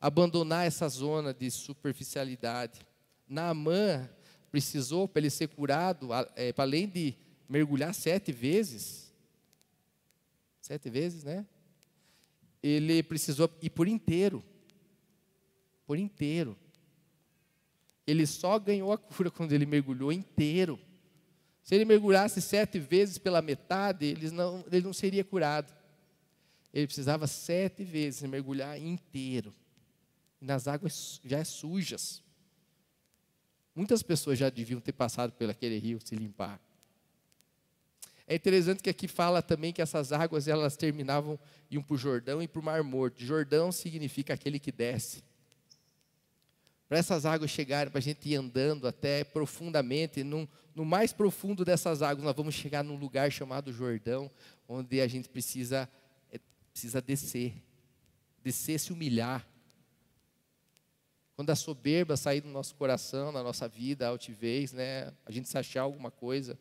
abandonar 0.00 0.66
essa 0.66 0.86
zona 0.86 1.32
de 1.32 1.50
superficialidade. 1.50 2.86
Naamã 3.26 4.06
precisou, 4.50 5.08
para 5.08 5.20
ele 5.20 5.30
ser 5.30 5.48
curado, 5.48 6.10
é, 6.36 6.52
para 6.52 6.62
além 6.62 6.86
de 6.86 7.16
mergulhar 7.48 7.94
sete 7.94 8.30
vezes, 8.30 9.10
sete 10.60 10.90
vezes, 10.90 11.24
né? 11.24 11.46
Ele 12.66 13.02
precisou 13.02 13.50
ir 13.60 13.68
por 13.68 13.86
inteiro, 13.86 14.42
por 15.86 15.98
inteiro. 15.98 16.56
Ele 18.06 18.26
só 18.26 18.58
ganhou 18.58 18.90
a 18.90 18.96
cura 18.96 19.30
quando 19.30 19.52
ele 19.52 19.66
mergulhou 19.66 20.10
inteiro. 20.10 20.80
Se 21.62 21.74
ele 21.74 21.84
mergulhasse 21.84 22.40
sete 22.40 22.78
vezes 22.78 23.18
pela 23.18 23.42
metade, 23.42 24.06
ele 24.06 24.30
não, 24.30 24.64
ele 24.72 24.80
não 24.80 24.94
seria 24.94 25.22
curado. 25.22 25.70
Ele 26.72 26.86
precisava 26.86 27.26
sete 27.26 27.84
vezes 27.84 28.22
mergulhar 28.22 28.80
inteiro 28.80 29.54
nas 30.40 30.66
águas 30.66 31.20
já 31.22 31.44
sujas. 31.44 32.22
Muitas 33.74 34.02
pessoas 34.02 34.38
já 34.38 34.48
deviam 34.48 34.80
ter 34.80 34.92
passado 34.92 35.32
por 35.32 35.50
aquele 35.50 35.78
rio 35.78 35.98
se 36.02 36.16
limpar. 36.16 36.58
É 38.26 38.34
interessante 38.34 38.82
que 38.82 38.88
aqui 38.88 39.06
fala 39.06 39.42
também 39.42 39.72
que 39.72 39.82
essas 39.82 40.10
águas 40.10 40.48
elas 40.48 40.76
terminavam 40.76 41.38
iam 41.70 41.82
para 41.82 41.94
o 41.94 41.98
Jordão 41.98 42.42
e 42.42 42.48
para 42.48 42.60
o 42.60 42.64
Mar 42.64 42.82
Morto. 42.82 43.22
Jordão 43.22 43.70
significa 43.70 44.32
aquele 44.32 44.58
que 44.58 44.72
desce. 44.72 45.22
Para 46.88 46.98
essas 46.98 47.26
águas 47.26 47.50
chegarem, 47.50 47.90
para 47.90 47.98
a 47.98 48.02
gente 48.02 48.28
ir 48.28 48.36
andando 48.36 48.86
até 48.86 49.24
profundamente, 49.24 50.22
num, 50.22 50.46
no 50.74 50.84
mais 50.84 51.12
profundo 51.12 51.64
dessas 51.64 52.02
águas, 52.02 52.24
nós 52.24 52.36
vamos 52.36 52.54
chegar 52.54 52.82
num 52.82 52.96
lugar 52.96 53.30
chamado 53.30 53.72
Jordão, 53.72 54.30
onde 54.68 55.00
a 55.00 55.06
gente 55.06 55.28
precisa, 55.28 55.88
é, 56.30 56.38
precisa 56.72 57.02
descer, 57.02 57.54
descer, 58.42 58.78
se 58.78 58.92
humilhar, 58.92 59.46
quando 61.34 61.50
a 61.50 61.56
soberba 61.56 62.16
sair 62.16 62.40
do 62.40 62.48
nosso 62.48 62.74
coração, 62.76 63.32
na 63.32 63.42
nossa 63.42 63.66
vida, 63.66 64.06
a 64.06 64.10
altivez, 64.10 64.72
né? 64.72 65.12
a 65.26 65.32
gente 65.32 65.48
se 65.48 65.58
achar 65.58 65.82
alguma 65.82 66.10
coisa, 66.10 66.56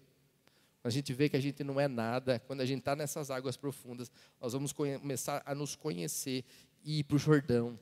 a 0.84 0.89
gente 0.89 1.13
vê 1.13 1.29
que 1.29 1.38
a 1.38 1.39
gente 1.39 1.63
não 1.63 1.79
é 1.79 1.88
nada, 1.88 2.39
quando 2.39 2.61
a 2.61 2.65
gente 2.65 2.79
está 2.79 2.95
nessas 2.95 3.31
águas 3.31 3.55
profundas, 3.55 4.11
nós 4.41 4.53
vamos 4.53 4.73
começar 4.73 5.41
a 5.45 5.55
nos 5.55 5.75
conhecer 5.75 6.43
e 6.84 6.99
ir 6.99 7.03
para 7.03 7.15
o 7.15 7.19
Jordão. 7.19 7.79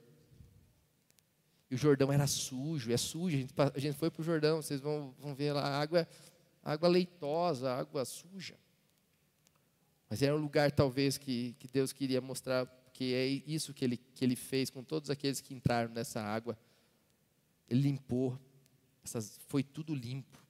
E 1.69 1.75
o 1.75 1.77
Jordão 1.77 2.11
era 2.11 2.27
sujo, 2.27 2.91
é 2.91 2.97
sujo. 2.97 3.35
A 3.35 3.39
gente, 3.39 3.53
a 3.75 3.79
gente 3.79 3.97
foi 3.97 4.11
para 4.11 4.21
o 4.21 4.23
Jordão, 4.23 4.61
vocês 4.61 4.81
vão, 4.81 5.15
vão 5.17 5.33
ver 5.33 5.53
lá, 5.53 5.63
água, 5.63 6.07
água 6.63 6.89
leitosa, 6.89 7.73
água 7.73 8.05
suja. 8.05 8.55
Mas 10.09 10.21
era 10.21 10.35
um 10.35 10.41
lugar, 10.41 10.71
talvez, 10.71 11.17
que, 11.17 11.55
que 11.57 11.67
Deus 11.67 11.93
queria 11.93 12.21
mostrar 12.21 12.67
que 12.93 13.13
é 13.13 13.25
isso 13.25 13.73
que 13.73 13.85
ele, 13.85 13.97
que 13.97 14.23
ele 14.23 14.35
fez 14.35 14.69
com 14.69 14.83
todos 14.83 15.09
aqueles 15.09 15.39
que 15.39 15.53
entraram 15.53 15.91
nessa 15.93 16.21
água 16.21 16.57
ele 17.71 17.83
limpou, 17.83 18.37
essas, 19.01 19.39
foi 19.47 19.63
tudo 19.63 19.95
limpo. 19.95 20.40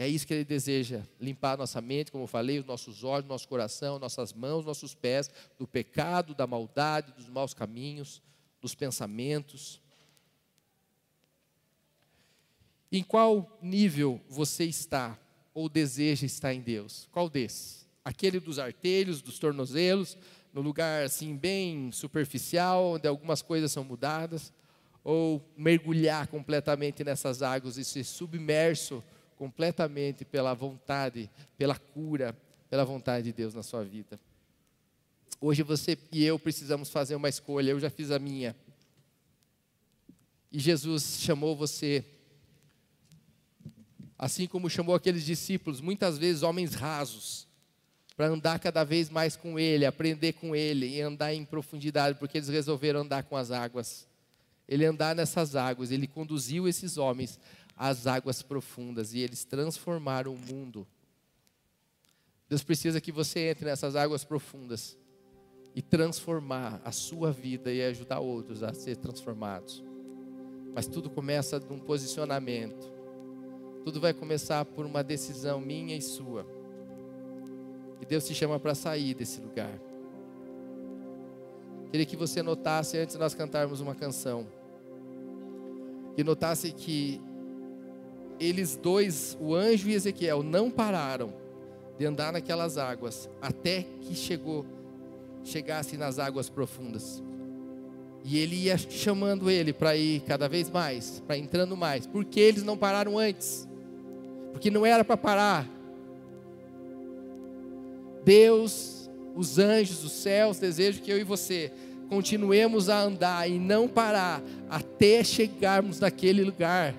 É 0.00 0.06
isso 0.06 0.24
que 0.24 0.32
Ele 0.32 0.44
deseja, 0.44 1.02
limpar 1.20 1.58
nossa 1.58 1.80
mente, 1.80 2.12
como 2.12 2.22
eu 2.22 2.28
falei, 2.28 2.60
os 2.60 2.64
nossos 2.64 3.02
olhos, 3.02 3.28
nosso 3.28 3.48
coração, 3.48 3.98
nossas 3.98 4.32
mãos, 4.32 4.64
nossos 4.64 4.94
pés, 4.94 5.28
do 5.58 5.66
pecado, 5.66 6.36
da 6.36 6.46
maldade, 6.46 7.10
dos 7.12 7.28
maus 7.28 7.52
caminhos, 7.52 8.22
dos 8.60 8.76
pensamentos. 8.76 9.82
Em 12.92 13.02
qual 13.02 13.58
nível 13.60 14.20
você 14.28 14.64
está 14.64 15.18
ou 15.52 15.68
deseja 15.68 16.24
estar 16.24 16.54
em 16.54 16.60
Deus? 16.60 17.08
Qual 17.10 17.28
desses? 17.28 17.84
Aquele 18.04 18.38
dos 18.38 18.60
artelhos, 18.60 19.20
dos 19.20 19.40
tornozelos, 19.40 20.16
no 20.54 20.60
lugar 20.60 21.02
assim 21.02 21.36
bem 21.36 21.90
superficial, 21.90 22.92
onde 22.92 23.08
algumas 23.08 23.42
coisas 23.42 23.72
são 23.72 23.82
mudadas? 23.82 24.52
ou 25.04 25.42
mergulhar 25.56 26.26
completamente 26.26 27.02
nessas 27.02 27.40
águas 27.40 27.78
e 27.78 27.84
ser 27.84 28.04
submerso 28.04 29.02
completamente 29.38 30.24
pela 30.24 30.52
vontade, 30.52 31.30
pela 31.56 31.78
cura, 31.78 32.36
pela 32.68 32.84
vontade 32.84 33.26
de 33.26 33.32
Deus 33.32 33.54
na 33.54 33.62
sua 33.62 33.84
vida. 33.84 34.18
Hoje 35.40 35.62
você 35.62 35.96
e 36.10 36.24
eu 36.24 36.38
precisamos 36.38 36.90
fazer 36.90 37.14
uma 37.14 37.28
escolha, 37.28 37.70
eu 37.70 37.78
já 37.78 37.88
fiz 37.88 38.10
a 38.10 38.18
minha. 38.18 38.56
E 40.50 40.58
Jesus 40.58 41.20
chamou 41.20 41.54
você, 41.54 42.04
assim 44.18 44.48
como 44.48 44.68
chamou 44.68 44.94
aqueles 44.94 45.24
discípulos, 45.24 45.80
muitas 45.80 46.18
vezes 46.18 46.42
homens 46.42 46.74
rasos, 46.74 47.46
para 48.16 48.26
andar 48.26 48.58
cada 48.58 48.82
vez 48.82 49.08
mais 49.08 49.36
com 49.36 49.60
Ele, 49.60 49.86
aprender 49.86 50.32
com 50.32 50.56
Ele 50.56 50.88
e 50.88 51.00
andar 51.00 51.32
em 51.32 51.44
profundidade, 51.44 52.18
porque 52.18 52.38
eles 52.38 52.48
resolveram 52.48 53.02
andar 53.02 53.22
com 53.22 53.36
as 53.36 53.52
águas. 53.52 54.08
Ele 54.66 54.84
andar 54.84 55.14
nessas 55.14 55.54
águas, 55.54 55.90
ele 55.92 56.06
conduziu 56.06 56.66
esses 56.66 56.98
homens 56.98 57.38
às 57.78 58.06
águas 58.06 58.42
profundas 58.42 59.14
e 59.14 59.20
eles 59.20 59.44
transformaram 59.44 60.34
o 60.34 60.38
mundo. 60.38 60.86
Deus 62.48 62.64
precisa 62.64 63.00
que 63.00 63.12
você 63.12 63.50
entre 63.50 63.66
nessas 63.66 63.94
águas 63.94 64.24
profundas 64.24 64.98
e 65.74 65.82
transformar 65.82 66.80
a 66.84 66.90
sua 66.90 67.30
vida 67.30 67.72
e 67.72 67.82
ajudar 67.84 68.18
outros 68.18 68.62
a 68.62 68.74
ser 68.74 68.96
transformados. 68.96 69.84
Mas 70.74 70.86
tudo 70.86 71.08
começa 71.08 71.60
de 71.60 71.72
um 71.72 71.78
posicionamento. 71.78 72.90
Tudo 73.84 74.00
vai 74.00 74.12
começar 74.12 74.64
por 74.64 74.84
uma 74.84 75.04
decisão 75.04 75.60
minha 75.60 75.96
e 75.96 76.02
sua. 76.02 76.44
E 78.00 78.06
Deus 78.06 78.26
te 78.26 78.34
chama 78.34 78.58
para 78.58 78.74
sair 78.74 79.14
desse 79.14 79.40
lugar. 79.40 79.78
Queria 81.90 82.04
que 82.04 82.16
você 82.16 82.42
notasse, 82.42 82.98
antes 82.98 83.14
de 83.14 83.20
nós 83.20 83.34
cantarmos 83.34 83.80
uma 83.80 83.94
canção, 83.94 84.46
que 86.14 86.24
notasse 86.24 86.72
que 86.72 87.20
eles 88.40 88.76
dois, 88.76 89.36
o 89.40 89.54
anjo 89.54 89.88
e 89.88 89.94
Ezequiel, 89.94 90.42
não 90.42 90.70
pararam 90.70 91.32
de 91.98 92.06
andar 92.06 92.32
naquelas 92.32 92.78
águas 92.78 93.28
até 93.40 93.84
que 94.00 94.14
chegou, 94.14 94.64
chegasse 95.42 95.96
nas 95.96 96.18
águas 96.18 96.48
profundas. 96.48 97.22
E 98.24 98.38
ele 98.38 98.56
ia 98.56 98.76
chamando 98.76 99.50
ele 99.50 99.72
para 99.72 99.96
ir 99.96 100.20
cada 100.20 100.48
vez 100.48 100.70
mais, 100.70 101.22
para 101.26 101.38
entrando 101.38 101.76
mais. 101.76 102.06
Porque 102.06 102.38
eles 102.38 102.62
não 102.62 102.76
pararam 102.76 103.18
antes? 103.18 103.66
Porque 104.52 104.70
não 104.70 104.84
era 104.84 105.04
para 105.04 105.16
parar, 105.16 105.66
Deus, 108.28 109.08
os 109.34 109.58
anjos, 109.58 110.04
os 110.04 110.12
céus 110.12 110.58
desejam 110.58 111.02
que 111.02 111.10
eu 111.10 111.18
e 111.18 111.24
você 111.24 111.72
continuemos 112.10 112.90
a 112.90 113.00
andar 113.00 113.48
e 113.48 113.58
não 113.58 113.88
parar 113.88 114.42
até 114.68 115.24
chegarmos 115.24 115.98
naquele 115.98 116.44
lugar 116.44 116.94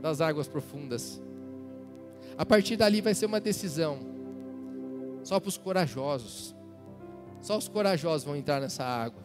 das 0.00 0.20
águas 0.20 0.48
profundas. 0.48 1.20
A 2.36 2.46
partir 2.46 2.76
dali 2.76 3.00
vai 3.00 3.14
ser 3.14 3.26
uma 3.26 3.40
decisão 3.40 3.98
só 5.24 5.38
para 5.38 5.48
os 5.48 5.58
corajosos. 5.58 6.54
Só 7.40 7.56
os 7.56 7.68
corajosos 7.68 8.24
vão 8.24 8.36
entrar 8.36 8.60
nessa 8.60 8.84
água. 8.84 9.22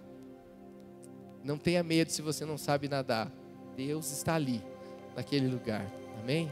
Não 1.43 1.57
tenha 1.57 1.84
medo 1.84 2.11
se 2.11 2.21
você 2.21 2.45
não 2.45 2.57
sabe 2.57 2.88
nadar. 2.88 3.32
Deus 3.76 4.11
está 4.11 4.36
ali, 4.36 4.63
naquele 5.15 5.47
lugar. 5.47 5.86
Amém? 6.19 6.51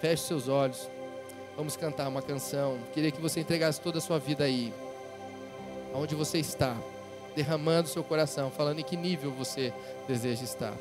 Feche 0.00 0.24
seus 0.24 0.48
olhos. 0.48 0.88
Vamos 1.56 1.76
cantar 1.76 2.08
uma 2.08 2.22
canção. 2.22 2.78
Queria 2.92 3.10
que 3.10 3.20
você 3.20 3.40
entregasse 3.40 3.80
toda 3.80 3.98
a 3.98 4.00
sua 4.00 4.18
vida 4.18 4.44
aí. 4.44 4.72
Onde 5.94 6.14
você 6.14 6.38
está, 6.38 6.76
derramando 7.34 7.88
seu 7.88 8.04
coração, 8.04 8.50
falando 8.50 8.78
em 8.78 8.84
que 8.84 8.96
nível 8.96 9.32
você 9.32 9.72
deseja 10.06 10.44
estar. 10.44 10.74